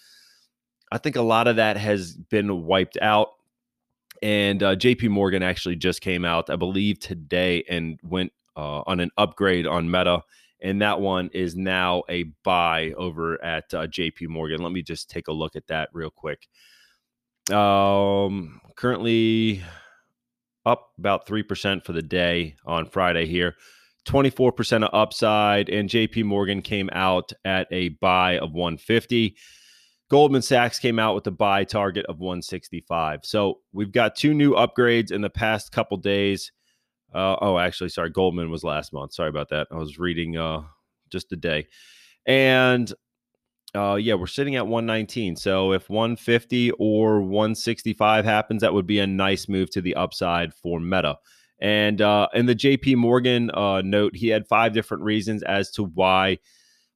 I 0.90 0.98
think 0.98 1.16
a 1.16 1.22
lot 1.22 1.48
of 1.48 1.56
that 1.56 1.76
has 1.76 2.16
been 2.16 2.64
wiped 2.64 2.98
out. 3.00 3.28
And 4.22 4.62
uh, 4.62 4.76
JP 4.76 5.08
Morgan 5.08 5.42
actually 5.42 5.76
just 5.76 6.00
came 6.00 6.24
out, 6.24 6.50
I 6.50 6.56
believe, 6.56 7.00
today 7.00 7.64
and 7.68 7.98
went 8.02 8.32
uh, 8.57 8.82
on 8.86 9.00
an 9.00 9.11
upgrade 9.16 9.66
on 9.66 9.90
Meta 9.90 10.22
and 10.62 10.80
that 10.80 11.00
one 11.00 11.28
is 11.34 11.57
now 11.57 12.05
a 12.09 12.24
buy 12.44 12.92
over 12.96 13.42
at 13.44 13.74
uh, 13.74 13.88
JP 13.88 14.28
Morgan. 14.28 14.62
Let 14.62 14.72
me 14.72 14.82
just 14.82 15.11
take 15.11 15.26
a 15.26 15.32
look 15.32 15.57
at 15.57 15.66
that 15.66 15.88
real 15.92 16.11
quick. 16.11 16.46
Um, 17.50 18.61
currently 18.76 19.62
up 20.64 20.90
about 20.98 21.26
3% 21.26 21.84
for 21.84 21.92
the 21.92 22.03
day 22.03 22.55
on 22.64 22.86
Friday 22.86 23.26
here. 23.26 23.57
24% 24.07 24.84
of 24.84 24.90
upside, 24.92 25.68
and 25.68 25.88
JP 25.88 26.24
Morgan 26.24 26.62
came 26.62 26.88
out 26.92 27.32
at 27.44 27.66
a 27.70 27.90
buy 27.90 28.38
of 28.38 28.53
150. 28.53 29.36
Goldman 30.09 30.42
Sachs 30.42 30.78
came 30.78 30.98
out 30.98 31.14
with 31.14 31.26
a 31.26 31.32
buy 31.32 31.64
target 31.64 32.07
of 32.07 32.18
165. 32.18 33.20
So 33.24 33.61
we've 33.72 33.92
got 33.92 34.14
two 34.14 34.34
new 34.34 34.53
upgrades 34.53 35.11
in 35.11 35.22
the 35.22 35.30
past 35.30 35.72
couple 35.72 35.96
days. 35.96 36.53
Uh, 37.14 37.36
oh, 37.40 37.58
actually, 37.58 37.90
sorry, 37.90 38.10
Goldman 38.10 38.50
was 38.50 38.64
last 38.64 38.92
month. 38.92 39.12
Sorry 39.12 39.28
about 39.28 39.48
that. 39.50 39.68
I 39.70 39.76
was 39.76 39.98
reading 39.98 40.36
uh, 40.36 40.62
just 41.10 41.32
a 41.32 41.36
day, 41.36 41.66
and 42.26 42.92
uh, 43.74 43.94
yeah, 43.94 44.14
we're 44.14 44.26
sitting 44.26 44.56
at 44.56 44.66
119. 44.66 45.36
So 45.36 45.72
if 45.72 45.88
150 45.88 46.72
or 46.72 47.22
165 47.22 48.24
happens, 48.24 48.60
that 48.62 48.74
would 48.74 48.86
be 48.86 48.98
a 48.98 49.06
nice 49.06 49.48
move 49.48 49.70
to 49.70 49.80
the 49.80 49.94
upside 49.94 50.52
for 50.54 50.78
Meta. 50.78 51.18
And 51.58 52.02
uh, 52.02 52.28
in 52.34 52.46
the 52.46 52.56
JP 52.56 52.96
Morgan 52.96 53.50
uh, 53.54 53.82
note, 53.82 54.16
he 54.16 54.28
had 54.28 54.48
five 54.48 54.72
different 54.72 55.04
reasons 55.04 55.42
as 55.44 55.70
to 55.72 55.84
why 55.84 56.38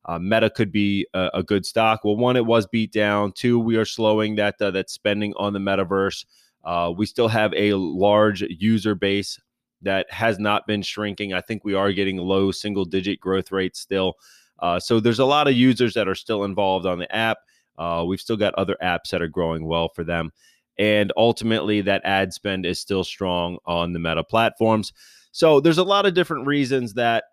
uh, 0.06 0.18
Meta 0.18 0.50
could 0.50 0.72
be 0.72 1.06
a, 1.14 1.30
a, 1.34 1.42
good 1.42 1.64
stock. 1.64 2.04
Well, 2.04 2.16
one, 2.16 2.36
it 2.36 2.46
was 2.46 2.66
beat 2.66 2.92
down. 2.92 3.32
Two, 3.32 3.58
we 3.58 3.76
are 3.76 3.84
slowing 3.84 4.36
that 4.36 4.60
uh, 4.60 4.70
that 4.72 4.90
spending 4.90 5.34
on 5.36 5.52
the 5.52 5.58
metaverse. 5.58 6.24
Uh, 6.64 6.92
we 6.96 7.06
still 7.06 7.28
have 7.28 7.52
a 7.54 7.74
large 7.74 8.42
user 8.42 8.94
base 8.94 9.38
that 9.82 10.06
has 10.10 10.38
not 10.38 10.66
been 10.66 10.82
shrinking. 10.82 11.32
I 11.32 11.40
think 11.40 11.64
we 11.64 11.74
are 11.74 11.92
getting 11.92 12.16
low 12.16 12.50
single 12.50 12.84
digit 12.84 13.20
growth 13.20 13.52
rates 13.52 13.80
still. 13.80 14.14
Uh, 14.58 14.80
so 14.80 15.00
there's 15.00 15.18
a 15.18 15.24
lot 15.24 15.48
of 15.48 15.54
users 15.54 15.94
that 15.94 16.08
are 16.08 16.14
still 16.14 16.44
involved 16.44 16.86
on 16.86 16.98
the 16.98 17.14
app. 17.14 17.38
Uh, 17.78 18.04
we've 18.06 18.20
still 18.20 18.36
got 18.36 18.54
other 18.54 18.76
apps 18.82 19.10
that 19.10 19.20
are 19.20 19.28
growing 19.28 19.66
well 19.66 19.88
for 19.88 20.02
them. 20.02 20.32
And 20.78 21.12
ultimately, 21.16 21.80
that 21.82 22.02
ad 22.04 22.32
spend 22.32 22.66
is 22.66 22.80
still 22.80 23.04
strong 23.04 23.58
on 23.66 23.92
the 23.92 23.98
meta 23.98 24.24
platforms. 24.24 24.92
So 25.32 25.60
there's 25.60 25.78
a 25.78 25.84
lot 25.84 26.06
of 26.06 26.14
different 26.14 26.46
reasons 26.46 26.94
that 26.94 27.24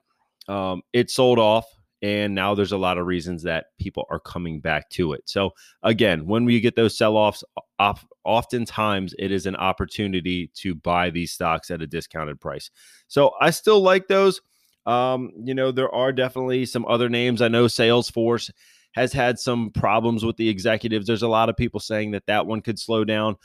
um, 0.48 0.82
it 0.92 1.10
sold 1.10 1.40
off 1.40 1.66
and 2.04 2.36
now 2.36 2.54
there's 2.54 2.74
a 2.74 2.78
lot 2.78 2.98
of 2.98 3.08
reasons 3.08 3.44
that 3.44 3.68
people 3.80 4.06
are 4.10 4.20
coming 4.20 4.60
back 4.60 4.90
to 4.90 5.14
it. 5.14 5.22
So 5.26 5.52
again, 5.84 6.28
when 6.28 6.44
we 6.44 6.60
get 6.60 6.76
those 6.76 6.98
sell-offs, 6.98 7.46
off, 7.80 8.06
oftentimes 8.26 9.16
it 9.18 9.32
is 9.32 9.46
an 9.46 9.56
opportunity 9.56 10.52
to 10.56 10.76
buy 10.76 11.10
these 11.10 11.32
stocks 11.32 11.72
at 11.72 11.82
a 11.82 11.88
discounted 11.88 12.42
price. 12.42 12.70
So 13.08 13.32
I 13.40 13.52
still 13.52 13.80
like 13.80 14.10
those. 14.10 14.42
Um, 14.86 15.32
you 15.46 15.54
know, 15.54 15.72
there 15.72 15.96
are 15.96 16.12
definitely 16.12 16.66
some 16.66 16.86
other 16.88 17.08
names. 17.08 17.42
I 17.42 17.48
know 17.48 17.68
Salesforce 17.68 18.52
has 18.96 19.14
had 19.14 19.40
some 19.40 19.72
problems 19.72 20.26
with 20.26 20.36
the 20.36 20.50
executives. 20.50 21.08
There's 21.08 21.24
a 21.24 21.28
lot 21.30 21.48
of 21.48 21.56
people 21.56 21.80
saying 21.80 22.12
that 22.12 22.26
that 22.28 22.46
one 22.46 22.60
could 22.60 22.78
slow 22.78 23.06
down, 23.06 23.38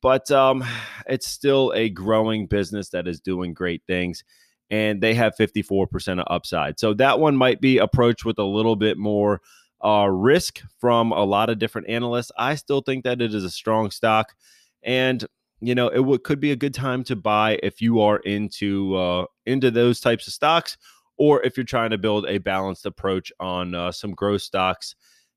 but 0.00 0.30
um, 0.30 0.64
it's 1.06 1.28
still 1.28 1.74
a 1.76 1.90
growing 1.90 2.46
business 2.46 2.88
that 2.88 3.06
is 3.06 3.20
doing 3.20 3.52
great 3.52 3.82
things 3.86 4.24
and 4.70 5.00
they 5.00 5.14
have 5.14 5.34
54% 5.36 6.20
of 6.20 6.26
upside. 6.28 6.78
So 6.78 6.94
that 6.94 7.20
one 7.20 7.36
might 7.36 7.60
be 7.60 7.78
approached 7.78 8.24
with 8.24 8.38
a 8.38 8.44
little 8.44 8.76
bit 8.76 8.98
more 8.98 9.40
uh, 9.84 10.08
risk 10.10 10.62
from 10.78 11.12
a 11.12 11.24
lot 11.24 11.50
of 11.50 11.58
different 11.58 11.88
analysts. 11.88 12.32
I 12.36 12.54
still 12.56 12.80
think 12.80 13.04
that 13.04 13.22
it 13.22 13.34
is 13.34 13.44
a 13.44 13.50
strong 13.50 13.90
stock, 13.90 14.34
and 14.82 15.24
you 15.60 15.74
know 15.74 15.88
it 15.88 15.98
w- 15.98 16.18
could 16.18 16.40
be 16.40 16.52
a 16.52 16.56
good 16.56 16.74
time 16.74 17.04
to 17.04 17.16
buy 17.16 17.58
if 17.62 17.80
you 17.80 18.00
are 18.00 18.18
into 18.18 18.96
uh, 18.96 19.26
into 19.46 19.70
those 19.70 20.00
types 20.00 20.26
of 20.26 20.32
stocks, 20.32 20.76
or 21.16 21.42
if 21.44 21.56
you're 21.56 21.64
trying 21.64 21.90
to 21.90 21.98
build 21.98 22.26
a 22.26 22.38
balanced 22.38 22.86
approach 22.86 23.32
on 23.38 23.74
uh, 23.74 23.92
some 23.92 24.12
growth 24.12 24.42
stocks 24.42 24.94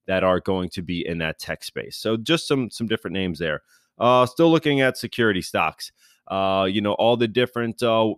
that 0.07 0.23
are 0.23 0.39
going 0.39 0.69
to 0.69 0.81
be 0.81 1.05
in 1.05 1.19
that 1.19 1.37
tech 1.37 1.63
space. 1.63 1.97
So 1.97 2.17
just 2.17 2.47
some 2.47 2.69
some 2.71 2.87
different 2.87 3.13
names 3.13 3.39
there. 3.39 3.61
Uh, 3.99 4.25
still 4.25 4.51
looking 4.51 4.81
at 4.81 4.97
security 4.97 5.41
stocks. 5.41 5.91
Uh, 6.27 6.67
you 6.69 6.81
know 6.81 6.93
all 6.93 7.15
the 7.15 7.27
different 7.27 7.83
uh, 7.83 8.11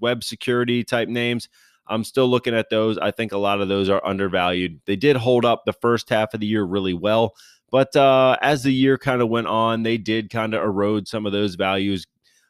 web 0.00 0.24
security 0.24 0.84
type 0.84 1.08
names. 1.08 1.48
I'm 1.86 2.04
still 2.04 2.28
looking 2.28 2.54
at 2.54 2.70
those. 2.70 2.96
I 2.98 3.10
think 3.10 3.32
a 3.32 3.38
lot 3.38 3.60
of 3.60 3.68
those 3.68 3.88
are 3.88 4.04
undervalued. 4.06 4.80
They 4.86 4.96
did 4.96 5.16
hold 5.16 5.44
up 5.44 5.64
the 5.64 5.72
first 5.74 6.08
half 6.08 6.32
of 6.32 6.40
the 6.40 6.46
year 6.46 6.64
really 6.64 6.94
well, 6.94 7.34
but 7.70 7.94
uh, 7.94 8.36
as 8.40 8.62
the 8.62 8.72
year 8.72 8.96
kind 8.96 9.20
of 9.20 9.28
went 9.28 9.48
on, 9.48 9.82
they 9.82 9.98
did 9.98 10.30
kind 10.30 10.54
of 10.54 10.62
erode 10.62 11.08
some 11.08 11.26
of 11.26 11.32
those 11.32 11.56
values 11.56 12.06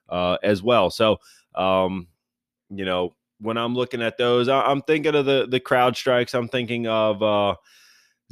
uh, 0.09 0.37
as 0.43 0.63
well. 0.63 0.91
So, 0.91 1.17
um, 1.55 2.07
you 2.71 2.85
know, 2.85 3.15
when 3.41 3.57
I'm 3.57 3.75
looking 3.75 4.03
at 4.03 4.19
those, 4.19 4.49
I- 4.49 4.71
am 4.71 4.83
thinking 4.83 5.15
of 5.15 5.27
the 5.27 5.47
the 5.49 5.61
CrowdStrikes. 5.61 6.35
I'm 6.35 6.49
thinking 6.49 6.87
of 6.87 7.23
uh, 7.23 7.55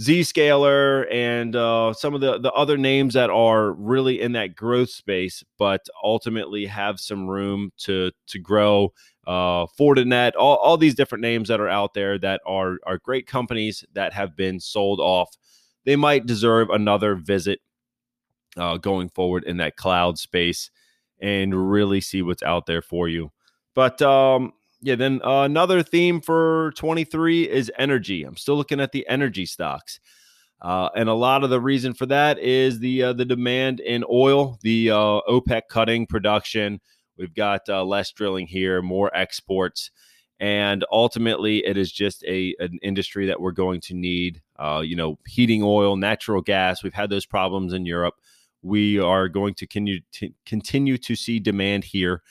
Zscaler 0.02 1.06
and 1.12 1.54
uh, 1.54 1.92
some 1.92 2.14
of 2.14 2.20
the, 2.20 2.38
the 2.38 2.52
other 2.52 2.76
names 2.76 3.14
that 3.14 3.30
are 3.30 3.72
really 3.72 4.20
in 4.20 4.32
that 4.32 4.56
growth 4.56 4.90
space, 4.90 5.44
but 5.58 5.86
ultimately 6.02 6.66
have 6.66 6.98
some 6.98 7.28
room 7.28 7.70
to 7.78 8.10
to 8.28 8.38
grow. 8.38 8.92
Uh, 9.24 9.66
Fortinet, 9.78 10.32
all, 10.36 10.56
all 10.56 10.76
these 10.76 10.96
different 10.96 11.22
names 11.22 11.48
that 11.48 11.60
are 11.60 11.68
out 11.68 11.94
there 11.94 12.18
that 12.18 12.40
are 12.46 12.78
are 12.84 12.98
great 12.98 13.26
companies 13.26 13.84
that 13.92 14.12
have 14.12 14.36
been 14.36 14.58
sold 14.58 14.98
off. 14.98 15.36
They 15.84 15.96
might 15.96 16.26
deserve 16.26 16.70
another 16.70 17.14
visit 17.14 17.60
uh, 18.56 18.78
going 18.78 19.08
forward 19.10 19.44
in 19.44 19.58
that 19.58 19.76
cloud 19.76 20.18
space 20.18 20.70
and 21.20 21.70
really 21.70 22.00
see 22.00 22.22
what's 22.22 22.42
out 22.42 22.66
there 22.66 22.82
for 22.82 23.08
you. 23.08 23.30
But 23.74 24.02
um, 24.02 24.52
yeah, 24.82 24.96
then 24.96 25.20
uh, 25.24 25.42
another 25.42 25.82
theme 25.82 26.20
for 26.20 26.72
23 26.76 27.48
is 27.48 27.70
energy. 27.78 28.24
I'm 28.24 28.36
still 28.36 28.56
looking 28.56 28.80
at 28.80 28.90
the 28.90 29.06
energy 29.08 29.46
stocks. 29.46 30.00
Uh, 30.60 30.88
and 30.94 31.08
a 31.08 31.14
lot 31.14 31.44
of 31.44 31.50
the 31.50 31.60
reason 31.60 31.94
for 31.94 32.06
that 32.06 32.38
is 32.38 32.80
the 32.80 33.02
uh, 33.02 33.12
the 33.12 33.24
demand 33.24 33.80
in 33.80 34.04
oil, 34.10 34.58
the 34.62 34.90
uh, 34.90 35.20
OPEC 35.28 35.62
cutting 35.68 36.06
production. 36.06 36.80
We've 37.16 37.34
got 37.34 37.62
uh, 37.68 37.84
less 37.84 38.12
drilling 38.12 38.46
here, 38.46 38.80
more 38.82 39.10
exports, 39.14 39.90
and 40.38 40.84
ultimately, 40.92 41.66
it 41.66 41.76
is 41.76 41.90
just 41.90 42.24
a 42.24 42.54
an 42.60 42.78
industry 42.82 43.26
that 43.26 43.40
we're 43.40 43.52
going 43.52 43.80
to 43.82 43.94
need. 43.94 44.40
Uh, 44.56 44.82
you 44.84 44.94
know, 44.94 45.18
heating 45.26 45.62
oil, 45.64 45.96
natural 45.96 46.40
gas. 46.40 46.84
We've 46.84 46.94
had 46.94 47.10
those 47.10 47.26
problems 47.26 47.72
in 47.72 47.84
Europe. 47.84 48.14
We 48.62 49.00
are 49.00 49.28
going 49.28 49.54
to 49.54 49.66
continue 49.66 50.00
to 50.12 50.30
continue 50.46 50.96
to 50.98 51.16
see 51.16 51.40
demand 51.40 51.82
here 51.82 52.22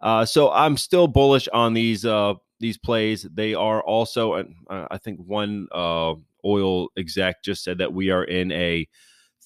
uh, 0.00 0.24
so 0.24 0.50
I'm 0.50 0.76
still 0.76 1.08
bullish 1.08 1.48
on 1.52 1.74
these 1.74 2.04
uh, 2.04 2.34
these 2.60 2.78
plays. 2.78 3.26
They 3.32 3.54
are 3.54 3.82
also, 3.82 4.34
uh, 4.34 4.44
I 4.90 4.98
think, 4.98 5.20
one 5.20 5.68
uh, 5.72 6.14
oil 6.44 6.88
exec 6.96 7.42
just 7.42 7.64
said 7.64 7.78
that 7.78 7.92
we 7.92 8.10
are 8.10 8.24
in 8.24 8.52
a 8.52 8.86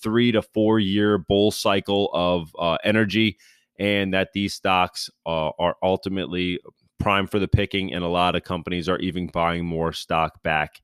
three 0.02 0.32
to 0.32 0.42
four 0.42 0.78
year 0.78 1.18
bull 1.18 1.50
cycle 1.50 2.10
of 2.12 2.50
uh, 2.58 2.78
energy, 2.84 3.38
and 3.78 4.12
that 4.14 4.30
these 4.32 4.54
stocks 4.54 5.10
uh, 5.26 5.50
are 5.58 5.76
ultimately 5.82 6.58
prime 6.98 7.26
for 7.26 7.38
the 7.38 7.48
picking, 7.48 7.92
and 7.92 8.04
a 8.04 8.08
lot 8.08 8.34
of 8.34 8.42
companies 8.44 8.88
are 8.88 8.98
even 8.98 9.28
buying 9.28 9.64
more 9.64 9.92
stock 9.92 10.42
back 10.42 10.80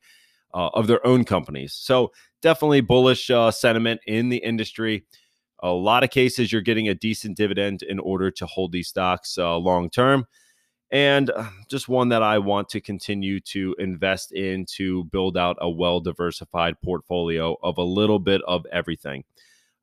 of 0.54 0.86
their 0.86 1.06
own 1.06 1.22
companies. 1.22 1.74
So 1.74 2.12
definitely 2.40 2.80
bullish 2.80 3.30
sentiment 3.50 4.00
in 4.06 4.30
the 4.30 4.38
industry 4.38 5.04
a 5.60 5.70
lot 5.70 6.04
of 6.04 6.10
cases 6.10 6.52
you're 6.52 6.60
getting 6.62 6.88
a 6.88 6.94
decent 6.94 7.36
dividend 7.36 7.82
in 7.82 7.98
order 7.98 8.30
to 8.30 8.46
hold 8.46 8.72
these 8.72 8.88
stocks 8.88 9.38
uh, 9.38 9.56
long 9.56 9.90
term 9.90 10.26
and 10.90 11.30
uh, 11.30 11.48
just 11.68 11.88
one 11.88 12.08
that 12.10 12.22
I 12.22 12.38
want 12.38 12.68
to 12.70 12.80
continue 12.80 13.40
to 13.40 13.74
invest 13.78 14.32
in 14.32 14.66
to 14.76 15.04
build 15.04 15.36
out 15.36 15.56
a 15.60 15.68
well 15.68 16.00
diversified 16.00 16.80
portfolio 16.80 17.56
of 17.62 17.78
a 17.78 17.82
little 17.82 18.18
bit 18.18 18.40
of 18.46 18.64
everything. 18.72 19.24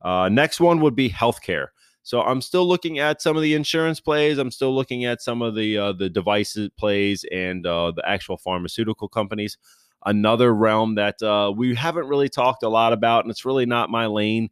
Uh, 0.02 0.30
next 0.30 0.60
one 0.60 0.80
would 0.82 0.96
be 0.96 1.10
healthcare. 1.10 1.68
So 2.04 2.22
I'm 2.22 2.42
still 2.42 2.68
looking 2.68 3.00
at 3.00 3.22
some 3.22 3.38
of 3.38 3.42
the 3.42 3.54
insurance 3.54 4.02
plays. 4.02 4.38
I'm 4.38 4.52
still 4.52 4.76
looking 4.76 5.06
at 5.06 5.22
some 5.22 5.42
of 5.42 5.56
the 5.56 5.78
uh, 5.78 5.94
the 5.94 6.10
devices 6.10 6.70
plays 6.78 7.26
and 7.32 7.66
uh, 7.66 7.92
the 7.92 8.08
actual 8.08 8.38
pharmaceutical 8.38 9.08
companies. 9.08 9.58
Another 10.06 10.54
realm 10.54 10.96
that 10.96 11.22
uh, 11.22 11.54
we 11.56 11.76
haven't 11.76 12.08
really 12.08 12.28
talked 12.28 12.64
a 12.64 12.70
lot 12.70 12.92
about, 12.92 13.24
and 13.24 13.32
it's 13.32 13.46
really 13.46 13.66
not 13.66 13.90
my 13.90 14.06
lane, 14.06 14.50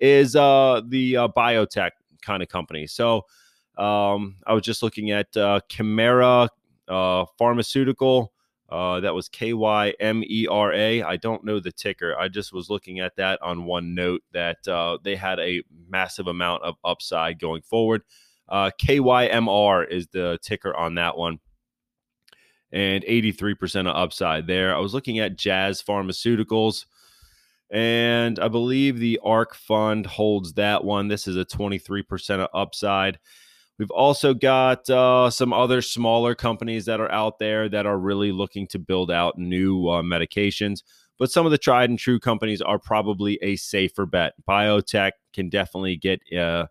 is 0.00 0.34
uh, 0.34 0.82
the 0.88 1.16
uh, 1.16 1.28
biotech 1.28 1.90
kind 2.22 2.42
of 2.42 2.48
company. 2.48 2.86
So 2.86 3.26
um, 3.76 4.36
I 4.46 4.52
was 4.52 4.62
just 4.62 4.82
looking 4.82 5.10
at 5.10 5.34
uh, 5.36 5.60
Kymera 5.68 6.48
uh, 6.88 7.24
Pharmaceutical. 7.38 8.32
Uh, 8.68 9.00
that 9.00 9.14
was 9.14 9.28
K 9.28 9.52
Y 9.52 9.92
M 9.98 10.22
E 10.24 10.46
R 10.48 10.72
A. 10.72 11.02
I 11.02 11.16
don't 11.16 11.44
know 11.44 11.58
the 11.58 11.72
ticker. 11.72 12.16
I 12.16 12.28
just 12.28 12.52
was 12.52 12.70
looking 12.70 13.00
at 13.00 13.16
that 13.16 13.42
on 13.42 13.64
one 13.64 13.94
note 13.94 14.22
that 14.32 14.66
uh, 14.68 14.98
they 15.02 15.16
had 15.16 15.40
a 15.40 15.62
massive 15.88 16.28
amount 16.28 16.62
of 16.62 16.76
upside 16.84 17.40
going 17.40 17.62
forward. 17.62 18.02
Uh, 18.48 18.70
KYMR 18.80 19.88
is 19.88 20.08
the 20.08 20.38
ticker 20.42 20.74
on 20.74 20.96
that 20.96 21.16
one. 21.16 21.38
And 22.72 23.02
83% 23.04 23.88
of 23.88 23.96
upside 23.96 24.46
there. 24.46 24.74
I 24.74 24.78
was 24.78 24.94
looking 24.94 25.18
at 25.18 25.36
Jazz 25.36 25.82
Pharmaceuticals. 25.82 26.86
And 27.70 28.38
I 28.40 28.48
believe 28.48 28.98
the 28.98 29.20
ARK 29.22 29.54
fund 29.54 30.06
holds 30.06 30.54
that 30.54 30.84
one. 30.84 31.08
This 31.08 31.28
is 31.28 31.36
a 31.36 31.44
23% 31.44 32.48
upside. 32.52 33.18
We've 33.78 33.90
also 33.90 34.34
got 34.34 34.90
uh, 34.90 35.30
some 35.30 35.52
other 35.52 35.80
smaller 35.80 36.34
companies 36.34 36.84
that 36.86 37.00
are 37.00 37.10
out 37.10 37.38
there 37.38 37.68
that 37.68 37.86
are 37.86 37.98
really 37.98 38.32
looking 38.32 38.66
to 38.68 38.78
build 38.78 39.10
out 39.10 39.38
new 39.38 39.88
uh, 39.88 40.02
medications. 40.02 40.82
But 41.18 41.30
some 41.30 41.46
of 41.46 41.52
the 41.52 41.58
tried 41.58 41.90
and 41.90 41.98
true 41.98 42.18
companies 42.18 42.60
are 42.60 42.78
probably 42.78 43.38
a 43.40 43.56
safer 43.56 44.04
bet. 44.04 44.34
Biotech 44.48 45.12
can 45.32 45.48
definitely 45.48 45.96
get 45.96 46.20
uh, 46.36 46.66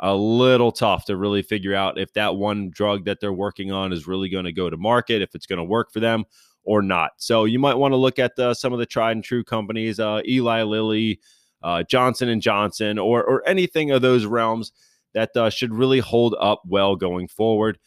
a 0.00 0.14
little 0.14 0.72
tough 0.72 1.04
to 1.06 1.16
really 1.16 1.42
figure 1.42 1.74
out 1.74 1.98
if 1.98 2.12
that 2.14 2.36
one 2.36 2.70
drug 2.70 3.04
that 3.04 3.20
they're 3.20 3.32
working 3.32 3.70
on 3.70 3.92
is 3.92 4.06
really 4.06 4.28
going 4.28 4.44
to 4.44 4.52
go 4.52 4.70
to 4.70 4.76
market, 4.76 5.20
if 5.20 5.34
it's 5.34 5.46
going 5.46 5.58
to 5.58 5.64
work 5.64 5.92
for 5.92 6.00
them 6.00 6.24
or 6.68 6.82
not. 6.82 7.12
So 7.16 7.46
you 7.46 7.58
might 7.58 7.76
want 7.76 7.92
to 7.92 7.96
look 7.96 8.18
at 8.18 8.36
the, 8.36 8.52
some 8.52 8.74
of 8.74 8.78
the 8.78 8.84
tried 8.84 9.12
and 9.12 9.24
true 9.24 9.42
companies, 9.42 9.98
uh, 9.98 10.20
Eli 10.28 10.62
Lilly, 10.64 11.18
uh, 11.62 11.82
Johnson 11.82 12.28
and 12.28 12.42
Johnson, 12.42 12.98
or 12.98 13.24
or 13.24 13.42
anything 13.48 13.90
of 13.90 14.02
those 14.02 14.26
realms 14.26 14.72
that 15.14 15.34
uh, 15.34 15.48
should 15.48 15.72
really 15.72 15.98
hold 15.98 16.36
up 16.38 16.60
well 16.66 16.94
going 16.94 17.26
forward. 17.26 17.78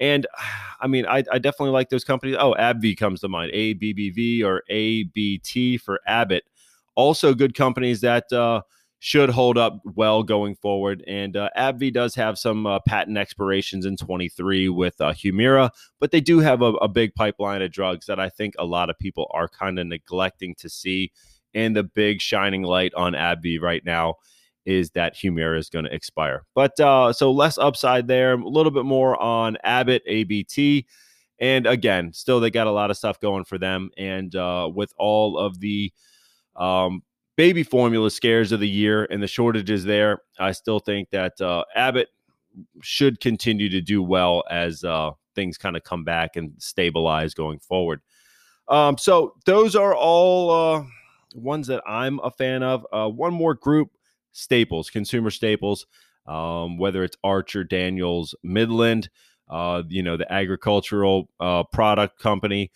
And 0.00 0.26
I 0.80 0.86
mean, 0.86 1.04
I, 1.06 1.22
I, 1.30 1.38
definitely 1.38 1.70
like 1.70 1.90
those 1.90 2.04
companies. 2.04 2.36
Oh, 2.40 2.56
AbbVie 2.58 2.96
comes 2.96 3.20
to 3.20 3.28
mind, 3.28 3.52
ABBV 3.52 4.42
or 4.42 4.62
ABT 4.68 5.76
for 5.76 6.00
Abbott. 6.06 6.44
Also, 6.96 7.34
good 7.34 7.54
companies 7.54 8.00
that 8.00 8.32
uh, 8.32 8.62
should 9.04 9.30
hold 9.30 9.58
up 9.58 9.80
well 9.96 10.22
going 10.22 10.54
forward. 10.54 11.02
And 11.08 11.36
uh, 11.36 11.50
AbbVie 11.58 11.92
does 11.92 12.14
have 12.14 12.38
some 12.38 12.68
uh, 12.68 12.78
patent 12.86 13.18
expirations 13.18 13.84
in 13.84 13.96
23 13.96 14.68
with 14.68 15.00
uh, 15.00 15.10
Humira, 15.10 15.70
but 15.98 16.12
they 16.12 16.20
do 16.20 16.38
have 16.38 16.62
a, 16.62 16.66
a 16.74 16.86
big 16.86 17.12
pipeline 17.16 17.62
of 17.62 17.72
drugs 17.72 18.06
that 18.06 18.20
I 18.20 18.28
think 18.28 18.54
a 18.60 18.64
lot 18.64 18.90
of 18.90 18.98
people 19.00 19.28
are 19.34 19.48
kind 19.48 19.80
of 19.80 19.88
neglecting 19.88 20.54
to 20.54 20.68
see. 20.68 21.10
And 21.52 21.74
the 21.74 21.82
big 21.82 22.20
shining 22.20 22.62
light 22.62 22.94
on 22.94 23.14
AbbVie 23.14 23.60
right 23.60 23.84
now 23.84 24.18
is 24.66 24.90
that 24.90 25.16
Humira 25.16 25.58
is 25.58 25.68
going 25.68 25.86
to 25.86 25.92
expire. 25.92 26.44
But 26.54 26.78
uh, 26.78 27.12
so 27.12 27.32
less 27.32 27.58
upside 27.58 28.06
there, 28.06 28.34
a 28.34 28.48
little 28.48 28.70
bit 28.70 28.84
more 28.84 29.20
on 29.20 29.58
Abbott, 29.64 30.04
ABT. 30.06 30.86
And 31.40 31.66
again, 31.66 32.12
still 32.12 32.38
they 32.38 32.52
got 32.52 32.68
a 32.68 32.72
lot 32.72 32.92
of 32.92 32.96
stuff 32.96 33.18
going 33.18 33.46
for 33.46 33.58
them. 33.58 33.90
And 33.98 34.32
uh, 34.36 34.70
with 34.72 34.94
all 34.96 35.38
of 35.38 35.58
the 35.58 35.92
um, 36.54 37.02
baby 37.42 37.64
formula 37.64 38.08
scares 38.08 38.52
of 38.52 38.60
the 38.60 38.68
year 38.68 39.04
and 39.10 39.20
the 39.20 39.26
shortages 39.26 39.82
there, 39.82 40.20
I 40.38 40.52
still 40.52 40.78
think 40.78 41.10
that 41.10 41.40
uh, 41.40 41.64
Abbott 41.74 42.06
should 42.82 43.18
continue 43.18 43.68
to 43.68 43.80
do 43.80 44.00
well 44.00 44.44
as 44.48 44.84
uh, 44.84 45.10
things 45.34 45.58
kind 45.58 45.76
of 45.76 45.82
come 45.82 46.04
back 46.04 46.36
and 46.36 46.52
stabilize 46.58 47.34
going 47.34 47.58
forward. 47.58 48.00
Um, 48.68 48.96
so 48.96 49.34
those 49.44 49.74
are 49.74 49.92
all 49.92 50.50
uh, 50.50 50.84
ones 51.34 51.66
that 51.66 51.82
I'm 51.84 52.20
a 52.20 52.30
fan 52.30 52.62
of. 52.62 52.86
Uh, 52.92 53.08
one 53.08 53.34
more 53.34 53.54
group 53.54 53.88
staples, 54.30 54.88
consumer 54.88 55.30
staples, 55.30 55.86
um, 56.28 56.78
whether 56.78 57.02
it's 57.02 57.16
Archer, 57.24 57.64
Daniels, 57.64 58.36
Midland, 58.44 59.10
uh, 59.50 59.82
you 59.88 60.04
know, 60.04 60.16
the 60.16 60.32
agricultural 60.32 61.28
uh, 61.40 61.64
product 61.64 62.20
company, 62.20 62.70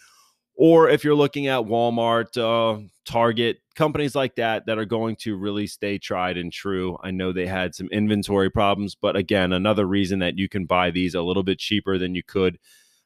or 0.57 0.89
if 0.89 1.05
you're 1.05 1.15
looking 1.15 1.47
at 1.47 1.61
Walmart, 1.61 2.37
uh, 2.37 2.81
Target, 3.05 3.59
companies 3.75 4.15
like 4.15 4.35
that 4.37 4.67
that 4.67 4.79
are 4.79 4.85
going 4.85 5.17
to 5.17 5.37
really 5.37 5.67
stay 5.67 5.99
tried 5.99 6.37
and 6.37 6.53
true. 6.53 6.99
I 7.03 7.11
know 7.11 7.33
they 7.33 7.47
had 7.47 7.75
some 7.75 7.89
inventory 7.89 8.51
problems, 8.51 8.95
but 8.95 9.17
again, 9.17 9.53
another 9.53 9.87
reason 9.87 10.19
that 10.21 10.39
you 10.39 10.49
can 10.49 10.65
buy 10.65 10.91
these 10.91 11.15
a 11.15 11.23
little 11.23 11.43
bit 11.43 11.59
cheaper 11.59 11.99
than 11.99 12.15
you 12.15 12.23
could 12.23 12.59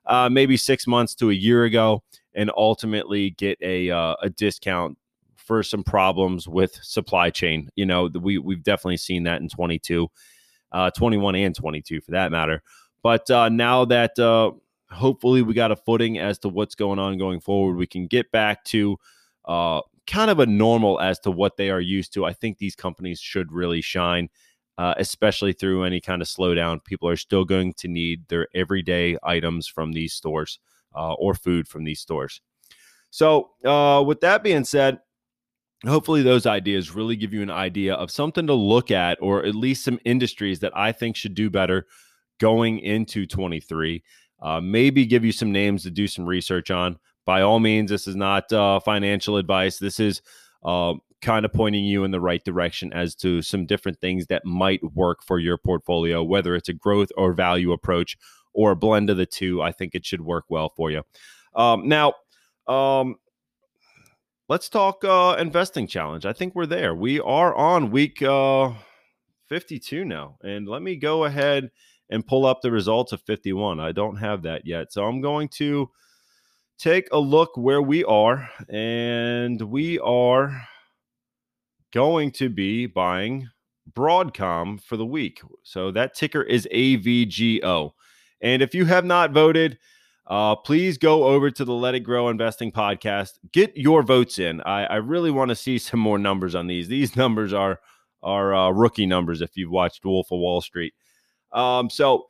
uh, 0.06 0.28
maybe 0.28 0.56
six 0.56 0.86
months 0.86 1.14
to 1.16 1.30
a 1.30 1.34
year 1.34 1.64
ago 1.64 2.02
and 2.34 2.50
ultimately 2.56 3.30
get 3.30 3.58
a, 3.62 3.90
uh, 3.90 4.14
a 4.22 4.30
discount 4.30 4.98
for 5.36 5.62
some 5.62 5.82
problems 5.82 6.48
with 6.48 6.78
supply 6.82 7.30
chain. 7.30 7.68
You 7.74 7.86
know, 7.86 8.08
we 8.20 8.38
we've 8.38 8.62
definitely 8.62 8.98
seen 8.98 9.24
that 9.24 9.40
in 9.40 9.48
22, 9.48 10.08
uh, 10.72 10.90
21 10.90 11.34
and 11.34 11.54
22 11.54 12.00
for 12.00 12.12
that 12.12 12.30
matter. 12.30 12.62
But 13.02 13.28
uh, 13.30 13.48
now 13.48 13.84
that 13.86 14.18
uh, 14.18 14.52
hopefully 14.92 15.42
we 15.42 15.54
got 15.54 15.72
a 15.72 15.76
footing 15.76 16.18
as 16.18 16.38
to 16.40 16.48
what's 16.48 16.74
going 16.74 16.98
on 16.98 17.18
going 17.18 17.40
forward, 17.40 17.76
we 17.76 17.86
can 17.86 18.06
get 18.06 18.30
back 18.32 18.64
to 18.64 18.96
uh, 19.46 19.80
kind 20.06 20.30
of 20.30 20.38
a 20.40 20.46
normal 20.46 21.00
as 21.00 21.18
to 21.20 21.30
what 21.30 21.56
they 21.56 21.70
are 21.70 21.80
used 21.80 22.12
to. 22.14 22.24
I 22.24 22.32
think 22.32 22.58
these 22.58 22.74
companies 22.74 23.20
should 23.20 23.52
really 23.52 23.80
shine. 23.80 24.28
Uh, 24.78 24.94
especially 24.96 25.52
through 25.52 25.84
any 25.84 26.00
kind 26.00 26.22
of 26.22 26.28
slowdown, 26.28 26.82
people 26.82 27.06
are 27.06 27.16
still 27.16 27.44
going 27.44 27.74
to 27.74 27.86
need 27.86 28.26
their 28.28 28.48
everyday 28.54 29.14
items 29.22 29.68
from 29.68 29.92
these 29.92 30.14
stores 30.14 30.58
uh, 30.96 31.12
or 31.14 31.34
food 31.34 31.68
from 31.68 31.84
these 31.84 32.00
stores. 32.00 32.40
So, 33.10 33.50
uh, 33.62 34.02
with 34.06 34.20
that 34.22 34.42
being 34.42 34.64
said, 34.64 35.00
hopefully 35.86 36.22
those 36.22 36.46
ideas 36.46 36.94
really 36.94 37.16
give 37.16 37.32
you 37.32 37.42
an 37.42 37.50
idea 37.50 37.94
of 37.94 38.10
something 38.10 38.46
to 38.46 38.54
look 38.54 38.90
at 38.90 39.18
or 39.20 39.44
at 39.44 39.54
least 39.54 39.84
some 39.84 39.98
industries 40.04 40.60
that 40.60 40.76
i 40.76 40.92
think 40.92 41.16
should 41.16 41.34
do 41.34 41.48
better 41.48 41.86
going 42.38 42.78
into 42.80 43.26
23 43.26 44.02
uh, 44.42 44.60
maybe 44.60 45.06
give 45.06 45.24
you 45.24 45.32
some 45.32 45.52
names 45.52 45.82
to 45.82 45.90
do 45.90 46.06
some 46.06 46.24
research 46.24 46.70
on 46.70 46.98
by 47.24 47.42
all 47.42 47.60
means 47.60 47.90
this 47.90 48.06
is 48.06 48.16
not 48.16 48.50
uh, 48.52 48.80
financial 48.80 49.36
advice 49.36 49.78
this 49.78 50.00
is 50.00 50.22
uh, 50.64 50.94
kind 51.22 51.44
of 51.44 51.52
pointing 51.52 51.84
you 51.84 52.04
in 52.04 52.10
the 52.10 52.20
right 52.20 52.44
direction 52.44 52.92
as 52.92 53.14
to 53.14 53.42
some 53.42 53.66
different 53.66 54.00
things 54.00 54.26
that 54.26 54.44
might 54.44 54.82
work 54.94 55.22
for 55.22 55.38
your 55.38 55.58
portfolio 55.58 56.22
whether 56.22 56.54
it's 56.54 56.68
a 56.68 56.74
growth 56.74 57.10
or 57.16 57.32
value 57.32 57.72
approach 57.72 58.16
or 58.52 58.72
a 58.72 58.76
blend 58.76 59.10
of 59.10 59.16
the 59.16 59.26
two 59.26 59.62
i 59.62 59.70
think 59.70 59.94
it 59.94 60.04
should 60.04 60.20
work 60.20 60.44
well 60.48 60.68
for 60.68 60.90
you 60.90 61.02
um, 61.54 61.88
now 61.88 62.14
um, 62.66 63.16
let's 64.50 64.68
talk 64.68 65.04
uh, 65.04 65.36
investing 65.38 65.86
challenge. 65.86 66.26
I 66.26 66.32
think 66.32 66.54
we're 66.54 66.66
there. 66.66 66.92
We 66.92 67.20
are 67.20 67.54
on 67.54 67.92
week 67.92 68.20
uh, 68.20 68.72
52 69.48 70.04
now. 70.04 70.36
And 70.42 70.68
let 70.68 70.82
me 70.82 70.96
go 70.96 71.24
ahead 71.24 71.70
and 72.10 72.26
pull 72.26 72.44
up 72.44 72.60
the 72.60 72.70
results 72.70 73.12
of 73.12 73.22
51. 73.22 73.80
I 73.80 73.92
don't 73.92 74.16
have 74.16 74.42
that 74.42 74.66
yet. 74.66 74.92
So 74.92 75.04
I'm 75.04 75.20
going 75.20 75.48
to 75.50 75.90
take 76.78 77.08
a 77.12 77.18
look 77.18 77.56
where 77.56 77.82
we 77.82 78.04
are. 78.04 78.50
And 78.68 79.60
we 79.62 79.98
are 80.00 80.66
going 81.92 82.32
to 82.32 82.48
be 82.48 82.86
buying 82.86 83.48
Broadcom 83.92 84.82
for 84.82 84.96
the 84.96 85.06
week. 85.06 85.40
So 85.62 85.90
that 85.92 86.14
ticker 86.14 86.42
is 86.42 86.68
AVGO. 86.72 87.92
And 88.40 88.62
if 88.62 88.74
you 88.74 88.86
have 88.86 89.04
not 89.04 89.32
voted, 89.32 89.78
uh, 90.26 90.56
please 90.56 90.96
go 90.96 91.24
over 91.24 91.50
to 91.50 91.64
the 91.64 91.72
Let 91.72 91.94
It 91.94 92.00
Grow 92.00 92.28
Investing 92.28 92.72
podcast. 92.72 93.38
Get 93.52 93.76
your 93.76 94.02
votes 94.02 94.38
in. 94.38 94.60
I, 94.62 94.84
I 94.84 94.96
really 94.96 95.30
want 95.30 95.48
to 95.48 95.56
see 95.56 95.78
some 95.78 96.00
more 96.00 96.18
numbers 96.18 96.54
on 96.54 96.66
these. 96.66 96.88
These 96.88 97.16
numbers 97.16 97.52
are 97.52 97.80
are 98.22 98.54
uh, 98.54 98.68
rookie 98.70 99.06
numbers 99.06 99.40
if 99.40 99.56
you've 99.56 99.70
watched 99.70 100.04
Wolf 100.04 100.30
of 100.30 100.38
Wall 100.38 100.60
Street. 100.60 100.92
Um, 101.52 101.90
so 101.90 102.26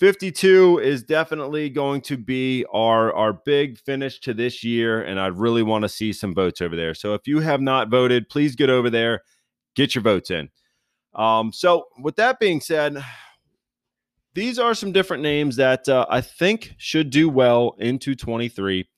52 0.00 0.78
is 0.78 1.02
definitely 1.02 1.70
going 1.70 2.00
to 2.02 2.16
be 2.16 2.64
our 2.72 3.12
our 3.14 3.32
big 3.32 3.78
finish 3.78 4.20
to 4.20 4.34
this 4.34 4.62
year, 4.62 5.02
and 5.02 5.18
I 5.18 5.26
really 5.26 5.62
want 5.62 5.82
to 5.82 5.88
see 5.88 6.12
some 6.12 6.34
votes 6.34 6.60
over 6.60 6.76
there. 6.76 6.94
So 6.94 7.14
if 7.14 7.26
you 7.26 7.40
have 7.40 7.60
not 7.60 7.90
voted, 7.90 8.28
please 8.28 8.54
get 8.54 8.70
over 8.70 8.90
there, 8.90 9.22
get 9.74 9.94
your 9.94 10.02
votes 10.02 10.30
in. 10.30 10.50
Um, 11.14 11.52
so 11.52 11.86
with 12.00 12.16
that 12.16 12.38
being 12.38 12.60
said, 12.60 13.02
these 14.34 14.58
are 14.58 14.74
some 14.74 14.92
different 14.92 15.22
names 15.22 15.56
that 15.56 15.88
uh, 15.88 16.06
I 16.08 16.20
think 16.20 16.74
should 16.78 17.10
do 17.10 17.28
well 17.28 17.74
into 17.80 18.14
23. 18.14 18.88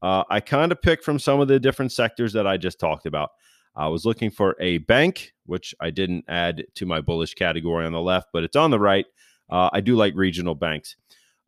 Uh, 0.00 0.22
I 0.30 0.38
kind 0.38 0.70
of 0.70 0.80
picked 0.80 1.04
from 1.04 1.18
some 1.18 1.40
of 1.40 1.48
the 1.48 1.58
different 1.58 1.90
sectors 1.90 2.32
that 2.34 2.46
I 2.46 2.56
just 2.56 2.78
talked 2.78 3.06
about. 3.06 3.30
I 3.76 3.88
was 3.88 4.04
looking 4.04 4.30
for 4.30 4.56
a 4.58 4.78
bank, 4.78 5.32
which 5.44 5.74
I 5.80 5.90
didn't 5.90 6.24
add 6.28 6.64
to 6.76 6.86
my 6.86 7.00
bullish 7.00 7.34
category 7.34 7.84
on 7.84 7.92
the 7.92 8.00
left, 8.00 8.28
but 8.32 8.42
it's 8.42 8.56
on 8.56 8.70
the 8.70 8.80
right. 8.80 9.06
Uh, 9.50 9.68
I 9.72 9.80
do 9.80 9.96
like 9.96 10.14
regional 10.16 10.54
banks. 10.54 10.96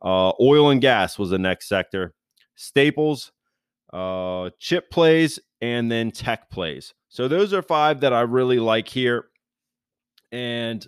Uh, 0.01 0.31
oil 0.39 0.69
and 0.69 0.79
gas 0.79 1.17
was 1.17 1.31
the 1.31 1.39
next 1.39 1.67
sector. 1.67 2.13
Staples, 2.55 3.31
uh, 3.91 4.51
chip 4.59 4.91
plays, 4.91 5.39
and 5.61 5.91
then 5.91 6.11
tech 6.11 6.49
plays. 6.49 6.93
So 7.09 7.27
those 7.27 7.53
are 7.53 7.61
five 7.61 8.01
that 8.01 8.13
I 8.13 8.21
really 8.21 8.59
like 8.59 8.87
here. 8.87 9.25
And 10.31 10.85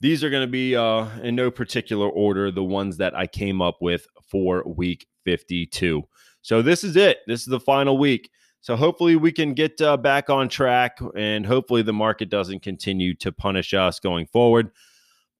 these 0.00 0.24
are 0.24 0.30
going 0.30 0.46
to 0.46 0.50
be, 0.50 0.74
uh, 0.74 1.06
in 1.20 1.36
no 1.36 1.50
particular 1.50 2.08
order, 2.08 2.50
the 2.50 2.64
ones 2.64 2.96
that 2.96 3.14
I 3.14 3.26
came 3.26 3.60
up 3.60 3.76
with 3.80 4.06
for 4.28 4.64
week 4.66 5.06
52. 5.24 6.02
So 6.40 6.62
this 6.62 6.82
is 6.82 6.96
it. 6.96 7.18
This 7.26 7.40
is 7.40 7.46
the 7.46 7.60
final 7.60 7.98
week. 7.98 8.30
So 8.62 8.76
hopefully 8.76 9.16
we 9.16 9.32
can 9.32 9.54
get 9.54 9.80
uh, 9.80 9.96
back 9.96 10.30
on 10.30 10.48
track 10.48 10.98
and 11.16 11.44
hopefully 11.44 11.82
the 11.82 11.92
market 11.92 12.30
doesn't 12.30 12.62
continue 12.62 13.12
to 13.16 13.32
punish 13.32 13.74
us 13.74 13.98
going 13.98 14.26
forward. 14.26 14.70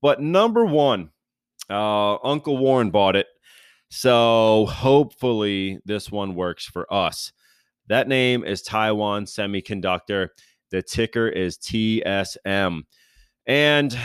But 0.00 0.20
number 0.20 0.64
one, 0.66 1.10
uh, 1.70 2.16
Uncle 2.16 2.58
Warren 2.58 2.90
bought 2.90 3.14
it. 3.14 3.28
So 3.90 4.66
hopefully 4.66 5.78
this 5.84 6.10
one 6.10 6.34
works 6.34 6.66
for 6.66 6.92
us. 6.92 7.32
That 7.86 8.08
name 8.08 8.42
is 8.42 8.60
Taiwan 8.60 9.26
Semiconductor. 9.26 10.28
The 10.70 10.82
ticker 10.82 11.28
is 11.28 11.58
TSM. 11.58 12.82
And 13.46 13.98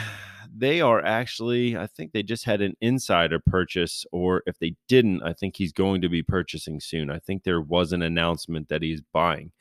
they 0.57 0.81
are 0.81 1.03
actually, 1.03 1.77
I 1.77 1.87
think 1.87 2.11
they 2.11 2.23
just 2.23 2.45
had 2.45 2.61
an 2.61 2.75
insider 2.81 3.39
purchase, 3.39 4.05
or 4.11 4.43
if 4.45 4.57
they 4.59 4.75
didn't, 4.87 5.21
I 5.23 5.33
think 5.33 5.55
he's 5.55 5.71
going 5.71 6.01
to 6.01 6.09
be 6.09 6.23
purchasing 6.23 6.79
soon. 6.79 7.11
I 7.11 7.19
think 7.19 7.43
there 7.43 7.61
was 7.61 7.93
an 7.93 8.01
announcement 8.01 8.69
that 8.69 8.81
he's 8.81 9.01
buying. 9.13 9.51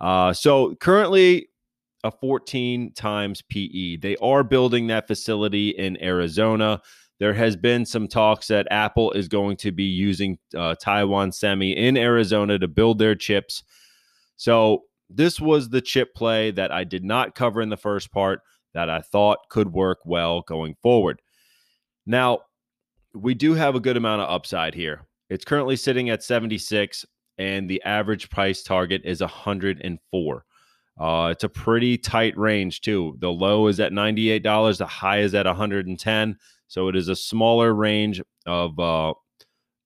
Uh, 0.00 0.32
so 0.32 0.74
currently, 0.76 1.48
a 2.04 2.10
14 2.10 2.92
times 2.92 3.42
PE. 3.42 3.96
They 3.96 4.16
are 4.16 4.44
building 4.44 4.86
that 4.86 5.06
facility 5.06 5.70
in 5.70 6.00
Arizona. 6.02 6.80
There 7.18 7.34
has 7.34 7.56
been 7.56 7.84
some 7.84 8.08
talks 8.08 8.46
that 8.48 8.68
Apple 8.70 9.12
is 9.12 9.28
going 9.28 9.56
to 9.58 9.72
be 9.72 9.84
using 9.84 10.38
uh, 10.54 10.74
Taiwan 10.80 11.32
Semi 11.32 11.76
in 11.76 11.96
Arizona 11.96 12.58
to 12.58 12.68
build 12.68 12.98
their 12.98 13.14
chips. 13.14 13.64
So 14.36 14.84
this 15.08 15.40
was 15.40 15.68
the 15.68 15.80
chip 15.80 16.14
play 16.14 16.50
that 16.52 16.70
I 16.70 16.84
did 16.84 17.04
not 17.04 17.34
cover 17.34 17.60
in 17.60 17.70
the 17.70 17.76
first 17.76 18.12
part 18.12 18.40
that 18.76 18.90
I 18.90 19.00
thought 19.00 19.48
could 19.48 19.72
work 19.72 20.00
well 20.04 20.42
going 20.42 20.76
forward. 20.82 21.22
Now, 22.04 22.40
we 23.14 23.32
do 23.32 23.54
have 23.54 23.74
a 23.74 23.80
good 23.80 23.96
amount 23.96 24.20
of 24.20 24.28
upside 24.28 24.74
here. 24.74 25.06
It's 25.30 25.46
currently 25.46 25.76
sitting 25.76 26.10
at 26.10 26.22
76 26.22 27.06
and 27.38 27.70
the 27.70 27.82
average 27.84 28.28
price 28.28 28.62
target 28.62 29.00
is 29.02 29.22
104. 29.22 30.44
Uh, 31.00 31.28
it's 31.32 31.44
a 31.44 31.48
pretty 31.48 31.96
tight 31.96 32.36
range 32.36 32.82
too. 32.82 33.16
The 33.18 33.32
low 33.32 33.66
is 33.68 33.80
at 33.80 33.92
$98, 33.92 34.76
the 34.76 34.86
high 34.86 35.20
is 35.20 35.34
at 35.34 35.46
110. 35.46 36.36
So 36.68 36.88
it 36.88 36.96
is 36.96 37.08
a 37.08 37.16
smaller 37.16 37.74
range 37.74 38.20
of 38.44 38.78
uh, 38.78 39.14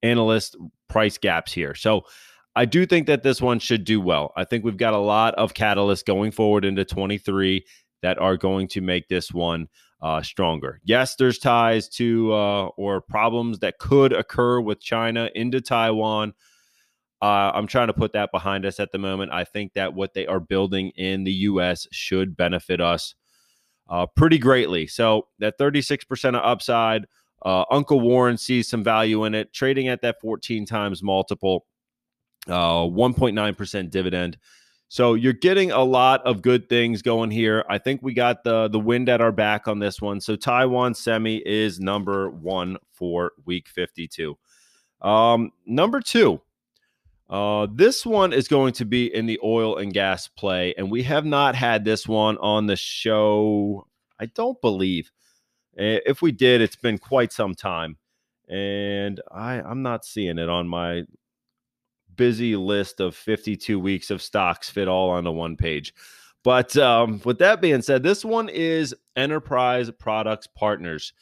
analyst 0.03 0.57
price 0.89 1.17
gaps 1.17 1.53
here. 1.53 1.77
So 1.77 2.07
I 2.57 2.65
do 2.65 2.85
think 2.87 3.07
that 3.07 3.23
this 3.23 3.41
one 3.41 3.61
should 3.61 3.85
do 3.85 4.01
well. 4.01 4.33
I 4.37 4.45
think 4.45 4.65
we've 4.65 4.77
got 4.77 4.95
a 4.95 4.99
lot 4.99 5.35
of 5.37 5.55
catalysts 5.55 6.05
going 6.05 6.33
forward 6.33 6.65
into 6.65 6.85
23 6.85 7.65
that 8.03 8.19
are 8.19 8.37
going 8.37 8.69
to 8.69 8.81
make 8.81 9.09
this 9.09 9.33
one 9.33 9.69
uh, 10.03 10.23
stronger. 10.23 10.81
Yes, 10.85 11.17
there's 11.17 11.39
ties 11.39 11.89
to 11.91 12.33
uh, 12.33 12.67
or 12.77 13.01
problems 13.01 13.59
that 13.59 13.79
could 13.79 14.13
occur 14.13 14.61
with 14.61 14.81
China 14.81 15.31
into 15.35 15.61
Taiwan. 15.61 16.33
Uh, 17.23 17.53
I'm 17.55 17.67
trying 17.67 17.89
to 17.89 17.93
put 17.93 18.15
that 18.15 18.33
behind 18.33 18.65
us 18.65 18.81
at 18.81 18.93
the 18.93 18.99
moment. 18.99 19.31
I 19.33 19.45
think 19.45 19.75
that 19.75 19.93
what 19.93 20.15
they 20.15 20.27
are 20.27 20.41
building 20.41 20.91
in 20.97 21.25
the 21.25 21.33
U.S. 21.33 21.87
should 21.93 22.35
benefit 22.35 22.81
us 22.81 23.15
uh, 23.91 24.07
pretty 24.07 24.39
greatly. 24.39 24.87
So 24.87 25.27
that 25.39 25.59
36% 25.59 26.29
of 26.31 26.35
upside, 26.37 27.07
uh, 27.45 27.65
Uncle 27.71 28.01
Warren 28.01 28.39
sees 28.39 28.69
some 28.69 28.83
value 28.83 29.25
in 29.25 29.35
it, 29.35 29.53
trading 29.53 29.89
at 29.89 30.01
that 30.01 30.21
14 30.21 30.65
times 30.65 31.03
multiple, 31.03 31.67
uh, 32.47 32.85
1.9% 32.85 33.91
dividend. 33.91 34.39
So 34.93 35.15
you're 35.15 35.33
getting 35.33 35.71
a 35.71 35.85
lot 35.85 36.21
of 36.27 36.43
good 36.43 36.69
things 36.69 37.01
going 37.01 37.31
here. 37.31 37.65
I 37.69 37.79
think 37.79 38.03
we 38.03 38.13
got 38.13 38.43
the 38.43 38.67
the 38.67 38.81
wind 38.81 39.09
at 39.09 39.21
our 39.21 39.31
back 39.31 39.69
on 39.69 39.79
this 39.79 40.03
one. 40.03 40.21
So 40.21 40.35
Taiwan 40.35 40.95
Semi 40.95 41.37
is 41.47 41.79
number 41.79 42.29
one 42.29 42.77
for 42.91 43.31
week 43.47 43.69
52. 43.69 44.37
Um, 45.01 45.53
number 45.65 46.01
two, 46.01 46.41
uh, 47.29 47.69
this 47.73 48.05
one 48.05 48.33
is 48.33 48.49
going 48.49 48.73
to 48.75 48.85
be 48.85 49.15
in 49.15 49.27
the 49.27 49.39
oil 49.45 49.77
and 49.77 49.95
gas 49.95 50.27
play, 50.27 50.75
and 50.77 50.91
we 50.91 51.05
have 51.05 51.25
not 51.25 51.55
had 51.55 51.85
this 51.85 52.09
one 52.09 52.37
on 52.39 52.67
the 52.67 52.75
show. 52.75 53.87
I 54.19 54.27
don't 54.27 54.61
believe. 54.61 55.13
If 55.75 56.21
we 56.21 56.33
did, 56.33 56.61
it's 56.61 56.75
been 56.75 56.99
quite 56.99 57.33
some 57.33 57.55
time, 57.55 57.97
and 58.49 59.21
I 59.31 59.61
I'm 59.61 59.83
not 59.83 60.05
seeing 60.05 60.37
it 60.37 60.49
on 60.49 60.67
my 60.67 61.05
busy 62.21 62.55
list 62.55 63.01
of 63.01 63.17
52 63.17 63.81
weeks 63.81 64.11
of 64.11 64.21
stocks 64.21 64.69
fit 64.69 64.89
all 64.89 65.09
onto 65.09 65.31
one 65.31 65.57
page. 65.57 65.95
But 66.45 66.77
um, 66.77 67.23
with 67.25 67.39
that 67.39 67.63
being 67.63 67.81
said, 67.81 68.03
this 68.03 68.27
one 68.27 68.51
is 68.51 68.95
Enterprise 69.17 69.91
Products 69.99 70.47
Partners, 70.47 71.15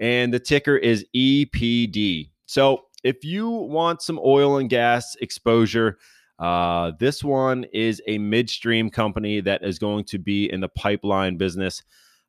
and 0.00 0.34
the 0.34 0.40
ticker 0.40 0.76
is 0.76 1.06
EPD. 1.14 2.30
So 2.46 2.86
if 3.04 3.24
you 3.24 3.48
want 3.48 4.02
some 4.02 4.18
oil 4.24 4.58
and 4.58 4.68
gas 4.68 5.14
exposure, 5.20 5.98
uh, 6.40 6.90
this 6.98 7.22
one 7.22 7.62
is 7.72 8.02
a 8.08 8.18
midstream 8.18 8.90
company 8.90 9.40
that 9.40 9.62
is 9.62 9.78
going 9.78 10.02
to 10.06 10.18
be 10.18 10.50
in 10.50 10.60
the 10.60 10.68
pipeline 10.68 11.36
business. 11.36 11.80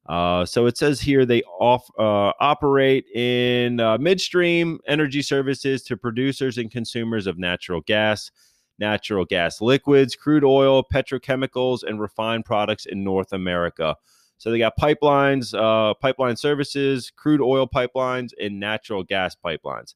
Uh, 0.08 0.46
so 0.46 0.68
it 0.68 0.78
says 0.78 1.02
here 1.02 1.26
they 1.26 1.42
off, 1.60 1.90
uh, 1.98 2.32
operate 2.40 3.06
in 3.16 3.80
uh, 3.80 3.98
midstream 3.98 4.80
energy 4.88 5.22
services 5.22 5.82
to 5.84 5.98
producers 5.98 6.58
and 6.58 6.70
consumers 6.70 7.26
of 7.26 7.40
natural 7.40 7.82
gas, 7.82 8.30
natural 8.78 9.26
gas 9.26 9.62
liquids, 9.62 10.16
crude 10.16 10.44
oil, 10.44 10.84
petrochemicals, 10.94 11.84
and 11.84 12.00
refined 12.00 12.46
products 12.46 12.86
in 12.86 13.04
North 13.04 13.34
America. 13.34 13.96
So 14.38 14.52
they 14.52 14.60
got 14.60 14.78
pipelines, 14.78 15.58
uh, 15.58 15.96
pipeline 15.96 16.36
services, 16.36 17.12
crude 17.16 17.42
oil 17.42 17.68
pipelines, 17.68 18.30
and 18.40 18.60
natural 18.60 19.04
gas 19.04 19.36
pipelines. 19.44 19.96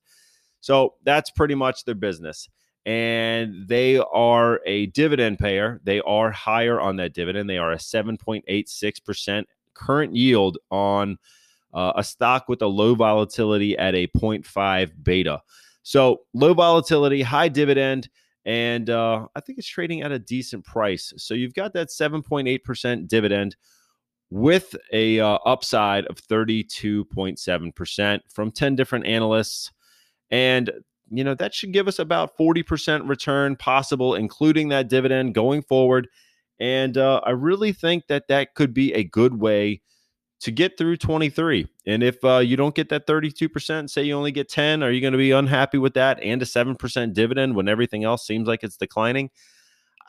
So 0.61 0.95
that's 1.03 1.29
pretty 1.29 1.55
much 1.55 1.85
their 1.85 1.95
business. 1.95 2.49
And 2.85 3.67
they 3.67 3.97
are 3.97 4.61
a 4.65 4.87
dividend 4.87 5.37
payer. 5.37 5.81
They 5.83 5.99
are 6.01 6.31
higher 6.31 6.79
on 6.79 6.95
that 6.95 7.13
dividend. 7.13 7.49
They 7.49 7.57
are 7.57 7.71
a 7.71 7.77
7.86% 7.77 9.43
current 9.79 10.15
yield 10.15 10.57
on 10.69 11.17
uh, 11.73 11.93
a 11.95 12.03
stock 12.03 12.49
with 12.49 12.61
a 12.61 12.67
low 12.67 12.95
volatility 12.95 13.77
at 13.77 13.95
a 13.95 14.07
0.5 14.07 14.91
beta. 15.03 15.41
So 15.83 16.21
low 16.33 16.53
volatility, 16.53 17.21
high 17.21 17.49
dividend, 17.49 18.09
and 18.45 18.89
uh, 18.89 19.27
I 19.35 19.41
think 19.41 19.57
it's 19.57 19.67
trading 19.67 20.01
at 20.01 20.11
a 20.11 20.19
decent 20.19 20.65
price. 20.65 21.13
So 21.17 21.33
you've 21.33 21.53
got 21.53 21.73
that 21.73 21.89
7.8% 21.89 23.07
dividend 23.07 23.55
with 24.29 24.75
a 24.93 25.19
uh, 25.19 25.39
upside 25.45 26.05
of 26.05 26.17
32.7% 26.17 28.19
from 28.29 28.51
10 28.51 28.75
different 28.75 29.07
analysts. 29.07 29.71
And, 30.29 30.71
you 31.09 31.23
know, 31.23 31.33
that 31.35 31.53
should 31.53 31.73
give 31.73 31.87
us 31.87 31.99
about 31.99 32.37
40% 32.37 33.09
return 33.09 33.55
possible, 33.55 34.15
including 34.15 34.69
that 34.69 34.89
dividend 34.89 35.33
going 35.33 35.63
forward. 35.63 36.07
And 36.59 36.97
uh, 36.97 37.21
I 37.23 37.31
really 37.31 37.71
think 37.71 38.07
that 38.07 38.27
that 38.27 38.53
could 38.53 38.73
be 38.73 38.93
a 38.93 39.03
good 39.03 39.39
way 39.39 39.81
to 40.41 40.51
get 40.51 40.77
through 40.77 40.97
23. 40.97 41.67
And 41.85 42.01
if 42.01 42.23
uh, 42.23 42.37
you 42.37 42.55
don't 42.55 42.75
get 42.75 42.89
that 42.89 43.07
32%, 43.07 43.89
say 43.89 44.03
you 44.03 44.13
only 44.13 44.31
get 44.31 44.49
10, 44.49 44.83
are 44.83 44.91
you 44.91 45.01
going 45.01 45.13
to 45.13 45.17
be 45.17 45.31
unhappy 45.31 45.77
with 45.77 45.93
that 45.95 46.21
and 46.21 46.41
a 46.41 46.45
7% 46.45 47.13
dividend 47.13 47.55
when 47.55 47.67
everything 47.67 48.03
else 48.03 48.25
seems 48.25 48.47
like 48.47 48.63
it's 48.63 48.77
declining? 48.77 49.29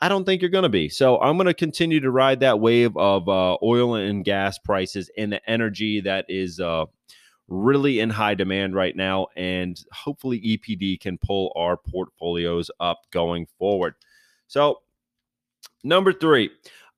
I 0.01 0.09
don't 0.09 0.25
think 0.25 0.41
you're 0.41 0.49
going 0.49 0.63
to 0.63 0.69
be. 0.69 0.89
So 0.89 1.19
I'm 1.19 1.37
going 1.37 1.47
to 1.47 1.53
continue 1.53 1.99
to 1.99 2.09
ride 2.09 2.39
that 2.39 2.59
wave 2.59 2.97
of 2.97 3.29
uh, 3.29 3.57
oil 3.61 3.95
and 3.95 4.25
gas 4.25 4.57
prices 4.57 5.11
and 5.17 5.31
the 5.31 5.49
energy 5.49 6.01
that 6.01 6.25
is 6.27 6.59
uh, 6.59 6.85
really 7.47 7.99
in 7.99 8.09
high 8.09 8.33
demand 8.33 8.73
right 8.73 8.95
now. 8.95 9.27
And 9.35 9.79
hopefully, 9.91 10.41
EPD 10.41 10.99
can 10.99 11.19
pull 11.19 11.53
our 11.55 11.77
portfolios 11.77 12.71
up 12.79 13.01
going 13.11 13.45
forward. 13.59 13.93
So, 14.47 14.81
number 15.83 16.13
three, 16.13 16.49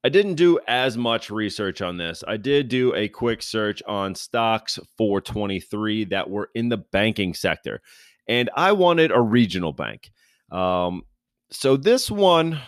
I 0.03 0.09
didn't 0.09 0.36
do 0.36 0.59
as 0.67 0.97
much 0.97 1.29
research 1.29 1.81
on 1.81 1.97
this. 1.97 2.23
I 2.27 2.38
did 2.38 2.67
do 2.67 2.93
a 2.93 3.07
quick 3.07 3.41
search 3.41 3.81
on 3.88 4.15
stocks 4.15 4.77
for 4.97 5.21
23 5.21 6.05
that 6.05 6.29
were 6.29 6.49
in 6.55 6.69
the 6.69 6.77
banking 6.77 7.34
sector, 7.34 7.81
and 8.27 8.49
I 8.55 8.73
wanted 8.73 9.11
a 9.11 9.21
regional 9.21 9.71
bank. 9.71 10.11
Um, 10.51 11.03
so, 11.51 11.77
this 11.77 12.11
one, 12.11 12.59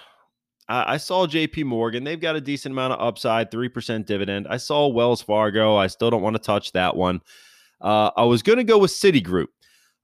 I, 0.68 0.98
saw 0.98 1.28
JP 1.28 1.66
Morgan. 1.66 2.04
They've 2.04 2.20
got 2.20 2.36
a 2.36 2.42
decent 2.42 2.74
amount 2.74 2.94
of 2.94 3.02
upside, 3.02 3.52
3% 3.52 4.06
dividend. 4.06 4.48
I 4.50 4.58
saw 4.58 4.88
Wells 4.88 5.22
Fargo. 5.22 5.76
I 5.76 5.88
still 5.88 6.10
don't 6.10 6.22
want 6.22 6.36
to 6.36 6.42
touch 6.42 6.72
that 6.72 6.96
one. 6.96 7.22
Uh, 7.82 8.10
I 8.18 8.24
was 8.24 8.42
going 8.42 8.58
to 8.58 8.64
go 8.64 8.78
with 8.78 8.92
Citigroup. 8.92 9.48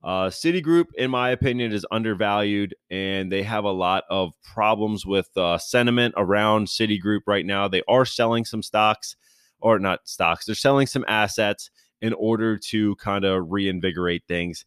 Uh, 0.04 0.28
Citigroup, 0.28 0.86
in 0.96 1.10
my 1.10 1.30
opinion, 1.30 1.72
is 1.72 1.86
undervalued, 1.92 2.74
and 2.90 3.30
they 3.30 3.42
have 3.42 3.64
a 3.64 3.70
lot 3.70 4.04
of 4.10 4.32
problems 4.42 5.06
with 5.06 5.28
uh, 5.36 5.58
sentiment 5.58 6.14
around 6.16 6.66
Citigroup 6.66 7.20
right 7.26 7.46
now. 7.46 7.68
They 7.68 7.82
are 7.86 8.04
selling 8.04 8.44
some 8.44 8.62
stocks, 8.62 9.14
or 9.60 9.78
not 9.78 10.00
stocks, 10.08 10.44
they're 10.44 10.54
selling 10.56 10.88
some 10.88 11.04
assets 11.06 11.70
in 12.00 12.12
order 12.14 12.58
to 12.58 12.96
kind 12.96 13.24
of 13.24 13.52
reinvigorate 13.52 14.24
things. 14.26 14.64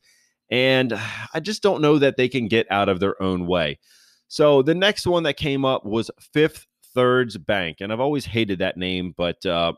And 0.49 0.93
I 1.33 1.39
just 1.41 1.61
don't 1.61 1.81
know 1.81 1.99
that 1.99 2.17
they 2.17 2.29
can 2.29 2.47
get 2.47 2.71
out 2.71 2.87
of 2.87 2.99
their 2.99 3.21
own 3.21 3.45
way. 3.45 3.79
So 4.27 4.61
the 4.61 4.75
next 4.75 5.05
one 5.05 5.23
that 5.23 5.37
came 5.37 5.65
up 5.65 5.85
was 5.85 6.09
Fifth 6.19 6.65
Thirds 6.93 7.37
Bank. 7.37 7.77
And 7.81 7.91
I've 7.91 7.99
always 7.99 8.25
hated 8.25 8.59
that 8.59 8.77
name, 8.77 9.13
but 9.17 9.45
uh, 9.45 9.73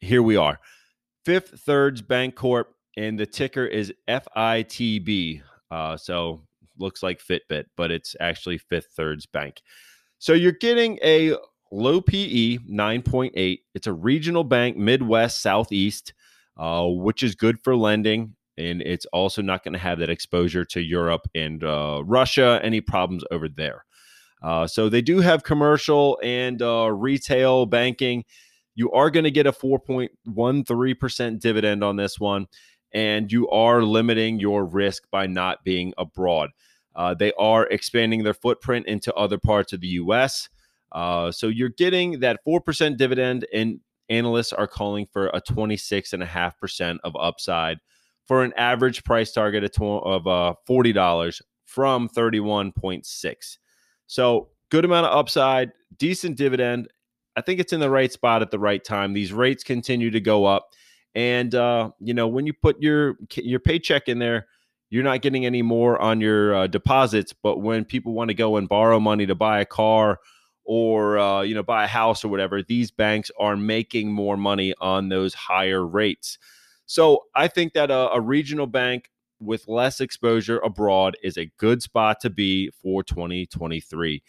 here 0.00 0.22
we 0.22 0.36
are. 0.36 0.58
Fifth 1.24 1.60
Thirds 1.60 2.00
Bank 2.00 2.36
Corp, 2.36 2.74
and 2.98 3.18
the 3.18 3.26
ticker 3.26 3.64
is 3.64 3.92
FITB. 4.08 5.40
Uh, 5.70 5.96
so 5.96 6.42
looks 6.78 7.00
like 7.00 7.22
Fitbit, 7.22 7.66
but 7.76 7.92
it's 7.92 8.16
actually 8.18 8.58
Fifth 8.58 8.88
Thirds 8.96 9.24
Bank. 9.24 9.62
So 10.18 10.32
you're 10.32 10.50
getting 10.50 10.98
a 11.04 11.36
low 11.70 12.00
PE, 12.00 12.58
9.8. 12.58 13.58
It's 13.74 13.86
a 13.86 13.92
regional 13.92 14.42
bank, 14.42 14.76
Midwest, 14.76 15.40
Southeast, 15.40 16.12
uh, 16.56 16.86
which 16.88 17.22
is 17.22 17.36
good 17.36 17.60
for 17.62 17.76
lending. 17.76 18.34
And 18.56 18.82
it's 18.82 19.06
also 19.12 19.42
not 19.42 19.62
going 19.62 19.74
to 19.74 19.78
have 19.78 20.00
that 20.00 20.10
exposure 20.10 20.64
to 20.64 20.80
Europe 20.80 21.28
and 21.36 21.62
uh, 21.62 22.02
Russia, 22.04 22.58
any 22.64 22.80
problems 22.80 23.22
over 23.30 23.48
there. 23.48 23.84
Uh, 24.42 24.66
so 24.66 24.88
they 24.88 25.02
do 25.02 25.20
have 25.20 25.44
commercial 25.44 26.18
and 26.24 26.60
uh, 26.60 26.90
retail 26.92 27.64
banking 27.66 28.24
you 28.78 28.90
are 28.92 29.10
going 29.10 29.24
to 29.24 29.30
get 29.32 29.48
a 29.48 29.52
4.13% 29.52 31.40
dividend 31.40 31.82
on 31.82 31.96
this 31.96 32.20
one, 32.20 32.46
and 32.92 33.30
you 33.30 33.48
are 33.50 33.82
limiting 33.82 34.40
your 34.40 34.64
risk 34.64 35.04
by 35.10 35.26
not 35.26 35.64
being 35.64 35.92
abroad. 35.98 36.50
Uh, 36.94 37.14
they 37.14 37.32
are 37.38 37.66
expanding 37.66 38.24
their 38.24 38.34
footprint 38.34 38.86
into 38.86 39.14
other 39.14 39.38
parts 39.38 39.72
of 39.72 39.80
the 39.80 39.88
U.S. 39.88 40.48
Uh, 40.92 41.30
so 41.30 41.46
you're 41.46 41.68
getting 41.68 42.20
that 42.20 42.40
4% 42.46 42.96
dividend, 42.96 43.46
and 43.52 43.80
analysts 44.08 44.52
are 44.52 44.66
calling 44.66 45.06
for 45.12 45.28
a 45.28 45.40
26.5% 45.40 46.98
of 47.04 47.16
upside 47.16 47.78
for 48.26 48.42
an 48.42 48.52
average 48.56 49.04
price 49.04 49.32
target 49.32 49.64
of, 49.64 49.82
of 49.82 50.26
uh, 50.26 50.54
$40 50.68 51.40
from 51.64 52.08
31.6. 52.08 53.58
So 54.06 54.48
good 54.70 54.84
amount 54.84 55.06
of 55.06 55.16
upside, 55.16 55.72
decent 55.96 56.36
dividend. 56.36 56.88
I 57.36 57.40
think 57.40 57.60
it's 57.60 57.72
in 57.72 57.80
the 57.80 57.90
right 57.90 58.12
spot 58.12 58.42
at 58.42 58.50
the 58.50 58.58
right 58.58 58.82
time. 58.82 59.12
These 59.12 59.32
rates 59.32 59.62
continue 59.62 60.10
to 60.10 60.20
go 60.20 60.44
up. 60.44 60.70
And 61.14 61.54
uh, 61.54 61.90
you 62.00 62.14
know, 62.14 62.28
when 62.28 62.46
you 62.46 62.52
put 62.52 62.80
your 62.82 63.16
your 63.34 63.60
paycheck 63.60 64.08
in 64.08 64.18
there, 64.18 64.46
you're 64.90 65.04
not 65.04 65.22
getting 65.22 65.44
any 65.44 65.62
more 65.62 66.00
on 66.00 66.20
your 66.20 66.54
uh, 66.54 66.66
deposits. 66.66 67.32
But 67.32 67.60
when 67.60 67.84
people 67.84 68.12
want 68.12 68.28
to 68.28 68.34
go 68.34 68.56
and 68.56 68.68
borrow 68.68 69.00
money 69.00 69.26
to 69.26 69.34
buy 69.34 69.60
a 69.60 69.64
car 69.66 70.18
or 70.64 71.18
uh, 71.18 71.42
you 71.42 71.54
know 71.54 71.62
buy 71.62 71.84
a 71.84 71.88
house 71.88 72.24
or 72.24 72.28
whatever, 72.28 72.62
these 72.62 72.90
banks 72.90 73.30
are 73.38 73.56
making 73.56 74.12
more 74.12 74.36
money 74.36 74.74
on 74.80 75.08
those 75.08 75.34
higher 75.34 75.84
rates. 75.84 76.38
So 76.86 77.24
I 77.34 77.48
think 77.48 77.74
that 77.74 77.90
a, 77.90 78.12
a 78.12 78.20
regional 78.20 78.66
bank 78.66 79.10
with 79.40 79.68
less 79.68 80.00
exposure 80.00 80.58
abroad 80.58 81.16
is 81.22 81.36
a 81.36 81.50
good 81.58 81.82
spot 81.82 82.20
to 82.20 82.30
be 82.30 82.70
for 82.82 83.02
2023. 83.02 84.22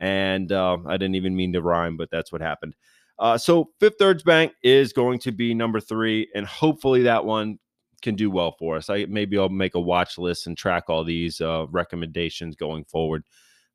And 0.00 0.50
uh, 0.52 0.78
I 0.86 0.96
didn't 0.96 1.14
even 1.16 1.36
mean 1.36 1.52
to 1.52 1.62
rhyme, 1.62 1.96
but 1.96 2.10
that's 2.10 2.32
what 2.32 2.40
happened. 2.40 2.74
Uh, 3.18 3.38
so 3.38 3.70
Fifth 3.78 3.94
Third's 3.98 4.22
Bank 4.22 4.52
is 4.62 4.92
going 4.92 5.18
to 5.20 5.32
be 5.32 5.54
number 5.54 5.80
three, 5.80 6.28
and 6.34 6.46
hopefully 6.46 7.02
that 7.02 7.24
one 7.24 7.58
can 8.02 8.14
do 8.14 8.30
well 8.30 8.54
for 8.58 8.76
us. 8.76 8.90
I 8.90 9.06
maybe 9.06 9.38
I'll 9.38 9.48
make 9.48 9.74
a 9.74 9.80
watch 9.80 10.18
list 10.18 10.46
and 10.46 10.56
track 10.56 10.84
all 10.88 11.04
these 11.04 11.40
uh, 11.40 11.66
recommendations 11.70 12.56
going 12.56 12.84
forward. 12.84 13.24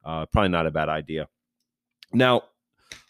Uh, 0.05 0.25
probably 0.27 0.49
not 0.49 0.67
a 0.67 0.71
bad 0.71 0.89
idea. 0.89 1.27
Now, 2.13 2.43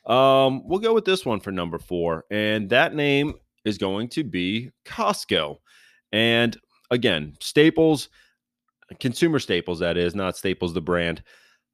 um, 0.05 0.67
we'll 0.67 0.79
go 0.79 0.93
with 0.93 1.05
this 1.05 1.25
one 1.25 1.39
for 1.39 1.51
number 1.51 1.77
four, 1.77 2.25
and 2.31 2.69
that 2.69 2.95
name 2.95 3.33
is 3.65 3.77
going 3.77 4.07
to 4.09 4.23
be 4.23 4.71
Costco. 4.85 5.57
And 6.11 6.57
again, 6.89 7.35
Staples, 7.39 8.09
consumer 8.99 9.39
staples, 9.39 9.79
that 9.79 9.97
is, 9.97 10.15
not 10.15 10.37
Staples, 10.37 10.73
the 10.73 10.81
brand. 10.81 11.21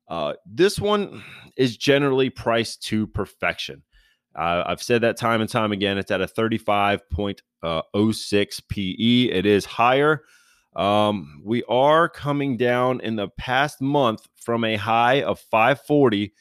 Uh, 0.08 0.34
this 0.46 0.80
one 0.80 1.24
is 1.58 1.78
generally 1.78 2.30
priced 2.30 2.84
to 2.84 3.08
perfection. 3.08 3.82
Uh, 4.36 4.64
I've 4.66 4.84
said 4.84 5.02
that 5.02 5.18
time 5.18 5.42
and 5.42 5.50
time 5.50 5.72
again. 5.72 5.98
It's 5.98 6.12
at 6.12 6.22
a 6.22 6.28
35.06 6.28 8.62
PE. 8.70 9.32
It 9.32 9.46
is 9.46 9.66
higher. 9.66 10.24
Um, 10.76 11.42
we 11.44 11.64
are 11.70 12.10
coming 12.10 12.58
down 12.58 13.00
in 13.00 13.16
the 13.16 13.30
past 13.30 13.82
month 13.82 14.28
from 14.36 14.66
a 14.66 14.76
high 14.76 15.22
of 15.22 15.40
540. 15.40 16.34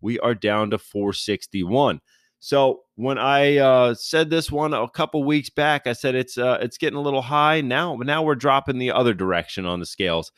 We 0.00 0.18
are 0.20 0.34
down 0.34 0.70
to 0.70 0.78
461. 0.78 2.00
So 2.40 2.82
when 2.94 3.18
I 3.18 3.56
uh, 3.56 3.94
said 3.94 4.30
this 4.30 4.52
one 4.52 4.74
a 4.74 4.88
couple 4.88 5.24
weeks 5.24 5.50
back, 5.50 5.86
I 5.86 5.92
said 5.92 6.14
it's 6.14 6.38
uh, 6.38 6.58
it's 6.60 6.78
getting 6.78 6.98
a 6.98 7.02
little 7.02 7.22
high 7.22 7.62
now. 7.62 7.96
Now 7.96 8.22
we're 8.22 8.36
dropping 8.36 8.78
the 8.78 8.92
other 8.92 9.12
direction 9.12 9.66
on 9.66 9.80
the 9.80 9.86
scales, 9.86 10.30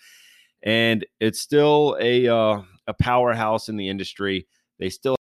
and 0.62 1.04
it's 1.20 1.40
still 1.40 1.98
a 2.00 2.26
uh, 2.26 2.62
a 2.86 2.94
powerhouse 2.94 3.68
in 3.68 3.76
the 3.76 3.90
industry. 3.90 4.46
They 4.78 4.88
still 4.88 5.16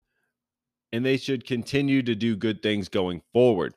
and 0.92 1.06
they 1.06 1.18
should 1.18 1.46
continue 1.46 2.02
to 2.04 2.16
do 2.16 2.36
good 2.36 2.62
things 2.62 2.90
going 2.90 3.22
forward. 3.34 3.76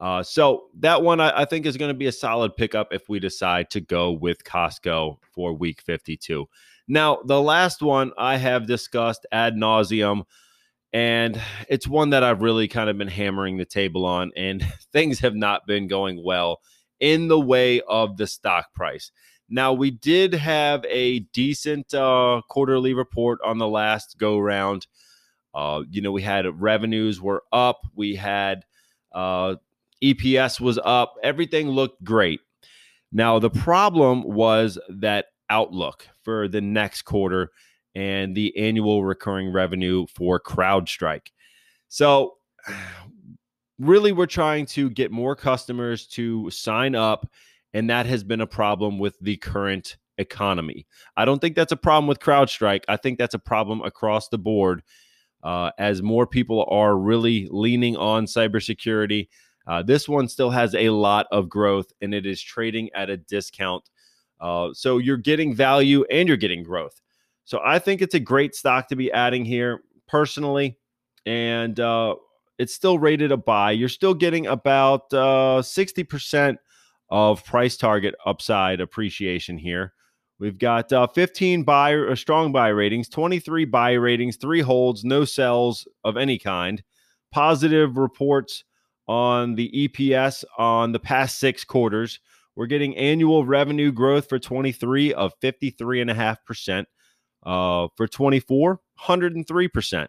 Uh, 0.00 0.22
so 0.22 0.66
that 0.78 1.02
one 1.02 1.20
I, 1.20 1.42
I 1.42 1.44
think 1.44 1.66
is 1.66 1.76
going 1.76 1.90
to 1.90 1.98
be 1.98 2.06
a 2.06 2.12
solid 2.12 2.56
pickup 2.56 2.92
if 2.92 3.08
we 3.08 3.18
decide 3.18 3.70
to 3.70 3.80
go 3.80 4.12
with 4.12 4.44
Costco 4.44 5.18
for 5.32 5.52
Week 5.52 5.80
52. 5.82 6.48
Now 6.86 7.18
the 7.24 7.40
last 7.40 7.82
one 7.82 8.12
I 8.16 8.36
have 8.36 8.66
discussed 8.66 9.26
ad 9.32 9.56
nauseum 9.56 10.24
and 10.92 11.40
it's 11.68 11.86
one 11.86 12.10
that 12.10 12.24
I've 12.24 12.42
really 12.42 12.68
kind 12.68 12.88
of 12.88 12.96
been 12.96 13.08
hammering 13.08 13.56
the 13.56 13.64
table 13.64 14.06
on, 14.06 14.32
and 14.36 14.64
things 14.92 15.20
have 15.20 15.34
not 15.34 15.66
been 15.66 15.86
going 15.86 16.22
well 16.24 16.60
in 17.00 17.28
the 17.28 17.38
way 17.40 17.80
of 17.82 18.16
the 18.16 18.26
stock 18.26 18.72
price. 18.74 19.12
Now, 19.50 19.72
we 19.72 19.90
did 19.90 20.34
have 20.34 20.84
a 20.88 21.20
decent 21.20 21.94
uh, 21.94 22.42
quarterly 22.48 22.92
report 22.92 23.38
on 23.44 23.58
the 23.58 23.68
last 23.68 24.18
go 24.18 24.38
round. 24.38 24.86
Uh, 25.54 25.82
you 25.90 26.00
know, 26.00 26.12
we 26.12 26.22
had 26.22 26.46
revenues 26.60 27.20
were 27.20 27.42
up, 27.52 27.80
we 27.94 28.14
had 28.14 28.64
uh, 29.12 29.56
EPS 30.02 30.60
was 30.60 30.78
up, 30.84 31.14
everything 31.22 31.68
looked 31.68 32.02
great. 32.04 32.40
Now, 33.10 33.38
the 33.38 33.50
problem 33.50 34.22
was 34.22 34.78
that 34.88 35.26
outlook 35.50 36.06
for 36.22 36.46
the 36.46 36.60
next 36.60 37.02
quarter 37.02 37.50
and 37.94 38.36
the 38.36 38.56
annual 38.56 39.04
recurring 39.04 39.52
revenue 39.52 40.06
for 40.14 40.38
CrowdStrike. 40.38 41.28
So, 41.88 42.34
really, 43.78 44.12
we're 44.12 44.26
trying 44.26 44.66
to 44.66 44.90
get 44.90 45.10
more 45.10 45.34
customers 45.34 46.06
to 46.08 46.50
sign 46.50 46.94
up, 46.94 47.28
and 47.72 47.88
that 47.90 48.06
has 48.06 48.22
been 48.22 48.40
a 48.40 48.46
problem 48.46 48.98
with 48.98 49.18
the 49.20 49.36
current 49.38 49.96
economy. 50.18 50.86
I 51.16 51.24
don't 51.24 51.40
think 51.40 51.56
that's 51.56 51.72
a 51.72 51.76
problem 51.76 52.06
with 52.06 52.18
CrowdStrike. 52.18 52.84
I 52.88 52.96
think 52.96 53.18
that's 53.18 53.34
a 53.34 53.38
problem 53.38 53.80
across 53.82 54.28
the 54.28 54.38
board 54.38 54.82
uh, 55.42 55.70
as 55.78 56.02
more 56.02 56.26
people 56.26 56.66
are 56.70 56.96
really 56.96 57.48
leaning 57.50 57.96
on 57.96 58.26
cybersecurity. 58.26 59.28
Uh, 59.66 59.82
this 59.82 60.08
one 60.08 60.28
still 60.28 60.50
has 60.50 60.74
a 60.74 60.90
lot 60.90 61.26
of 61.30 61.48
growth 61.48 61.92
and 62.00 62.14
it 62.14 62.26
is 62.26 62.40
trading 62.40 62.88
at 62.94 63.10
a 63.10 63.16
discount. 63.16 63.88
Uh, 64.40 64.68
so 64.72 64.98
you're 64.98 65.16
getting 65.16 65.54
value 65.54 66.04
and 66.10 66.28
you're 66.28 66.36
getting 66.36 66.62
growth. 66.62 67.00
So 67.44 67.60
I 67.64 67.78
think 67.78 68.02
it's 68.02 68.14
a 68.14 68.20
great 68.20 68.54
stock 68.54 68.88
to 68.88 68.96
be 68.96 69.10
adding 69.12 69.44
here 69.44 69.80
personally. 70.06 70.78
And 71.26 71.78
uh, 71.78 72.16
it's 72.58 72.74
still 72.74 72.98
rated 72.98 73.32
a 73.32 73.36
buy. 73.36 73.72
You're 73.72 73.88
still 73.88 74.14
getting 74.14 74.46
about 74.46 75.12
uh, 75.12 75.62
60% 75.62 76.56
of 77.10 77.44
price 77.44 77.76
target 77.76 78.14
upside 78.26 78.80
appreciation 78.80 79.58
here. 79.58 79.92
We've 80.38 80.58
got 80.58 80.92
uh, 80.92 81.08
15 81.08 81.64
buy 81.64 82.14
strong 82.14 82.52
buy 82.52 82.68
ratings, 82.68 83.08
23 83.08 83.64
buy 83.64 83.92
ratings, 83.92 84.36
three 84.36 84.60
holds, 84.60 85.04
no 85.04 85.24
sells 85.24 85.88
of 86.04 86.16
any 86.16 86.38
kind. 86.38 86.82
Positive 87.32 87.96
reports 87.96 88.64
on 89.08 89.56
the 89.56 89.88
EPS 89.88 90.44
on 90.56 90.92
the 90.92 91.00
past 91.00 91.38
six 91.38 91.64
quarters. 91.64 92.20
We're 92.54 92.66
getting 92.66 92.96
annual 92.96 93.44
revenue 93.44 93.92
growth 93.92 94.28
for 94.28 94.38
23 94.38 95.14
of 95.14 95.32
53.5%. 95.40 96.84
Uh, 97.44 97.86
for 97.96 98.08
24, 98.08 98.80
103%. 99.00 100.08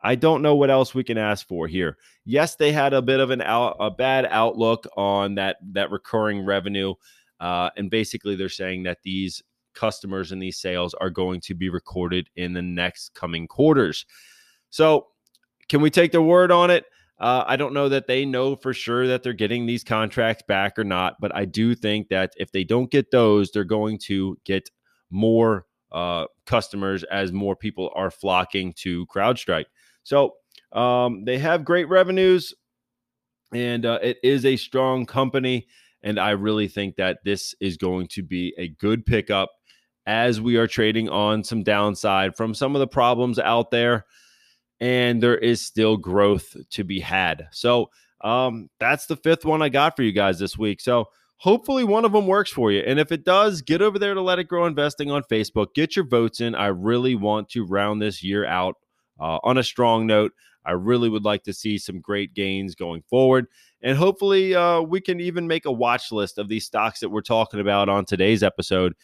I 0.00 0.14
don't 0.14 0.42
know 0.42 0.54
what 0.54 0.70
else 0.70 0.94
we 0.94 1.04
can 1.04 1.18
ask 1.18 1.46
for 1.46 1.66
here. 1.66 1.96
Yes, 2.24 2.56
they 2.56 2.72
had 2.72 2.92
a 2.92 3.02
bit 3.02 3.20
of 3.20 3.30
an 3.30 3.42
out, 3.42 3.76
a 3.80 3.90
bad 3.90 4.26
outlook 4.30 4.86
on 4.96 5.36
that 5.36 5.56
that 5.72 5.90
recurring 5.90 6.44
revenue, 6.44 6.94
uh, 7.40 7.70
and 7.76 7.90
basically 7.90 8.36
they're 8.36 8.48
saying 8.48 8.84
that 8.84 8.98
these 9.02 9.42
customers 9.78 10.32
and 10.32 10.42
these 10.42 10.58
sales 10.58 10.94
are 10.94 11.10
going 11.10 11.40
to 11.42 11.54
be 11.54 11.68
recorded 11.68 12.28
in 12.36 12.52
the 12.52 12.62
next 12.62 13.14
coming 13.14 13.46
quarters. 13.46 14.04
So, 14.70 15.06
can 15.68 15.80
we 15.80 15.90
take 15.90 16.12
their 16.12 16.22
word 16.22 16.50
on 16.50 16.70
it? 16.70 16.84
Uh, 17.20 17.44
I 17.46 17.56
don't 17.56 17.74
know 17.74 17.88
that 17.88 18.06
they 18.06 18.24
know 18.24 18.56
for 18.56 18.72
sure 18.72 19.06
that 19.08 19.22
they're 19.22 19.32
getting 19.32 19.66
these 19.66 19.84
contracts 19.84 20.44
back 20.46 20.78
or 20.78 20.84
not, 20.84 21.16
but 21.20 21.34
I 21.34 21.44
do 21.44 21.74
think 21.74 22.08
that 22.08 22.32
if 22.36 22.52
they 22.52 22.64
don't 22.64 22.90
get 22.90 23.10
those, 23.10 23.50
they're 23.50 23.64
going 23.64 23.98
to 24.04 24.38
get 24.44 24.70
more 25.10 25.66
uh, 25.90 26.26
customers 26.46 27.02
as 27.04 27.32
more 27.32 27.56
people 27.56 27.90
are 27.94 28.10
flocking 28.10 28.72
to 28.74 29.06
CrowdStrike. 29.06 29.66
So 30.04 30.34
um, 30.72 31.24
they 31.24 31.38
have 31.38 31.64
great 31.64 31.88
revenues, 31.88 32.54
and 33.52 33.84
uh, 33.84 33.98
it 34.02 34.18
is 34.22 34.44
a 34.44 34.56
strong 34.56 35.06
company. 35.06 35.66
And 36.02 36.20
I 36.20 36.30
really 36.30 36.68
think 36.68 36.96
that 36.96 37.18
this 37.24 37.54
is 37.60 37.76
going 37.76 38.06
to 38.08 38.22
be 38.22 38.54
a 38.56 38.68
good 38.68 39.04
pickup 39.04 39.50
as 40.08 40.40
we 40.40 40.56
are 40.56 40.66
trading 40.66 41.06
on 41.10 41.44
some 41.44 41.62
downside 41.62 42.34
from 42.34 42.54
some 42.54 42.74
of 42.74 42.80
the 42.80 42.86
problems 42.86 43.38
out 43.38 43.70
there. 43.70 44.06
And 44.80 45.22
there 45.22 45.36
is 45.36 45.60
still 45.60 45.98
growth 45.98 46.56
to 46.70 46.82
be 46.82 46.98
had. 46.98 47.46
So 47.52 47.90
um, 48.22 48.70
that's 48.80 49.04
the 49.04 49.16
fifth 49.16 49.44
one 49.44 49.60
I 49.60 49.68
got 49.68 49.96
for 49.96 50.02
you 50.02 50.12
guys 50.12 50.38
this 50.38 50.56
week. 50.56 50.80
So 50.80 51.06
hopefully 51.36 51.84
one 51.84 52.06
of 52.06 52.12
them 52.12 52.26
works 52.26 52.50
for 52.50 52.72
you. 52.72 52.80
And 52.80 52.98
if 52.98 53.12
it 53.12 53.24
does, 53.24 53.60
get 53.60 53.82
over 53.82 53.98
there 53.98 54.14
to 54.14 54.22
Let 54.22 54.38
It 54.38 54.48
Grow 54.48 54.64
Investing 54.64 55.10
on 55.10 55.24
Facebook. 55.24 55.74
Get 55.74 55.94
your 55.94 56.06
votes 56.06 56.40
in. 56.40 56.54
I 56.54 56.68
really 56.68 57.14
want 57.14 57.50
to 57.50 57.66
round 57.66 58.00
this 58.00 58.22
year 58.22 58.46
out 58.46 58.76
uh, 59.20 59.38
on 59.44 59.58
a 59.58 59.62
strong 59.62 60.06
note. 60.06 60.32
I 60.64 60.72
really 60.72 61.10
would 61.10 61.24
like 61.24 61.42
to 61.44 61.52
see 61.52 61.76
some 61.76 62.00
great 62.00 62.32
gains 62.34 62.74
going 62.74 63.02
forward. 63.10 63.46
And 63.82 63.96
hopefully, 63.96 64.54
uh, 64.54 64.80
we 64.80 65.00
can 65.00 65.20
even 65.20 65.46
make 65.46 65.66
a 65.66 65.72
watch 65.72 66.12
list 66.12 66.38
of 66.38 66.48
these 66.48 66.64
stocks 66.64 67.00
that 67.00 67.10
we're 67.10 67.20
talking 67.20 67.60
about 67.60 67.88
on 67.88 68.04
today's 68.04 68.42
episode 68.42 68.94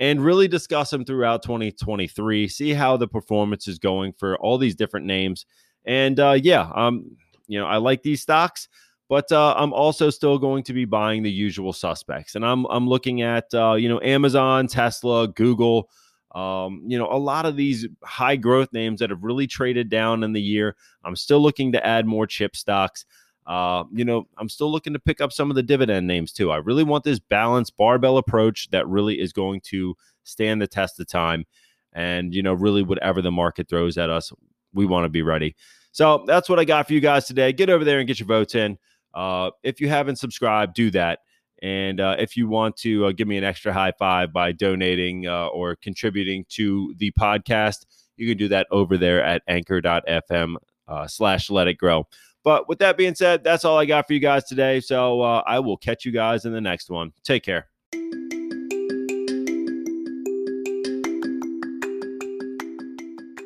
and 0.00 0.24
really 0.24 0.48
discuss 0.48 0.90
them 0.90 1.04
throughout 1.04 1.42
2023. 1.42 2.48
See 2.48 2.72
how 2.72 2.96
the 2.96 3.08
performance 3.08 3.66
is 3.68 3.78
going 3.78 4.12
for 4.12 4.36
all 4.38 4.58
these 4.58 4.74
different 4.74 5.06
names. 5.06 5.46
And 5.84 6.20
uh, 6.20 6.38
yeah, 6.40 6.70
um, 6.74 7.16
you 7.46 7.58
know, 7.58 7.66
I 7.66 7.78
like 7.78 8.02
these 8.02 8.22
stocks. 8.22 8.68
But 9.08 9.32
uh, 9.32 9.54
I'm 9.56 9.72
also 9.72 10.10
still 10.10 10.38
going 10.38 10.64
to 10.64 10.74
be 10.74 10.84
buying 10.84 11.22
the 11.22 11.30
usual 11.30 11.72
suspects, 11.72 12.34
and 12.34 12.44
I'm 12.44 12.66
I'm 12.66 12.86
looking 12.86 13.22
at 13.22 13.46
uh, 13.54 13.72
you 13.72 13.88
know 13.88 13.98
Amazon, 14.02 14.66
Tesla, 14.66 15.28
Google, 15.28 15.88
um, 16.34 16.82
you 16.86 16.98
know 16.98 17.08
a 17.10 17.16
lot 17.16 17.46
of 17.46 17.56
these 17.56 17.86
high 18.04 18.36
growth 18.36 18.68
names 18.74 19.00
that 19.00 19.08
have 19.08 19.22
really 19.22 19.46
traded 19.46 19.88
down 19.88 20.22
in 20.24 20.34
the 20.34 20.42
year. 20.42 20.76
I'm 21.04 21.16
still 21.16 21.40
looking 21.40 21.72
to 21.72 21.86
add 21.86 22.04
more 22.04 22.26
chip 22.26 22.54
stocks. 22.54 23.06
Uh, 23.48 23.84
you 23.92 24.04
know, 24.04 24.28
I'm 24.36 24.50
still 24.50 24.70
looking 24.70 24.92
to 24.92 24.98
pick 24.98 25.22
up 25.22 25.32
some 25.32 25.48
of 25.50 25.56
the 25.56 25.62
dividend 25.62 26.06
names 26.06 26.32
too. 26.32 26.52
I 26.52 26.58
really 26.58 26.84
want 26.84 27.04
this 27.04 27.18
balanced 27.18 27.76
barbell 27.78 28.18
approach 28.18 28.68
that 28.70 28.86
really 28.86 29.18
is 29.18 29.32
going 29.32 29.62
to 29.62 29.96
stand 30.22 30.60
the 30.60 30.66
test 30.66 31.00
of 31.00 31.06
time. 31.08 31.46
And, 31.94 32.34
you 32.34 32.42
know, 32.42 32.52
really 32.52 32.82
whatever 32.82 33.22
the 33.22 33.32
market 33.32 33.68
throws 33.68 33.96
at 33.96 34.10
us, 34.10 34.30
we 34.74 34.84
want 34.84 35.06
to 35.06 35.08
be 35.08 35.22
ready. 35.22 35.56
So 35.92 36.24
that's 36.26 36.50
what 36.50 36.58
I 36.58 36.66
got 36.66 36.86
for 36.86 36.92
you 36.92 37.00
guys 37.00 37.24
today. 37.24 37.52
Get 37.52 37.70
over 37.70 37.84
there 37.84 37.98
and 37.98 38.06
get 38.06 38.20
your 38.20 38.26
votes 38.26 38.54
in. 38.54 38.76
Uh, 39.14 39.50
if 39.62 39.80
you 39.80 39.88
haven't 39.88 40.16
subscribed, 40.16 40.74
do 40.74 40.90
that. 40.90 41.20
And 41.62 42.00
uh, 42.00 42.16
if 42.18 42.36
you 42.36 42.46
want 42.48 42.76
to 42.78 43.06
uh, 43.06 43.12
give 43.12 43.26
me 43.26 43.38
an 43.38 43.44
extra 43.44 43.72
high 43.72 43.92
five 43.98 44.32
by 44.32 44.52
donating 44.52 45.26
uh, 45.26 45.46
or 45.48 45.74
contributing 45.74 46.44
to 46.50 46.94
the 46.98 47.12
podcast, 47.18 47.86
you 48.16 48.28
can 48.28 48.36
do 48.36 48.48
that 48.48 48.66
over 48.70 48.98
there 48.98 49.24
at 49.24 49.42
anchor.fm 49.48 50.56
uh, 50.86 51.06
slash 51.06 51.50
let 51.50 51.66
it 51.66 51.74
grow. 51.74 52.06
But 52.44 52.68
with 52.68 52.78
that 52.78 52.96
being 52.96 53.14
said, 53.14 53.44
that's 53.44 53.64
all 53.64 53.78
I 53.78 53.84
got 53.84 54.06
for 54.06 54.12
you 54.12 54.20
guys 54.20 54.44
today. 54.44 54.80
So 54.80 55.20
uh, 55.20 55.42
I 55.46 55.60
will 55.60 55.76
catch 55.76 56.04
you 56.04 56.12
guys 56.12 56.44
in 56.44 56.52
the 56.52 56.60
next 56.60 56.90
one. 56.90 57.12
Take 57.24 57.42
care. 57.42 57.68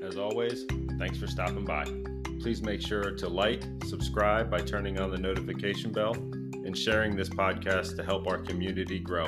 As 0.07 0.17
always, 0.17 0.67
thanks 0.99 1.19
for 1.19 1.27
stopping 1.27 1.65
by. 1.65 1.85
Please 2.41 2.63
make 2.63 2.81
sure 2.81 3.15
to 3.17 3.29
like, 3.29 3.63
subscribe 3.87 4.51
by 4.51 4.61
turning 4.61 4.99
on 4.99 5.11
the 5.11 5.19
notification 5.19 5.93
bell, 5.93 6.13
and 6.15 6.77
sharing 6.77 7.17
this 7.17 7.29
podcast 7.29 7.97
to 7.97 8.05
help 8.05 8.27
our 8.27 8.39
community 8.39 8.99
grow. 8.99 9.27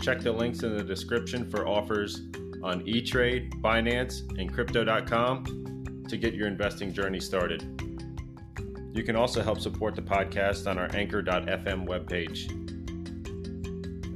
Check 0.00 0.20
the 0.20 0.32
links 0.32 0.62
in 0.62 0.76
the 0.76 0.82
description 0.82 1.48
for 1.48 1.66
offers 1.66 2.20
on 2.62 2.82
eTrade, 2.86 3.52
Binance, 3.60 4.20
and 4.38 4.52
Crypto.com 4.52 6.04
to 6.08 6.16
get 6.16 6.34
your 6.34 6.46
investing 6.46 6.92
journey 6.92 7.20
started. 7.20 7.87
You 8.98 9.04
can 9.04 9.14
also 9.14 9.44
help 9.44 9.60
support 9.60 9.94
the 9.94 10.02
podcast 10.02 10.68
on 10.68 10.76
our 10.76 10.92
Anchor.fm 10.92 11.86
webpage. 11.86 12.50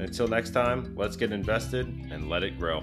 Until 0.00 0.26
next 0.26 0.50
time, 0.50 0.92
let's 0.96 1.14
get 1.14 1.30
invested 1.30 1.86
and 2.10 2.28
let 2.28 2.42
it 2.42 2.58
grow. 2.58 2.82